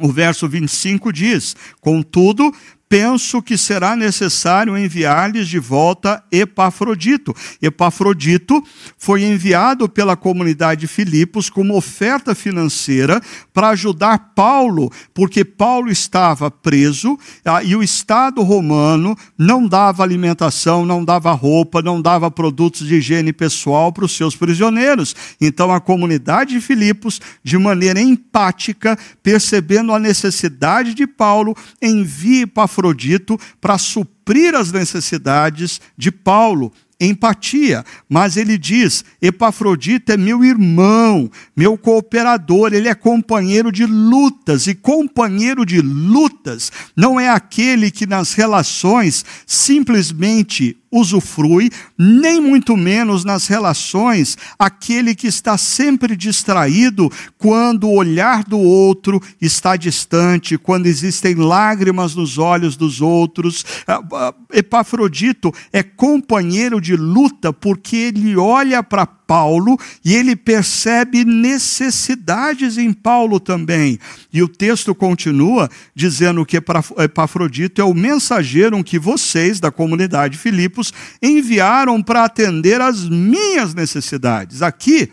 o 0.00 0.08
verso 0.08 0.48
25 0.48 1.12
diz: 1.12 1.56
Contudo, 1.80 2.52
penso 2.92 3.40
que 3.40 3.56
será 3.56 3.96
necessário 3.96 4.76
enviar-lhes 4.76 5.48
de 5.48 5.58
volta 5.58 6.22
Epafrodito. 6.30 7.34
Epafrodito 7.62 8.62
foi 8.98 9.22
enviado 9.24 9.88
pela 9.88 10.14
comunidade 10.14 10.82
de 10.82 10.86
Filipos 10.86 11.48
como 11.48 11.74
oferta 11.74 12.34
financeira 12.34 13.18
para 13.50 13.70
ajudar 13.70 14.32
Paulo, 14.34 14.92
porque 15.14 15.42
Paulo 15.42 15.90
estava 15.90 16.50
preso 16.50 17.18
ah, 17.46 17.62
e 17.62 17.74
o 17.74 17.82
Estado 17.82 18.42
romano 18.42 19.16
não 19.38 19.66
dava 19.66 20.02
alimentação, 20.02 20.84
não 20.84 21.02
dava 21.02 21.32
roupa, 21.32 21.80
não 21.80 21.98
dava 21.98 22.30
produtos 22.30 22.86
de 22.86 22.96
higiene 22.96 23.32
pessoal 23.32 23.90
para 23.90 24.04
os 24.04 24.14
seus 24.14 24.36
prisioneiros. 24.36 25.16
Então 25.40 25.72
a 25.72 25.80
comunidade 25.80 26.52
de 26.52 26.60
Filipos, 26.60 27.22
de 27.42 27.56
maneira 27.56 28.02
empática, 28.02 28.98
percebendo 29.22 29.94
a 29.94 29.98
necessidade 29.98 30.92
de 30.92 31.06
Paulo, 31.06 31.56
envia 31.80 32.42
Epafrodito 32.42 32.81
Epafrodito 32.82 33.38
para 33.60 33.78
suprir 33.78 34.54
as 34.54 34.72
necessidades 34.72 35.80
de 35.96 36.10
Paulo 36.10 36.72
empatia, 37.00 37.84
mas 38.08 38.36
ele 38.36 38.58
diz: 38.58 39.04
Epafrodito 39.20 40.12
é 40.12 40.16
meu 40.16 40.44
irmão, 40.44 41.30
meu 41.56 41.76
cooperador, 41.76 42.72
ele 42.72 42.88
é 42.88 42.94
companheiro 42.94 43.72
de 43.72 43.86
lutas, 43.86 44.66
e 44.66 44.74
companheiro 44.74 45.64
de 45.64 45.80
lutas. 45.80 46.70
Não 46.96 47.18
é 47.18 47.28
aquele 47.28 47.90
que 47.90 48.06
nas 48.06 48.34
relações 48.34 49.24
simplesmente 49.46 50.76
usufrui, 50.92 51.70
nem 51.98 52.40
muito 52.40 52.76
menos 52.76 53.24
nas 53.24 53.46
relações, 53.46 54.36
aquele 54.58 55.14
que 55.14 55.26
está 55.26 55.56
sempre 55.56 56.14
distraído 56.14 57.10
quando 57.38 57.88
o 57.88 57.96
olhar 57.96 58.44
do 58.44 58.58
outro 58.58 59.20
está 59.40 59.74
distante, 59.74 60.58
quando 60.58 60.86
existem 60.86 61.34
lágrimas 61.34 62.14
nos 62.14 62.36
olhos 62.36 62.76
dos 62.76 63.00
outros. 63.00 63.64
Ah, 63.86 64.02
ah, 64.12 64.34
Epafrodito 64.52 65.52
é 65.72 65.82
companheiro 65.82 66.80
de 66.80 66.94
luta 66.94 67.52
porque 67.52 67.96
ele 67.96 68.36
olha 68.36 68.82
para 68.82 69.06
Paulo 69.32 69.78
e 70.04 70.14
ele 70.14 70.36
percebe 70.36 71.24
necessidades 71.24 72.76
em 72.76 72.92
Paulo 72.92 73.40
também. 73.40 73.98
E 74.30 74.42
o 74.42 74.48
texto 74.48 74.94
continua 74.94 75.70
dizendo 75.94 76.44
que 76.44 76.58
Epafrodito 76.98 77.80
é 77.80 77.84
o 77.84 77.94
mensageiro 77.94 78.84
que 78.84 78.98
vocês, 78.98 79.58
da 79.58 79.70
comunidade 79.70 80.36
Filipos, 80.36 80.92
enviaram 81.22 82.02
para 82.02 82.26
atender 82.26 82.82
às 82.82 83.08
minhas 83.08 83.72
necessidades. 83.72 84.60
Aqui, 84.60 85.10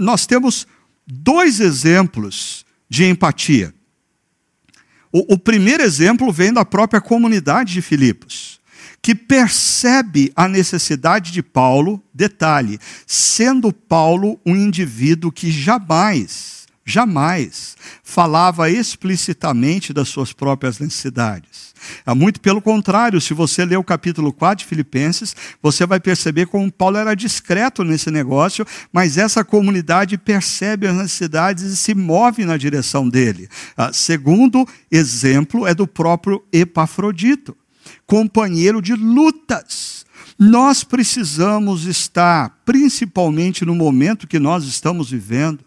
nós 0.00 0.26
temos 0.26 0.66
dois 1.06 1.60
exemplos 1.60 2.66
de 2.90 3.04
empatia. 3.04 3.72
O, 5.12 5.34
o 5.34 5.38
primeiro 5.38 5.84
exemplo 5.84 6.32
vem 6.32 6.52
da 6.52 6.64
própria 6.64 7.00
comunidade 7.00 7.72
de 7.72 7.82
Filipos 7.82 8.57
que 9.02 9.14
percebe 9.14 10.32
a 10.34 10.48
necessidade 10.48 11.32
de 11.32 11.42
Paulo, 11.42 12.02
detalhe, 12.12 12.78
sendo 13.06 13.72
Paulo 13.72 14.38
um 14.44 14.56
indivíduo 14.56 15.32
que 15.32 15.50
jamais, 15.50 16.66
jamais 16.84 17.76
falava 18.02 18.70
explicitamente 18.70 19.92
das 19.92 20.08
suas 20.08 20.32
próprias 20.32 20.78
necessidades. 20.78 21.68
É 22.04 22.12
muito 22.12 22.40
pelo 22.40 22.60
contrário, 22.60 23.20
se 23.20 23.32
você 23.32 23.64
ler 23.64 23.76
o 23.76 23.84
capítulo 23.84 24.32
4 24.32 24.64
de 24.64 24.68
Filipenses, 24.68 25.36
você 25.62 25.86
vai 25.86 26.00
perceber 26.00 26.46
como 26.46 26.72
Paulo 26.72 26.96
era 26.96 27.14
discreto 27.14 27.84
nesse 27.84 28.10
negócio, 28.10 28.66
mas 28.92 29.16
essa 29.16 29.44
comunidade 29.44 30.18
percebe 30.18 30.88
as 30.88 30.96
necessidades 30.96 31.64
e 31.64 31.76
se 31.76 31.94
move 31.94 32.44
na 32.44 32.56
direção 32.56 33.08
dele. 33.08 33.48
Ah, 33.76 33.92
segundo 33.92 34.66
exemplo 34.90 35.66
é 35.66 35.74
do 35.74 35.86
próprio 35.86 36.42
Epafrodito 36.52 37.56
companheiro 38.06 38.80
de 38.80 38.94
lutas. 38.94 40.06
Nós 40.38 40.84
precisamos 40.84 41.84
estar, 41.84 42.60
principalmente 42.64 43.64
no 43.64 43.74
momento 43.74 44.26
que 44.26 44.38
nós 44.38 44.64
estamos 44.64 45.10
vivendo, 45.10 45.64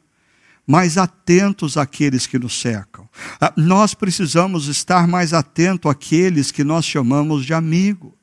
mais 0.65 0.97
atentos 0.97 1.75
àqueles 1.75 2.25
que 2.25 2.39
nos 2.39 2.59
cercam. 2.59 3.09
Ah, 3.39 3.51
nós 3.57 3.93
precisamos 3.93 4.67
estar 4.67 5.07
mais 5.07 5.33
atento 5.33 5.89
àqueles 5.89 6.51
que 6.51 6.63
nós 6.63 6.85
chamamos 6.85 7.45
de 7.45 7.53
amigo. 7.53 8.15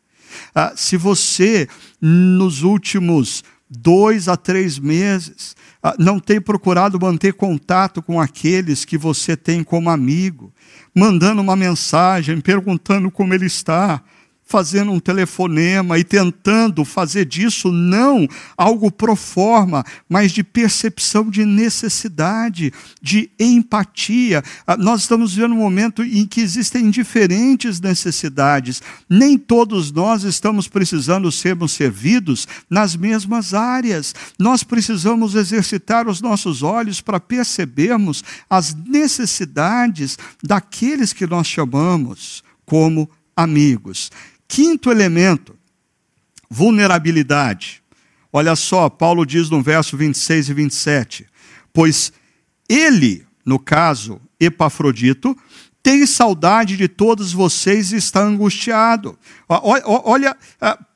Ah, 0.55 0.72
se 0.74 0.96
você, 0.96 1.68
nos 2.01 2.62
últimos 2.62 3.44
dois 3.71 4.29
a 4.29 4.37
três 4.37 4.79
meses, 4.79 5.57
ah, 5.83 5.95
não 5.99 6.19
tem 6.19 6.41
procurado 6.41 6.99
manter 7.01 7.35
contato 7.35 8.03
com 8.03 8.21
aqueles 8.21 8.85
que 8.85 8.97
você 8.97 9.37
tem 9.37 9.62
como 9.62 9.91
amigo, 9.91 10.53
mandando 10.95 11.41
uma 11.43 11.55
mensagem, 11.55 12.41
perguntando 12.41 13.11
como 13.11 13.35
ele 13.35 13.47
está, 13.47 14.03
fazendo 14.49 14.90
um 14.90 14.99
telefonema 14.99 15.99
e 15.99 16.05
tentando 16.05 16.82
fazer 16.82 17.26
disso 17.26 17.70
não 17.70 18.26
algo 18.57 18.90
pro 18.90 19.14
forma, 19.14 19.84
mas 20.09 20.32
de 20.32 20.42
percepção 20.42 21.28
de 21.28 21.44
necessidade, 21.44 22.72
de 23.01 23.30
empatia. 23.38 24.42
Ah, 24.66 24.74
nós 24.74 25.03
estamos 25.03 25.34
vivendo 25.34 25.53
um 25.53 25.59
momento 25.59 26.03
em 26.03 26.26
que 26.26 26.40
existem 26.40 26.88
diferentes 26.88 27.78
necessidades. 27.78 28.80
Nem 29.07 29.36
todos 29.36 29.92
nós 29.92 30.22
estamos 30.22 30.66
precisando 30.66 31.30
sermos 31.30 31.72
servidos 31.72 32.49
nas 32.70 32.96
mesmas 32.96 33.53
áreas. 33.53 34.14
Nós 34.38 34.62
precisamos 34.62 35.34
exercitar 35.34 36.09
os 36.09 36.22
nossos 36.22 36.62
olhos 36.62 37.03
para 37.03 37.20
percebermos 37.20 38.24
as 38.49 38.74
necessidades 38.74 40.16
daqueles 40.42 41.12
que 41.12 41.26
nós 41.26 41.46
chamamos 41.46 42.42
como 42.64 43.11
amigos. 43.36 44.11
Quinto 44.49 44.90
elemento, 44.90 45.55
vulnerabilidade. 46.49 47.82
Olha 48.32 48.57
só, 48.57 48.88
Paulo 48.88 49.26
diz 49.26 49.51
no 49.51 49.62
verso 49.62 49.96
26 49.96 50.49
e 50.49 50.55
27, 50.55 51.26
pois 51.72 52.12
ele, 52.68 53.26
no 53.44 53.59
caso, 53.59 54.20
Epafrodito, 54.40 55.36
tem 55.82 56.07
saudade 56.07 56.76
de 56.76 56.88
todos 56.88 57.32
vocês 57.32 57.92
e 57.92 57.96
está 57.96 58.22
angustiado. 58.22 59.18
Olha, 59.49 60.36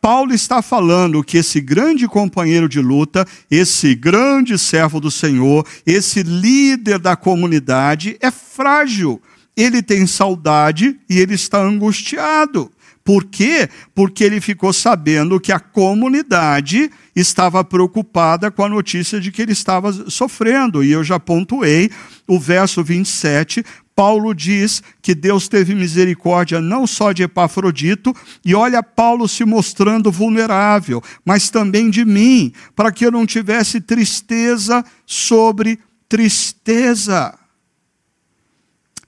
Paulo 0.00 0.32
está 0.34 0.62
falando 0.62 1.22
que 1.22 1.38
esse 1.38 1.60
grande 1.60 2.08
companheiro 2.08 2.68
de 2.68 2.80
luta, 2.80 3.26
esse 3.50 3.94
grande 3.94 4.58
servo 4.58 4.98
do 4.98 5.10
Senhor, 5.10 5.66
esse 5.86 6.22
líder 6.22 6.98
da 6.98 7.16
comunidade 7.16 8.16
é 8.20 8.30
frágil. 8.30 9.20
Ele 9.54 9.82
tem 9.82 10.06
saudade 10.06 10.98
e 11.08 11.18
ele 11.18 11.34
está 11.34 11.62
angustiado. 11.62 12.71
Por 13.04 13.24
quê? 13.24 13.68
Porque 13.94 14.22
ele 14.22 14.40
ficou 14.40 14.72
sabendo 14.72 15.40
que 15.40 15.50
a 15.50 15.58
comunidade 15.58 16.90
estava 17.16 17.64
preocupada 17.64 18.50
com 18.50 18.64
a 18.64 18.68
notícia 18.68 19.20
de 19.20 19.32
que 19.32 19.42
ele 19.42 19.52
estava 19.52 19.92
sofrendo. 20.08 20.84
E 20.84 20.92
eu 20.92 21.02
já 21.02 21.18
pontuei 21.18 21.90
o 22.28 22.38
verso 22.38 22.82
27. 22.82 23.64
Paulo 23.94 24.32
diz 24.32 24.82
que 25.02 25.14
Deus 25.14 25.48
teve 25.48 25.74
misericórdia 25.74 26.60
não 26.60 26.86
só 26.86 27.12
de 27.12 27.24
Epafrodito, 27.24 28.14
e 28.44 28.54
olha 28.54 28.82
Paulo 28.82 29.28
se 29.28 29.44
mostrando 29.44 30.10
vulnerável, 30.10 31.02
mas 31.24 31.50
também 31.50 31.90
de 31.90 32.04
mim, 32.04 32.52
para 32.74 32.92
que 32.92 33.04
eu 33.04 33.10
não 33.10 33.26
tivesse 33.26 33.80
tristeza 33.80 34.82
sobre 35.04 35.78
tristeza. 36.08 37.36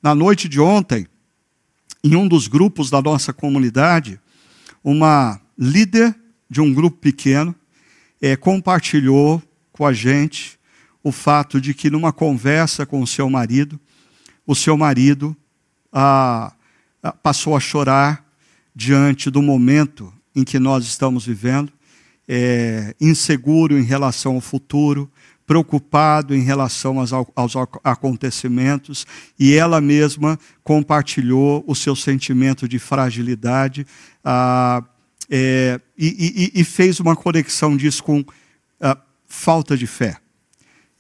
Na 0.03 0.15
noite 0.15 0.49
de 0.49 0.61
ontem, 0.61 1.07
em 2.05 2.15
um 2.15 2.29
dos 2.29 2.47
grupos 2.47 2.91
da 2.91 3.01
nossa 3.01 3.33
comunidade, 3.33 4.21
uma 4.85 5.41
líder 5.59 6.15
de 6.51 6.61
um 6.61 6.71
grupo 6.73 6.99
pequeno 6.99 7.55
é, 8.21 8.37
compartilhou 8.37 9.43
com 9.73 9.87
a 9.87 9.93
gente 9.95 10.59
o 11.03 11.11
fato 11.11 11.59
de 11.59 11.73
que, 11.73 11.89
numa 11.89 12.13
conversa 12.13 12.85
com 12.85 13.01
o 13.01 13.07
seu 13.07 13.31
marido, 13.31 13.81
o 14.47 14.55
seu 14.55 14.77
marido 14.77 15.35
passou 17.23 17.57
a 17.57 17.61
chorar 17.61 18.23
diante 18.75 19.31
do 19.31 19.41
momento 19.41 20.13
em 20.37 20.45
que 20.45 20.59
nós 20.59 20.85
estamos 20.85 21.25
vivendo, 21.25 21.73
é, 22.29 22.95
inseguro 23.01 23.79
em 23.79 23.83
relação 23.83 24.35
ao 24.35 24.41
futuro, 24.41 25.11
preocupado 25.47 26.35
em 26.35 26.41
relação 26.41 26.99
aos, 26.99 27.13
aos, 27.13 27.55
acontecimentos, 27.83 29.07
e 29.39 29.55
ela 29.55 29.81
mesma 29.81 30.39
compartilhou 30.63 31.63
o 31.67 31.75
seu 31.75 31.95
sentimento 31.95 32.67
de 32.67 32.79
fragilidade. 32.79 33.87
Ah, 34.25 34.83
é, 35.31 35.81
e, 35.97 36.51
e, 36.55 36.61
e, 36.61 36.65
fez 36.65 37.01
uma 37.01 37.17
conexão 37.17 37.77
disso 37.77 38.03
com 38.03 38.21
uh, 38.21 38.97
falta 39.27 39.77
de 39.77 39.87
fé. 39.87 40.19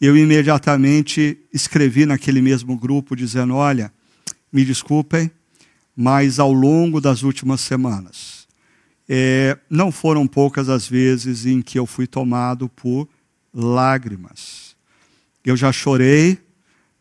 Eu 0.00 0.16
imediatamente 0.16 1.38
escrevi 1.52 2.06
naquele 2.06 2.40
mesmo 2.40 2.76
grupo 2.76 3.14
dizendo: 3.14 3.54
Olha, 3.54 3.92
me 4.52 4.64
desculpem, 4.64 5.30
mas 5.96 6.38
ao 6.38 6.52
longo 6.52 7.00
das 7.00 7.22
últimas 7.22 7.60
semanas, 7.60 8.46
é, 9.08 9.58
não 9.68 9.92
foram 9.92 10.26
poucas 10.26 10.68
as 10.68 10.88
vezes 10.88 11.44
em 11.46 11.60
que 11.60 11.78
eu 11.78 11.86
fui 11.86 12.06
tomado 12.06 12.68
por 12.68 13.08
lágrimas. 13.54 14.76
Eu 15.44 15.56
já 15.56 15.70
chorei 15.70 16.38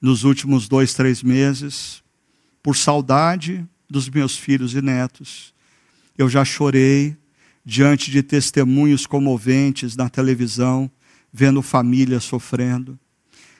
nos 0.02 0.24
últimos 0.24 0.68
dois, 0.68 0.94
três 0.94 1.24
meses 1.24 2.04
por 2.62 2.76
saudade 2.76 3.66
dos 3.90 4.10
meus 4.10 4.38
filhos 4.38 4.74
e 4.74 4.82
netos 4.82 5.54
eu 6.18 6.30
já 6.30 6.46
chorei 6.46 7.16
diante 7.66 8.12
de 8.12 8.22
testemunhos 8.22 9.08
comoventes 9.08 9.96
na 9.96 10.10
televisão, 10.10 10.90
vendo 11.32 11.62
famílias 11.62 12.24
sofrendo. 12.24 13.00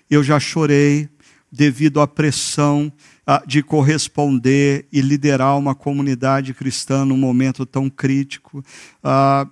Eu 0.10 0.24
já 0.24 0.40
chorei 0.40 1.10
devido 1.52 2.02
à 2.02 2.08
pressão 2.08 2.92
ah, 3.26 3.44
de 3.46 3.64
corresponder 3.64 4.88
e 4.92 5.02
liderar 5.02 5.58
uma 5.58 5.74
comunidade 5.74 6.54
cristã 6.54 7.06
num 7.06 7.18
momento 7.18 7.66
tão 7.66 7.90
crítico. 7.90 8.64
Ah, 9.04 9.48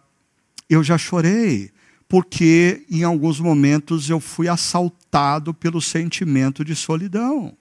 eu 0.70 0.84
já 0.84 0.98
chorei 0.98 1.72
porque 2.12 2.86
em 2.92 3.06
alguns 3.06 3.40
momentos 3.40 4.10
eu 4.10 4.20
fui 4.20 4.50
assaltado 4.50 5.54
pelo 5.54 5.82
sentimento 5.82 6.66
de 6.66 6.76
solidão. 6.76 7.54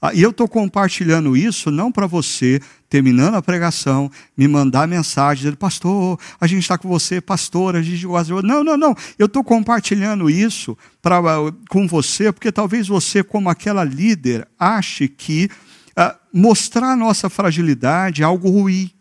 Ah, 0.00 0.14
e 0.14 0.22
eu 0.22 0.30
estou 0.30 0.46
compartilhando 0.46 1.36
isso 1.36 1.68
não 1.68 1.90
para 1.90 2.06
você, 2.06 2.60
terminando 2.88 3.34
a 3.34 3.42
pregação, 3.42 4.08
me 4.36 4.46
mandar 4.46 4.86
mensagem, 4.86 5.42
dizendo, 5.42 5.56
pastor, 5.56 6.16
a 6.40 6.46
gente 6.46 6.62
está 6.62 6.78
com 6.78 6.88
você, 6.88 7.20
pastor, 7.20 7.74
a 7.74 7.82
gente 7.82 8.06
gosta 8.06 8.40
Não, 8.40 8.62
não, 8.62 8.76
não. 8.76 8.94
Eu 9.18 9.26
estou 9.26 9.42
compartilhando 9.42 10.30
isso 10.30 10.78
pra, 11.02 11.20
com 11.68 11.88
você, 11.88 12.30
porque 12.30 12.52
talvez 12.52 12.86
você, 12.86 13.24
como 13.24 13.50
aquela 13.50 13.82
líder, 13.82 14.46
ache 14.56 15.08
que 15.08 15.50
ah, 15.96 16.16
mostrar 16.32 16.92
a 16.92 16.96
nossa 16.96 17.28
fragilidade 17.28 18.22
é 18.22 18.24
algo 18.24 18.48
ruim. 18.48 18.92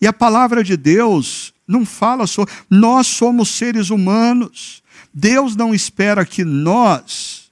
E 0.00 0.08
a 0.08 0.12
palavra 0.12 0.64
de 0.64 0.76
Deus 0.76 1.51
não 1.66 1.86
fala 1.86 2.26
sobre. 2.26 2.52
Nós 2.68 3.06
somos 3.06 3.48
seres 3.48 3.90
humanos. 3.90 4.82
Deus 5.12 5.54
não 5.56 5.74
espera 5.74 6.24
que 6.24 6.44
nós 6.44 7.42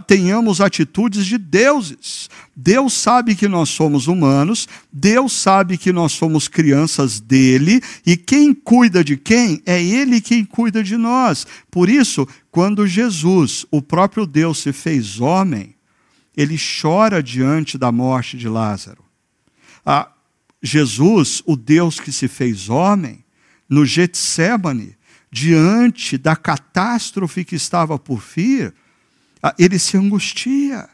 tenhamos 0.00 0.60
atitudes 0.60 1.26
de 1.26 1.36
deuses. 1.36 2.30
Deus 2.56 2.94
sabe 2.94 3.34
que 3.34 3.48
nós 3.48 3.68
somos 3.68 4.06
humanos, 4.06 4.68
Deus 4.90 5.32
sabe 5.32 5.76
que 5.76 5.92
nós 5.92 6.12
somos 6.12 6.48
crianças 6.48 7.20
dele, 7.20 7.82
e 8.06 8.16
quem 8.16 8.54
cuida 8.54 9.04
de 9.04 9.16
quem 9.16 9.62
é 9.66 9.82
ele 9.82 10.20
quem 10.20 10.44
cuida 10.44 10.82
de 10.82 10.96
nós. 10.96 11.46
Por 11.70 11.88
isso, 11.88 12.26
quando 12.50 12.86
Jesus, 12.86 13.66
o 13.70 13.82
próprio 13.82 14.26
Deus, 14.26 14.58
se 14.58 14.72
fez 14.72 15.20
homem, 15.20 15.74
ele 16.36 16.56
chora 16.80 17.22
diante 17.22 17.76
da 17.76 17.92
morte 17.92 18.38
de 18.38 18.48
Lázaro. 18.48 19.04
Ah, 19.84 20.10
Jesus, 20.62 21.42
o 21.44 21.56
Deus 21.56 22.00
que 22.00 22.12
se 22.12 22.28
fez 22.28 22.70
homem, 22.70 23.21
no 23.72 23.86
Getsemane, 23.86 24.98
diante 25.30 26.18
da 26.18 26.36
catástrofe 26.36 27.42
que 27.42 27.56
estava 27.56 27.98
por 27.98 28.20
vir, 28.20 28.74
ah, 29.42 29.54
ele 29.58 29.78
se 29.78 29.96
angustia. 29.96 30.86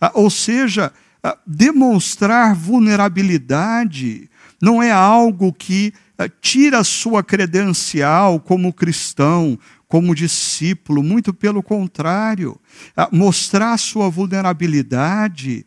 Ah, 0.00 0.12
ou 0.14 0.30
seja, 0.30 0.92
ah, 1.20 1.36
demonstrar 1.44 2.54
vulnerabilidade 2.54 4.30
não 4.62 4.80
é 4.80 4.92
algo 4.92 5.52
que 5.52 5.92
tira 6.40 6.84
sua 6.84 7.24
credencial 7.24 8.38
como 8.38 8.72
cristão, 8.72 9.58
como 9.88 10.14
discípulo, 10.14 11.02
muito 11.02 11.34
pelo 11.34 11.60
contrário. 11.60 12.58
Mostrar 13.10 13.76
sua 13.78 14.08
vulnerabilidade 14.08 15.66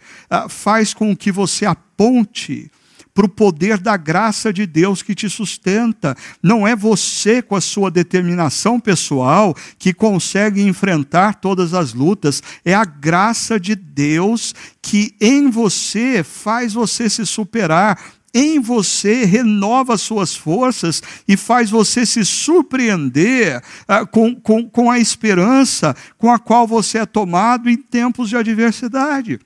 faz 0.49 0.91
com 0.91 1.15
que 1.15 1.31
você 1.31 1.67
aponte 1.67 2.71
para 3.20 3.26
o 3.26 3.30
poder 3.30 3.80
da 3.80 3.97
graça 3.97 4.53
de 4.53 4.65
Deus 4.65 5.01
que 5.01 5.13
te 5.13 5.30
sustenta. 5.30 6.15
Não 6.41 6.65
é 6.65 6.74
você, 6.74 7.41
com 7.41 7.53
a 7.53 7.59
sua 7.59 7.91
determinação 7.91 8.80
pessoal, 8.80 9.53
que 9.78 9.93
consegue 9.93 10.61
enfrentar 10.61 11.36
todas 11.36 11.74
as 11.74 11.93
lutas. 11.93 12.41
É 12.63 12.74
a 12.74 12.86
graça 12.86 13.59
de 13.59 13.76
Deus 13.76 14.55
que 14.82 15.17
em 15.20 15.49
você 15.49 16.24
faz 16.24 16.72
você 16.72 17.09
se 17.09 17.26
superar, 17.26 18.01
em 18.34 18.57
você 18.57 19.26
renova 19.26 19.97
suas 19.97 20.34
forças 20.34 21.03
e 21.28 21.36
faz 21.36 21.70
você 21.70 22.05
se 22.05 22.24
surpreender 22.24 23.61
ah, 23.86 24.05
com, 24.05 24.34
com, 24.34 24.70
com 24.70 24.89
a 24.89 24.97
esperança 24.97 25.93
com 26.17 26.32
a 26.32 26.39
qual 26.39 26.65
você 26.65 26.99
é 26.99 27.05
tomado 27.05 27.70
em 27.70 27.76
tempos 27.76 28.30
de 28.30 28.38
adversidade. 28.38 29.41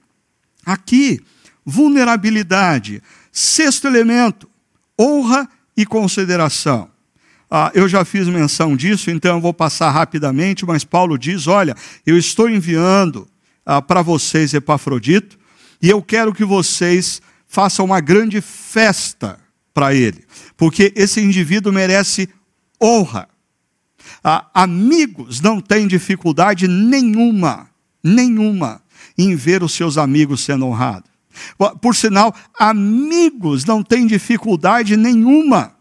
Aqui, 0.64 1.20
vulnerabilidade. 1.66 3.02
Sexto 3.36 3.88
elemento, 3.88 4.48
honra 4.98 5.50
e 5.76 5.88
consideração. 5.88 6.88
Ah, 7.50 7.72
eu 7.74 7.90
já 7.90 8.06
fiz 8.06 8.28
menção 8.28 8.76
disso, 8.76 9.10
então 9.10 9.38
eu 9.38 9.42
vou 9.42 9.54
passar 9.54 9.90
rapidamente, 9.90 10.64
mas 10.68 10.84
Paulo 10.84 11.18
diz: 11.18 11.48
olha, 11.48 11.76
eu 12.06 12.16
estou 12.16 12.48
enviando 12.48 13.28
ah, 13.66 13.82
para 13.82 14.04
vocês 14.04 14.54
Epafrodito, 14.54 15.38
e 15.82 15.90
eu 15.90 16.00
quero 16.00 16.32
que 16.32 16.46
vocês 16.46 17.22
façam 17.48 17.86
uma 17.86 18.00
grande 18.00 18.40
festa 18.40 19.40
para 19.74 19.96
ele, 19.96 20.24
porque 20.56 20.94
esse 20.96 21.20
indivíduo 21.20 21.74
merece 21.74 22.30
honra. 22.82 23.28
Ah, 24.24 24.48
amigos 24.54 25.42
não 25.42 25.60
têm 25.60 25.88
dificuldade 25.88 26.68
nenhuma, 26.68 27.68
nenhuma, 28.04 28.82
em 29.18 29.36
ver 29.36 29.64
os 29.64 29.74
seus 29.74 29.98
amigos 29.98 30.42
sendo 30.42 30.68
honrados. 30.68 31.13
Por 31.82 31.96
sinal, 31.96 32.36
amigos 32.60 33.66
não 33.66 33.82
têm 33.84 34.08
dificuldade 34.08 34.98
nenhuma 34.98 35.76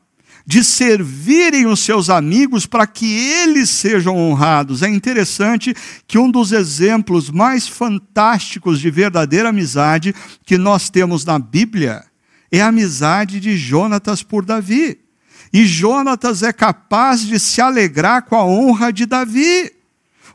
de 0.44 0.64
servirem 0.64 1.66
os 1.66 1.80
seus 1.80 2.10
amigos 2.10 2.66
para 2.66 2.86
que 2.86 3.06
eles 3.06 3.70
sejam 3.70 4.16
honrados. 4.16 4.82
É 4.82 4.88
interessante 4.88 5.74
que 6.06 6.18
um 6.18 6.30
dos 6.30 6.52
exemplos 6.52 7.30
mais 7.30 7.68
fantásticos 7.68 8.80
de 8.80 8.90
verdadeira 8.90 9.50
amizade 9.50 10.14
que 10.44 10.58
nós 10.58 10.90
temos 10.90 11.24
na 11.24 11.38
Bíblia 11.38 12.04
é 12.50 12.60
a 12.60 12.68
amizade 12.68 13.40
de 13.40 13.56
Jonatas 13.56 14.22
por 14.22 14.44
Davi. 14.44 14.98
E 15.52 15.64
Jonatas 15.64 16.42
é 16.42 16.52
capaz 16.52 17.22
de 17.22 17.38
se 17.38 17.60
alegrar 17.60 18.22
com 18.22 18.36
a 18.36 18.44
honra 18.44 18.92
de 18.92 19.06
Davi. 19.06 19.70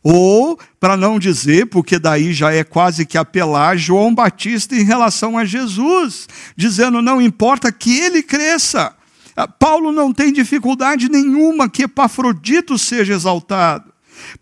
Ou, 0.09 0.57
para 0.79 0.95
não 0.95 1.19
dizer, 1.19 1.65
porque 1.65 1.99
daí 1.99 2.31
já 2.31 2.53
é 2.53 2.63
quase 2.63 3.05
que 3.05 3.17
apelar 3.17 3.75
João 3.75 4.15
Batista 4.15 4.73
em 4.73 4.83
relação 4.83 5.37
a 5.37 5.43
Jesus, 5.43 6.29
dizendo: 6.55 7.01
não 7.01 7.21
importa 7.21 7.73
que 7.73 7.99
ele 7.99 8.23
cresça. 8.23 8.95
Ah, 9.35 9.49
Paulo 9.49 9.91
não 9.91 10.13
tem 10.13 10.31
dificuldade 10.31 11.09
nenhuma 11.09 11.67
que 11.67 11.83
Epafrodito 11.83 12.77
seja 12.77 13.13
exaltado. 13.13 13.91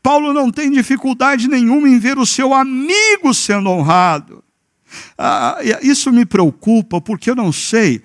Paulo 0.04 0.34
não 0.34 0.52
tem 0.52 0.70
dificuldade 0.70 1.48
nenhuma 1.48 1.90
em 1.90 1.98
ver 1.98 2.20
o 2.20 2.28
seu 2.28 2.54
amigo 2.54 3.34
sendo 3.34 3.72
honrado. 3.72 4.44
Ah, 5.18 5.58
isso 5.82 6.12
me 6.12 6.28
preocupa, 6.28 7.02
porque 7.02 7.32
eu 7.32 7.36
não 7.36 7.52
sei 7.52 8.04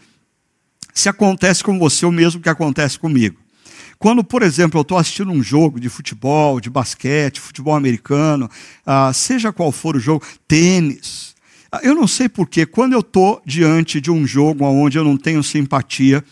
se 0.94 1.10
acontece 1.10 1.62
com 1.62 1.78
você 1.78 2.06
o 2.06 2.10
mesmo 2.10 2.40
que 2.40 2.48
acontece 2.48 2.98
comigo. 2.98 3.39
Quando, 4.00 4.24
por 4.24 4.42
exemplo, 4.42 4.78
eu 4.78 4.82
estou 4.82 4.96
assistindo 4.96 5.30
um 5.30 5.42
jogo 5.42 5.78
de 5.78 5.90
futebol, 5.90 6.58
de 6.58 6.70
basquete, 6.70 7.38
futebol 7.38 7.74
americano, 7.74 8.48
ah, 8.86 9.12
seja 9.12 9.52
qual 9.52 9.70
for 9.70 9.94
o 9.94 10.00
jogo, 10.00 10.24
tênis. 10.48 11.34
Ah, 11.70 11.80
eu 11.82 11.94
não 11.94 12.08
sei 12.08 12.26
porquê, 12.26 12.64
quando 12.64 12.94
eu 12.94 13.00
estou 13.00 13.42
diante 13.44 14.00
de 14.00 14.10
um 14.10 14.26
jogo 14.26 14.64
onde 14.64 14.96
eu 14.96 15.04
não 15.04 15.18
tenho 15.18 15.42
simpatia 15.42 16.24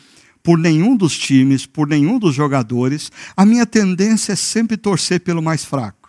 por 0.42 0.56
nenhum 0.56 0.96
dos 0.96 1.14
times, 1.18 1.66
por 1.66 1.86
nenhum 1.86 2.18
dos 2.18 2.34
jogadores, 2.34 3.12
a 3.36 3.44
minha 3.44 3.66
tendência 3.66 4.32
é 4.32 4.36
sempre 4.36 4.78
torcer 4.78 5.20
pelo 5.20 5.42
mais 5.42 5.62
fraco. 5.62 6.08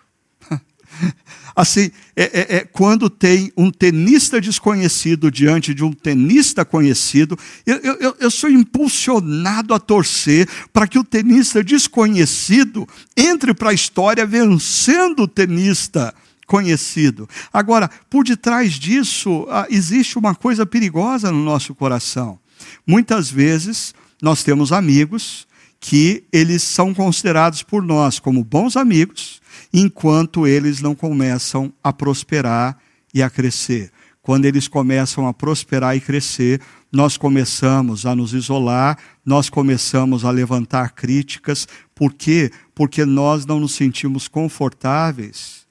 Assim, 1.60 1.92
é, 2.16 2.24
é, 2.24 2.56
é, 2.56 2.60
quando 2.64 3.10
tem 3.10 3.52
um 3.58 3.70
tenista 3.70 4.40
desconhecido 4.40 5.30
diante 5.30 5.74
de 5.74 5.84
um 5.84 5.92
tenista 5.92 6.64
conhecido, 6.64 7.38
eu, 7.66 7.76
eu, 8.00 8.16
eu 8.18 8.32
sou 8.32 8.50
impulsionado 8.50 9.74
a 9.74 9.80
torcer 9.80 10.48
para 10.72 10.88
que 10.88 10.98
o 10.98 11.04
tenista 11.04 11.62
desconhecido 11.62 12.88
entre 13.14 13.54
para 13.54 13.72
a 13.72 13.74
história 13.74 14.26
vencendo 14.26 15.24
o 15.24 15.28
tenista 15.28 16.16
conhecido. 16.48 17.28
Agora, 17.52 17.92
por 18.10 18.24
detrás 18.24 18.76
disso, 18.76 19.46
ah, 19.50 19.68
existe 19.70 20.18
uma 20.18 20.34
coisa 20.34 20.66
perigosa 20.66 21.30
no 21.30 21.44
nosso 21.44 21.76
coração. 21.76 22.40
Muitas 22.88 23.30
vezes, 23.30 23.94
nós 24.22 24.44
temos 24.44 24.72
amigos 24.72 25.46
que 25.80 26.26
eles 26.32 26.62
são 26.62 26.94
considerados 26.94 27.64
por 27.64 27.82
nós 27.82 28.20
como 28.20 28.44
bons 28.44 28.76
amigos, 28.76 29.42
enquanto 29.74 30.46
eles 30.46 30.82
não 30.82 30.94
começam 30.94 31.72
a 31.84 31.94
prosperar 31.94 32.78
e 33.14 33.24
a 33.24 33.30
crescer. 33.30 33.92
Quando 34.22 34.46
eles 34.46 34.68
começam 34.68 35.28
a 35.28 35.34
prosperar 35.34 35.96
e 35.96 36.02
crescer, 36.02 36.62
nós 36.92 37.18
começamos 37.18 38.06
a 38.06 38.16
nos 38.16 38.34
isolar, 38.34 38.98
nós 39.26 39.50
começamos 39.50 40.26
a 40.26 40.32
levantar 40.32 40.92
críticas. 40.92 41.68
Por 41.96 42.14
quê? 42.14 42.52
Porque 42.76 43.06
nós 43.06 43.46
não 43.46 43.60
nos 43.60 43.74
sentimos 43.74 44.28
confortáveis 44.28 45.68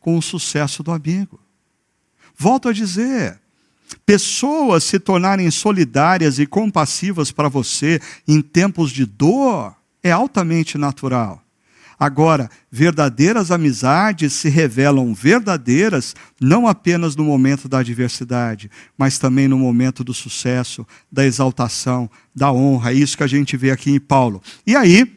com 0.00 0.16
o 0.16 0.22
sucesso 0.22 0.82
do 0.82 0.90
amigo. 0.90 1.40
Volto 2.36 2.68
a 2.68 2.72
dizer, 2.72 3.40
pessoas 4.04 4.84
se 4.84 4.98
tornarem 4.98 5.50
solidárias 5.50 6.38
e 6.38 6.46
compassivas 6.46 7.30
para 7.30 7.48
você 7.48 8.00
em 8.26 8.40
tempos 8.40 8.90
de 8.90 9.04
dor 9.06 9.74
é 10.02 10.10
altamente 10.10 10.76
natural. 10.76 11.44
Agora, 11.98 12.50
verdadeiras 12.70 13.50
amizades 13.50 14.32
se 14.32 14.48
revelam 14.48 15.14
verdadeiras 15.14 16.14
não 16.40 16.66
apenas 16.66 17.14
no 17.14 17.24
momento 17.24 17.68
da 17.68 17.78
adversidade, 17.78 18.70
mas 18.98 19.18
também 19.18 19.46
no 19.46 19.58
momento 19.58 20.02
do 20.02 20.12
sucesso, 20.12 20.86
da 21.10 21.24
exaltação, 21.24 22.10
da 22.34 22.52
honra. 22.52 22.90
É 22.90 22.94
isso 22.94 23.16
que 23.16 23.22
a 23.22 23.28
gente 23.28 23.56
vê 23.56 23.70
aqui 23.70 23.90
em 23.90 24.00
Paulo. 24.00 24.42
E 24.66 24.74
aí, 24.74 25.10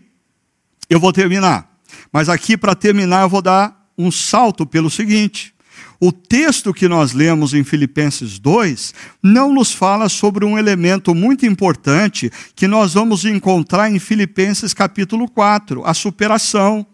eu 0.90 1.00
vou 1.00 1.12
terminar. 1.12 1.78
Mas 2.12 2.30
aqui, 2.30 2.56
para 2.56 2.76
terminar, 2.76 3.24
eu 3.24 3.30
vou 3.30 3.42
dar 3.42 3.92
um 3.98 4.12
salto 4.12 4.66
pelo 4.66 4.90
seguinte. 4.90 5.54
O 6.00 6.12
texto 6.12 6.74
que 6.74 6.88
nós 6.88 7.14
lemos 7.14 7.54
em 7.54 7.64
Filipenses 7.64 8.38
2 8.38 8.94
não 9.24 9.52
nos 9.52 9.74
fala 9.74 10.08
sobre 10.10 10.46
um 10.46 10.58
elemento 10.58 11.16
muito 11.16 11.46
importante 11.46 12.32
que 12.56 12.68
nós 12.68 12.94
vamos 12.94 13.26
encontrar 13.26 13.92
em 13.92 13.98
Filipenses 13.98 14.74
capítulo 14.76 15.28
4, 15.28 15.84
a 15.84 15.94
superação. 15.96 16.86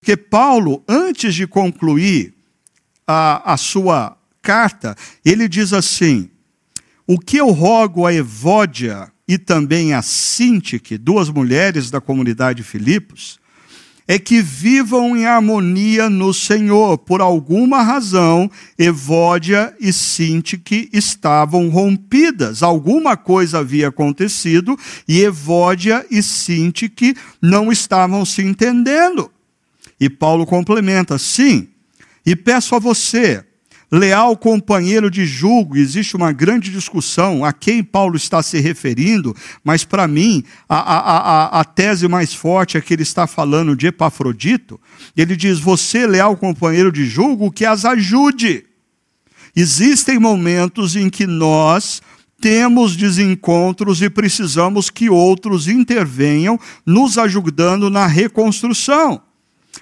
Porque 0.00 0.16
Paulo, 0.16 0.84
antes 0.88 1.34
de 1.34 1.46
concluir 1.46 2.32
a, 3.06 3.54
a 3.54 3.56
sua 3.56 4.16
carta, 4.40 4.94
ele 5.24 5.48
diz 5.48 5.72
assim: 5.72 6.30
O 7.06 7.18
que 7.18 7.38
eu 7.38 7.50
rogo 7.50 8.06
a 8.06 8.14
Evódia 8.14 9.10
e 9.26 9.36
também 9.36 9.94
a 9.94 10.00
Sintique, 10.00 10.96
duas 10.96 11.28
mulheres 11.28 11.90
da 11.90 12.00
comunidade 12.00 12.62
de 12.62 12.68
Filipos, 12.68 13.37
é 14.10 14.18
que 14.18 14.40
vivam 14.40 15.14
em 15.14 15.26
harmonia 15.26 16.08
no 16.08 16.32
Senhor. 16.32 16.96
Por 16.96 17.20
alguma 17.20 17.82
razão, 17.82 18.50
Evódia 18.78 19.76
e 19.78 19.92
Sintique 19.92 20.88
estavam 20.94 21.68
rompidas. 21.68 22.62
Alguma 22.62 23.18
coisa 23.18 23.58
havia 23.58 23.88
acontecido 23.88 24.78
e 25.06 25.20
Evódia 25.20 26.06
e 26.10 26.22
Sintique 26.22 27.14
não 27.40 27.70
estavam 27.70 28.24
se 28.24 28.40
entendendo. 28.40 29.30
E 30.00 30.08
Paulo 30.08 30.46
complementa: 30.46 31.18
sim, 31.18 31.68
e 32.24 32.34
peço 32.34 32.74
a 32.74 32.78
você, 32.78 33.44
leal 33.90 34.36
companheiro 34.36 35.10
de 35.10 35.26
julgo, 35.26 35.76
existe 35.76 36.16
uma 36.16 36.30
grande 36.32 36.70
discussão 36.70 37.44
a 37.44 37.52
quem 37.52 37.82
Paulo 37.82 38.16
está 38.16 38.42
se 38.42 38.60
referindo, 38.60 39.34
mas 39.64 39.84
para 39.84 40.06
mim 40.06 40.44
a, 40.68 40.76
a, 40.76 40.98
a, 40.98 41.60
a, 41.60 41.64
tese 41.64 42.06
mais 42.06 42.34
forte 42.34 42.76
é 42.76 42.80
que 42.80 42.92
ele 42.92 43.02
está 43.02 43.26
falando 43.26 43.74
de 43.74 43.86
Epafrodito. 43.86 44.78
Ele 45.16 45.34
diz: 45.36 45.58
Você, 45.58 46.06
leal 46.06 46.36
companheiro 46.36 46.92
de 46.92 47.06
julgo, 47.06 47.50
que 47.50 47.64
as 47.64 47.84
ajude. 47.84 48.64
Existem 49.56 50.18
momentos 50.18 50.94
em 50.94 51.08
que 51.08 51.26
nós 51.26 52.02
temos 52.40 52.94
desencontros 52.94 54.00
e 54.02 54.08
precisamos 54.08 54.90
que 54.90 55.10
outros 55.10 55.66
intervenham, 55.66 56.58
nos 56.86 57.18
ajudando 57.18 57.90
na 57.90 58.06
reconstrução. 58.06 59.22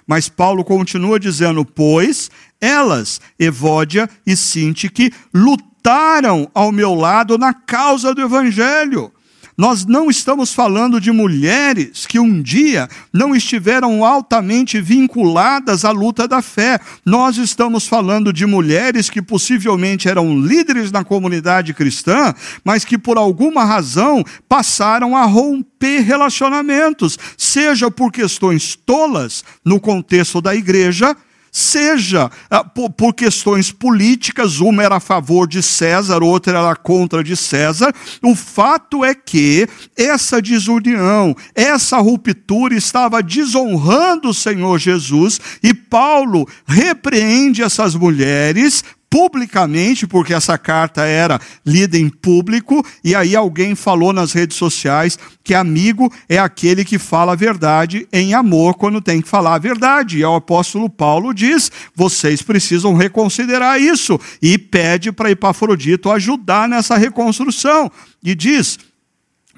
Mas 0.07 0.29
Paulo 0.29 0.65
continua 0.65 1.19
dizendo: 1.19 1.65
Pois 1.65 2.31
elas, 2.61 3.21
Evódia 3.39 4.09
e 4.27 4.37
Sintique, 4.37 5.13
lutaram 5.33 6.51
ao 6.55 6.73
meu 6.73 6.95
lado 6.95 7.39
na 7.39 7.53
causa 7.53 8.15
do 8.15 8.23
Evangelho. 8.23 9.13
Nós 9.57 9.87
não 9.87 10.11
estamos 10.11 10.53
falando 10.53 11.01
de 11.01 11.11
mulheres 11.11 12.07
que 12.07 12.19
um 12.19 12.43
dia 12.43 12.91
não 13.11 13.35
estiveram 13.35 14.05
altamente 14.05 14.79
vinculadas 14.83 15.83
à 15.83 15.91
luta 15.91 16.29
da 16.29 16.43
fé. 16.43 16.79
Nós 17.07 17.39
estamos 17.39 17.87
falando 17.87 18.35
de 18.35 18.45
mulheres 18.45 19.09
que 19.09 19.23
possivelmente 19.23 20.11
eram 20.11 20.39
líderes 20.39 20.93
na 20.93 21.03
comunidade 21.03 21.73
cristã, 21.73 22.35
mas 22.63 22.85
que 22.85 22.99
por 22.99 23.17
alguma 23.17 23.65
razão 23.65 24.23
passaram 24.47 25.17
a 25.17 25.25
romper 25.25 26.01
relacionamentos, 26.01 27.19
seja 27.39 27.91
por 27.91 28.13
questões 28.13 28.77
tolas 28.77 29.43
no 29.65 29.81
contexto 29.81 30.43
da 30.43 30.55
igreja, 30.55 31.17
seja 31.57 32.31
ah, 32.51 32.63
por, 32.63 32.91
por, 32.91 33.15
questões 33.15 33.73
políticas, 33.73 34.61
uma 34.61 34.83
era 34.83 34.97
a 34.97 35.01
favor 35.01 35.49
de 35.49 35.63
César, 35.63 36.23
outra 36.23 36.59
era 36.59 36.77
contra 36.77 37.25
de 37.25 37.35
César. 37.35 37.95
O 38.23 38.35
fato 38.35 39.03
é 39.03 39.15
que 39.15 39.67
essa 39.97 40.43
desunião, 40.43 41.35
essa 41.55 41.97
ruptura 41.97 42.75
estava 42.75 43.23
desonrando 43.23 44.29
o 44.29 44.35
Senhor 44.35 44.79
Jesus 44.79 45.41
e 45.63 45.73
Paulo 45.73 46.47
repreende 46.67 47.63
essas 47.63 47.95
mulheres 47.95 48.85
publicamente, 49.09 50.07
porque 50.07 50.35
essa 50.35 50.59
carta 50.59 51.05
era 51.05 51.41
lida 51.65 51.97
em 51.97 52.09
público, 52.09 52.85
e 53.03 53.15
aí 53.15 53.37
alguém 53.37 53.75
falou 53.75 54.13
nas 54.13 54.33
redes 54.33 54.57
sociais 54.57 55.19
que 55.43 55.55
amigo 55.55 56.13
é 56.29 56.39
aquele 56.39 56.85
que 56.85 56.99
fala 56.99 57.33
a 57.33 57.37
verdade 57.37 58.07
em 58.13 58.35
amor 58.35 58.75
quando 58.75 59.01
tem 59.01 59.23
que 59.23 59.29
falar 59.29 59.55
a 59.55 59.59
verdade. 59.59 60.19
E 60.19 60.25
o 60.25 60.35
apóstolo 60.35 60.91
Paulo 60.91 61.33
diz: 61.33 61.71
vocês 61.95 62.43
precisam 62.43 62.95
reconsiderar 62.95 63.81
isso, 63.81 64.21
e 64.43 64.59
pede 64.59 65.13
para 65.13 65.31
Epafrodito 65.31 66.11
ajudar 66.11 66.69
nessa 66.69 66.97
reconstrução. 66.97 67.91
E 68.23 68.35
diz: 68.35 68.79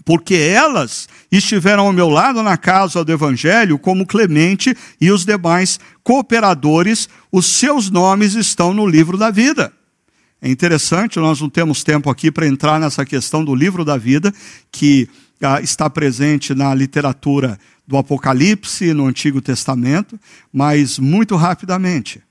porque 0.05 0.35
elas 0.35 1.07
estiveram 1.31 1.87
ao 1.87 1.93
meu 1.93 2.09
lado 2.09 2.43
na 2.43 2.57
causa 2.57 3.05
do 3.05 3.13
Evangelho, 3.13 3.79
como 3.79 4.07
Clemente 4.07 4.75
e 5.01 5.11
os 5.11 5.25
demais 5.25 5.79
cooperadores, 6.03 7.09
os 7.31 7.47
seus 7.47 7.91
nomes 7.91 8.35
estão 8.35 8.73
no 8.73 8.87
livro 8.87 9.19
da 9.19 9.31
vida. 9.31 9.73
É 10.41 10.49
interessante, 10.49 11.19
nós 11.19 11.41
não 11.41 11.51
temos 11.51 11.83
tempo 11.83 12.09
aqui 12.09 12.31
para 12.31 12.47
entrar 12.47 12.79
nessa 12.81 13.05
questão 13.05 13.45
do 13.45 13.55
livro 13.55 13.85
da 13.85 13.97
vida, 13.97 14.33
que 14.71 15.09
ah, 15.43 15.61
está 15.61 15.91
presente 15.91 16.55
na 16.55 16.75
literatura 16.75 17.59
do 17.87 17.97
Apocalipse, 17.97 18.95
no 18.95 19.07
Antigo 19.07 19.41
Testamento, 19.41 20.19
mas 20.53 20.99
muito 20.99 21.37
rapidamente. 21.37 22.23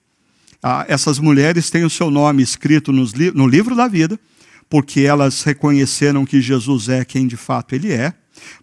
Ah, 0.63 0.85
essas 0.87 1.19
mulheres 1.19 1.69
têm 1.69 1.83
o 1.83 1.89
seu 1.89 2.09
nome 2.09 2.41
escrito 2.41 2.91
no 2.91 3.47
livro 3.47 3.75
da 3.75 3.87
vida, 3.87 4.19
porque 4.69 5.01
elas 5.01 5.43
reconheceram 5.43 6.25
que 6.25 6.41
Jesus 6.41 6.89
é 6.89 7.05
quem 7.05 7.27
de 7.27 7.37
fato 7.37 7.75
ele 7.75 7.91
é 7.91 8.13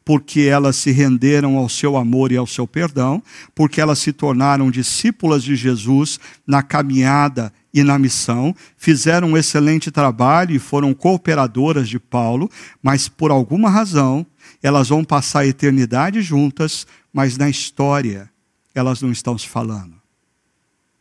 porque 0.04 0.42
elas 0.42 0.76
se 0.76 0.90
renderam 0.90 1.56
ao 1.56 1.68
seu 1.68 1.96
amor 1.96 2.32
e 2.32 2.36
ao 2.36 2.46
seu 2.46 2.66
perdão, 2.66 3.22
porque 3.54 3.80
elas 3.80 3.98
se 3.98 4.12
tornaram 4.12 4.70
discípulas 4.70 5.42
de 5.42 5.56
Jesus 5.56 6.18
na 6.46 6.62
caminhada 6.62 7.52
e 7.72 7.82
na 7.82 7.98
missão, 7.98 8.54
fizeram 8.76 9.30
um 9.30 9.36
excelente 9.36 9.90
trabalho 9.90 10.54
e 10.54 10.60
foram 10.60 10.94
cooperadoras 10.94 11.88
de 11.88 11.98
Paulo, 11.98 12.48
mas 12.80 13.08
por 13.08 13.32
alguma 13.32 13.68
razão 13.68 14.24
elas 14.62 14.88
vão 14.88 15.04
passar 15.04 15.40
a 15.40 15.46
eternidade 15.46 16.22
juntas, 16.22 16.86
mas 17.12 17.36
na 17.36 17.50
história 17.50 18.30
elas 18.74 19.02
não 19.02 19.10
estão 19.10 19.36
se 19.36 19.48
falando. 19.48 19.94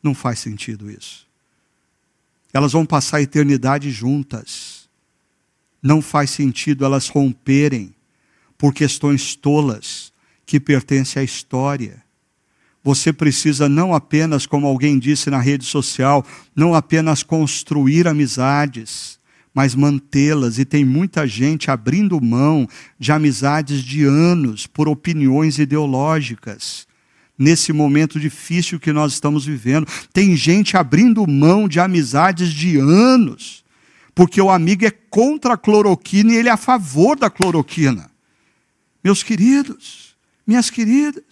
Não 0.01 0.13
faz 0.13 0.39
sentido 0.39 0.89
isso. 0.91 1.25
Elas 2.51 2.73
vão 2.73 2.85
passar 2.85 3.17
a 3.17 3.21
eternidade 3.21 3.89
juntas. 3.89 4.87
Não 5.81 6.01
faz 6.01 6.29
sentido 6.29 6.85
elas 6.85 7.07
romperem 7.07 7.93
por 8.63 8.73
questões 8.73 9.35
tolas 9.35 10.13
que 10.45 10.57
pertencem 10.57 11.19
à 11.19 11.23
história. 11.25 12.01
Você 12.81 13.11
precisa 13.11 13.67
não 13.67 13.93
apenas, 13.93 14.45
como 14.45 14.65
alguém 14.65 14.97
disse 14.97 15.29
na 15.29 15.41
rede 15.41 15.65
social, 15.65 16.25
não 16.55 16.73
apenas 16.73 17.23
construir 17.23 18.07
amizades, 18.07 19.19
mas 19.53 19.75
mantê-las. 19.75 20.59
E 20.59 20.63
tem 20.63 20.85
muita 20.85 21.27
gente 21.27 21.69
abrindo 21.69 22.21
mão 22.21 22.65
de 22.97 23.11
amizades 23.11 23.83
de 23.83 24.05
anos 24.05 24.65
por 24.65 24.87
opiniões 24.87 25.59
ideológicas. 25.59 26.87
Nesse 27.37 27.73
momento 27.73 28.17
difícil 28.17 28.79
que 28.79 28.93
nós 28.93 29.11
estamos 29.11 29.45
vivendo, 29.45 29.85
tem 30.13 30.37
gente 30.37 30.77
abrindo 30.77 31.27
mão 31.27 31.67
de 31.67 31.81
amizades 31.81 32.53
de 32.53 32.77
anos, 32.77 33.61
porque 34.15 34.41
o 34.41 34.49
amigo 34.49 34.85
é 34.85 34.91
contra 35.09 35.55
a 35.55 35.57
cloroquina 35.57 36.31
e 36.31 36.37
ele 36.37 36.47
é 36.47 36.53
a 36.53 36.55
favor 36.55 37.19
da 37.19 37.29
cloroquina. 37.29 38.12
Meus 39.03 39.21
queridos, 39.21 40.15
minhas 40.47 40.69
queridas, 40.69 41.23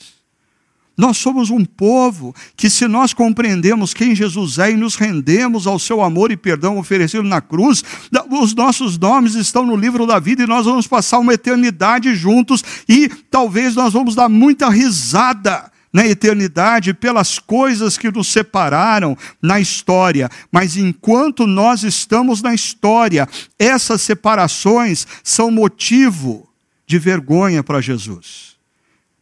nós 0.97 1.17
somos 1.17 1.49
um 1.49 1.63
povo 1.63 2.35
que, 2.55 2.69
se 2.69 2.87
nós 2.87 3.13
compreendemos 3.13 3.93
quem 3.93 4.13
Jesus 4.13 4.59
é 4.59 4.71
e 4.71 4.77
nos 4.77 4.95
rendemos 4.95 5.65
ao 5.65 5.79
seu 5.79 6.01
amor 6.01 6.31
e 6.31 6.37
perdão 6.37 6.77
oferecido 6.77 7.23
na 7.23 7.41
cruz, 7.41 7.83
os 8.29 8.53
nossos 8.53 8.97
nomes 8.97 9.33
estão 9.33 9.65
no 9.65 9.75
livro 9.75 10.05
da 10.05 10.19
vida 10.19 10.43
e 10.43 10.47
nós 10.47 10.65
vamos 10.65 10.85
passar 10.85 11.19
uma 11.19 11.33
eternidade 11.33 12.13
juntos 12.13 12.63
e 12.87 13.09
talvez 13.31 13.73
nós 13.73 13.93
vamos 13.93 14.13
dar 14.15 14.29
muita 14.29 14.69
risada 14.69 15.71
na 15.93 16.05
eternidade 16.05 16.93
pelas 16.93 17.39
coisas 17.39 17.97
que 17.97 18.11
nos 18.11 18.27
separaram 18.27 19.17
na 19.41 19.59
história, 19.59 20.29
mas 20.51 20.77
enquanto 20.77 21.47
nós 21.47 21.83
estamos 21.83 22.41
na 22.41 22.53
história, 22.53 23.27
essas 23.57 24.01
separações 24.01 25.07
são 25.23 25.49
motivo 25.49 26.50
de 26.85 26.99
vergonha 26.99 27.63
para 27.63 27.81
Jesus 27.81 28.51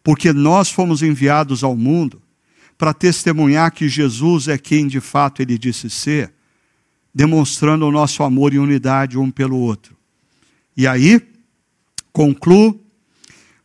porque 0.04 0.34
nós 0.34 0.72
fomos 0.72 1.02
enviados 1.02 1.64
ao 1.64 1.76
mundo 1.76 2.22
para 2.78 2.94
testemunhar 2.94 3.72
que 3.72 3.90
Jesus 3.90 4.48
é 4.48 4.58
quem 4.58 4.88
de 4.88 5.00
fato 5.00 5.42
ele 5.42 5.58
disse 5.58 5.90
ser, 5.90 6.34
demonstrando 7.14 7.86
o 7.86 7.92
nosso 7.92 8.24
amor 8.24 8.54
e 8.54 8.60
unidade 8.60 9.18
um 9.18 9.30
pelo 9.30 9.58
outro. 9.58 9.98
E 10.76 10.88
aí, 10.88 11.22
concluo 12.14 12.84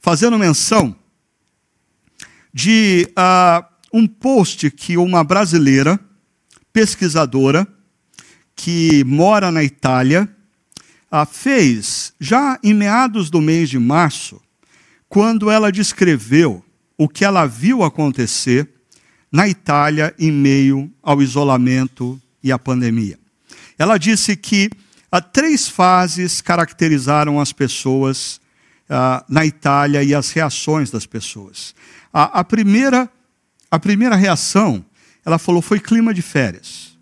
fazendo 0.00 0.38
menção 0.38 0.94
de 2.52 3.08
uh, 3.10 3.64
um 3.92 4.06
post 4.06 4.70
que 4.70 4.96
uma 4.96 5.22
brasileira, 5.22 5.98
pesquisadora, 6.72 7.66
que 8.56 9.04
mora 9.04 9.50
na 9.50 9.62
Itália, 9.62 10.28
fez 11.24 12.12
já 12.18 12.58
em 12.62 12.74
meados 12.74 13.30
do 13.30 13.40
mês 13.40 13.70
de 13.70 13.78
março, 13.78 14.40
quando 15.08 15.48
ela 15.48 15.70
descreveu 15.70 16.64
o 16.98 17.08
que 17.08 17.24
ela 17.24 17.46
viu 17.46 17.84
acontecer 17.84 18.68
na 19.30 19.48
Itália 19.48 20.14
em 20.18 20.32
meio 20.32 20.90
ao 21.02 21.22
isolamento 21.22 22.20
e 22.42 22.50
à 22.50 22.58
pandemia. 22.58 23.18
Ela 23.78 23.98
disse 23.98 24.36
que 24.36 24.70
há 25.10 25.20
três 25.20 25.68
fases 25.68 26.40
caracterizaram 26.40 27.40
as 27.40 27.52
pessoas 27.52 28.40
ah, 28.88 29.24
na 29.28 29.46
Itália 29.46 30.02
e 30.02 30.14
as 30.14 30.30
reações 30.30 30.90
das 30.90 31.06
pessoas. 31.06 31.74
A, 32.12 32.40
a, 32.40 32.44
primeira, 32.44 33.10
a 33.70 33.78
primeira 33.78 34.16
reação, 34.16 34.84
ela 35.24 35.38
falou, 35.38 35.62
foi 35.62 35.80
clima 35.80 36.12
de 36.12 36.22
férias. 36.22 36.93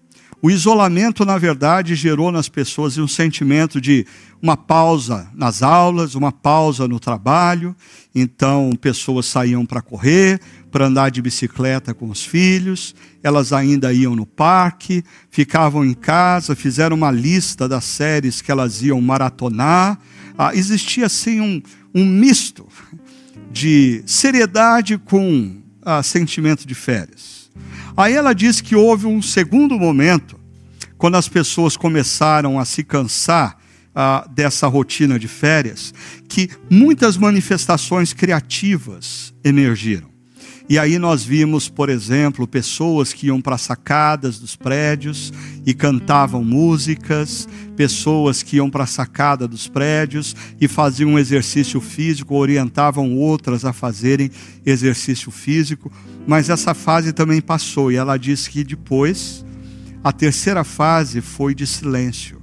O 0.45 0.51
isolamento, 0.51 1.25
na 1.25 1.39
verdade, 1.39 1.95
gerou 1.95 2.33
nas 2.33 2.49
pessoas 2.49 2.99
um 2.99 3.07
sentimento 3.07 3.81
de 3.81 4.05
uma 4.43 4.57
pausa 4.57 5.31
nas 5.33 5.63
aulas, 5.63 6.17
uma 6.17 6.33
pausa 6.33 6.89
no 6.89 6.99
trabalho. 6.99 7.77
Então, 8.13 8.73
pessoas 8.81 9.27
saíam 9.27 9.65
para 9.65 9.81
correr, 9.81 10.41
para 10.69 10.87
andar 10.87 11.13
de 11.13 11.23
bicicleta 11.23 11.95
com 11.95 12.11
os 12.11 12.25
filhos, 12.25 12.93
elas 13.23 13.53
ainda 13.53 13.93
iam 13.93 14.17
no 14.17 14.27
parque, 14.27 15.05
ficavam 15.31 15.85
em 15.85 15.95
casa, 15.95 16.57
fizeram 16.57 16.97
uma 16.97 17.13
lista 17.13 17.69
das 17.69 17.85
séries 17.85 18.43
que 18.43 18.51
elas 18.51 18.83
iam 18.83 19.01
maratonar. 19.01 19.97
Ah, 20.37 20.53
existia 20.57 21.07
assim 21.07 21.41
um, 21.41 21.63
um 21.95 22.05
misto 22.05 22.67
de 23.53 24.03
seriedade 24.07 24.99
com 24.99 25.57
ah, 25.83 26.03
sentimento 26.03 26.67
de 26.67 26.75
férias. 26.75 27.42
Aí 27.97 28.15
ela 28.15 28.33
diz 28.33 28.61
que 28.61 28.75
houve 28.75 29.07
um 29.07 29.21
segundo 29.21 29.79
momento, 29.79 30.39
quando 30.97 31.17
as 31.17 31.29
pessoas 31.29 31.77
começaram 31.77 32.59
a 32.59 32.65
se 32.65 32.83
cansar 32.83 33.59
ah, 33.95 34.27
dessa 34.31 34.67
rotina 34.67 35.19
de 35.19 35.29
férias, 35.29 35.93
que 36.29 36.49
muitas 36.71 37.17
manifestações 37.17 38.13
criativas 38.13 39.35
emergiram. 39.45 40.13
E 40.69 40.79
aí 40.79 40.99
nós 40.99 41.25
vimos, 41.25 41.69
por 41.69 41.91
exemplo, 41.91 42.47
pessoas 42.47 43.13
que 43.13 43.27
iam 43.27 43.41
para 43.41 43.59
sacadas 43.59 44.39
dos 44.39 44.57
prédios 44.57 45.33
e 45.67 45.75
cantavam 45.75 46.43
músicas, 46.43 47.49
pessoas 47.77 48.43
que 48.43 48.57
iam 48.57 48.71
para 48.71 48.85
a 48.85 48.87
sacada 48.87 49.47
dos 49.49 49.69
prédios 49.69 50.35
e 50.61 50.69
faziam 50.69 51.11
um 51.11 51.19
exercício 51.19 51.81
físico, 51.81 52.37
orientavam 52.37 53.17
outras 53.17 53.65
a 53.65 53.73
fazerem 53.73 54.31
exercício 54.65 55.31
físico, 55.31 55.93
mas 56.27 56.49
essa 56.49 56.75
fase 56.75 57.13
também 57.13 57.41
passou 57.41 57.91
e 57.91 57.97
ela 57.97 58.17
disse 58.17 58.49
que 58.49 58.63
depois 58.63 59.45
a 60.05 60.13
terceira 60.13 60.65
fase 60.65 61.21
foi 61.21 61.55
de 61.55 61.67
silêncio. 61.67 62.41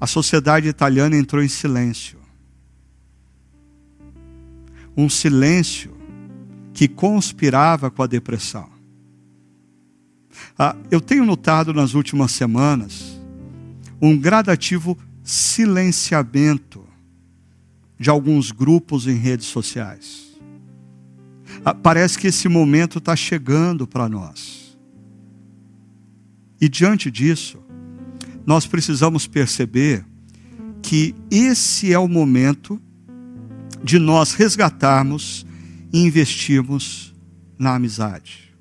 A 0.00 0.06
sociedade 0.06 0.68
italiana 0.68 1.16
entrou 1.16 1.42
em 1.42 1.48
silêncio. 1.48 2.18
Um 4.96 5.08
silêncio 5.08 5.94
que 6.72 6.86
conspirava 6.86 7.90
com 7.90 8.02
a 8.02 8.06
depressão. 8.06 8.68
Ah, 10.58 10.76
eu 10.90 11.00
tenho 11.00 11.24
notado 11.24 11.72
nas 11.72 11.94
últimas 11.94 12.32
semanas 12.32 13.18
um 14.00 14.16
gradativo 14.16 14.96
silenciamento 15.24 16.86
de 17.98 18.10
alguns 18.10 18.50
grupos 18.50 19.06
em 19.06 19.14
redes 19.14 19.46
sociais. 19.46 20.25
Ah, 21.68 21.74
parece 21.74 22.16
que 22.16 22.28
esse 22.28 22.48
momento 22.48 22.98
está 22.98 23.16
chegando 23.16 23.88
para 23.88 24.08
nós. 24.08 24.78
E 26.60 26.68
diante 26.68 27.10
disso, 27.10 27.58
nós 28.46 28.68
precisamos 28.68 29.26
perceber 29.26 30.06
que 30.80 31.12
esse 31.28 31.92
é 31.92 31.98
o 31.98 32.06
momento 32.06 32.80
de 33.82 33.98
nós 33.98 34.32
resgatarmos 34.32 35.44
e 35.92 35.98
investirmos 36.04 37.12
na 37.58 37.74
amizade. 37.74 38.54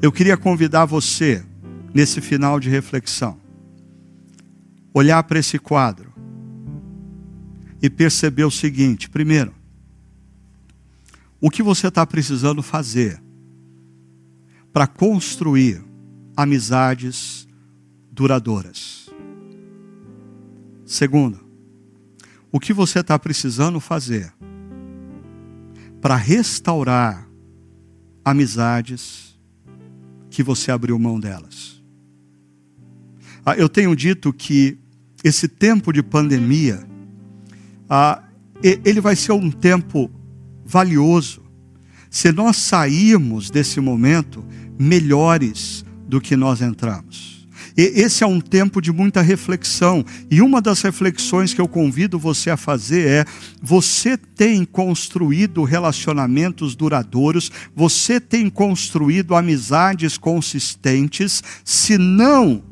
Eu 0.00 0.12
queria 0.12 0.36
convidar 0.36 0.84
você, 0.84 1.44
nesse 1.92 2.20
final 2.20 2.60
de 2.60 2.70
reflexão, 2.70 3.36
olhar 4.94 5.24
para 5.24 5.40
esse 5.40 5.58
quadro 5.58 6.14
e 7.82 7.90
perceber 7.90 8.44
o 8.44 8.50
seguinte: 8.52 9.10
primeiro, 9.10 9.55
o 11.40 11.50
que 11.50 11.62
você 11.62 11.88
está 11.88 12.06
precisando 12.06 12.62
fazer 12.62 13.22
para 14.72 14.86
construir 14.86 15.82
amizades 16.36 17.46
duradouras. 18.10 19.10
Segundo, 20.84 21.40
o 22.52 22.60
que 22.60 22.72
você 22.72 23.00
está 23.00 23.18
precisando 23.18 23.80
fazer 23.80 24.32
para 26.00 26.16
restaurar 26.16 27.28
amizades 28.24 29.38
que 30.30 30.42
você 30.42 30.70
abriu 30.70 30.98
mão 30.98 31.18
delas. 31.18 31.82
Ah, 33.44 33.56
eu 33.56 33.68
tenho 33.68 33.94
dito 33.94 34.32
que 34.32 34.78
esse 35.22 35.48
tempo 35.48 35.92
de 35.92 36.02
pandemia, 36.02 36.86
ah, 37.88 38.22
ele 38.62 39.00
vai 39.00 39.16
ser 39.16 39.32
um 39.32 39.50
tempo 39.50 40.10
valioso 40.66 41.46
se 42.10 42.32
nós 42.32 42.56
sairmos 42.56 43.50
desse 43.50 43.80
momento 43.80 44.44
melhores 44.78 45.84
do 46.08 46.20
que 46.20 46.36
nós 46.36 46.62
entramos. 46.62 47.46
E 47.76 47.82
esse 47.82 48.24
é 48.24 48.26
um 48.26 48.40
tempo 48.40 48.80
de 48.80 48.90
muita 48.90 49.20
reflexão. 49.20 50.02
E 50.30 50.40
uma 50.40 50.62
das 50.62 50.80
reflexões 50.80 51.52
que 51.52 51.60
eu 51.60 51.68
convido 51.68 52.18
você 52.18 52.48
a 52.48 52.56
fazer 52.56 53.06
é: 53.06 53.24
você 53.60 54.16
tem 54.16 54.64
construído 54.64 55.62
relacionamentos 55.62 56.74
duradouros, 56.74 57.52
você 57.74 58.18
tem 58.18 58.48
construído 58.48 59.34
amizades 59.34 60.16
consistentes, 60.16 61.42
se 61.62 61.98
não, 61.98 62.62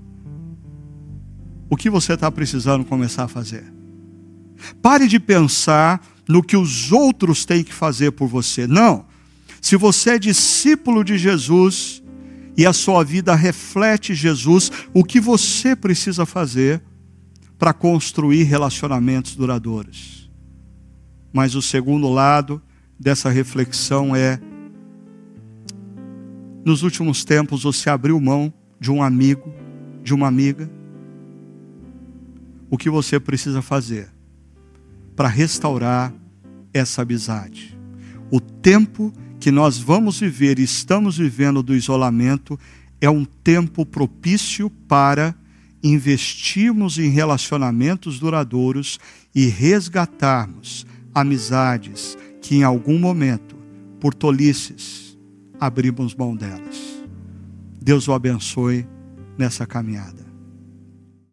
o 1.68 1.76
que 1.76 1.90
você 1.90 2.14
está 2.14 2.30
precisando 2.30 2.84
começar 2.84 3.24
a 3.24 3.28
fazer? 3.28 3.64
Pare 4.80 5.06
de 5.06 5.20
pensar 5.20 6.00
no 6.28 6.42
que 6.42 6.56
os 6.56 6.90
outros 6.92 7.44
têm 7.44 7.62
que 7.62 7.72
fazer 7.72 8.12
por 8.12 8.28
você. 8.28 8.66
Não. 8.66 9.06
Se 9.60 9.76
você 9.76 10.10
é 10.10 10.18
discípulo 10.18 11.04
de 11.04 11.16
Jesus, 11.18 12.02
e 12.56 12.64
a 12.64 12.72
sua 12.72 13.02
vida 13.04 13.34
reflete 13.34 14.14
Jesus, 14.14 14.70
o 14.92 15.02
que 15.02 15.20
você 15.20 15.74
precisa 15.74 16.24
fazer 16.24 16.82
para 17.58 17.72
construir 17.72 18.44
relacionamentos 18.44 19.34
duradouros? 19.34 20.30
Mas 21.32 21.54
o 21.54 21.62
segundo 21.62 22.08
lado 22.08 22.62
dessa 22.98 23.28
reflexão 23.28 24.14
é: 24.14 24.38
nos 26.64 26.82
últimos 26.82 27.24
tempos 27.24 27.64
você 27.64 27.90
abriu 27.90 28.20
mão 28.20 28.52
de 28.78 28.90
um 28.90 29.02
amigo, 29.02 29.52
de 30.02 30.14
uma 30.14 30.28
amiga? 30.28 30.70
O 32.70 32.78
que 32.78 32.88
você 32.88 33.18
precisa 33.18 33.60
fazer 33.60 34.13
para 35.14 35.28
restaurar 35.28 36.12
essa 36.72 37.02
amizade? 37.02 37.78
O 38.30 38.40
tempo 38.40 39.12
que 39.38 39.50
nós 39.50 39.78
vamos 39.78 40.20
viver 40.20 40.58
e 40.58 40.62
estamos 40.62 41.18
vivendo 41.18 41.62
do 41.62 41.74
isolamento 41.74 42.58
é 43.00 43.10
um 43.10 43.24
tempo 43.24 43.84
propício 43.84 44.70
para 44.70 45.34
investirmos 45.82 46.98
em 46.98 47.10
relacionamentos 47.10 48.18
duradouros 48.18 48.98
e 49.34 49.46
resgatarmos 49.46 50.86
amizades 51.14 52.16
que 52.40 52.56
em 52.56 52.62
algum 52.62 52.98
momento, 52.98 53.54
por 54.00 54.14
tolices, 54.14 55.18
abrimos 55.60 56.14
mão 56.14 56.34
delas. 56.34 57.04
Deus 57.80 58.08
o 58.08 58.14
abençoe 58.14 58.86
nessa 59.36 59.66
caminhada. 59.66 60.23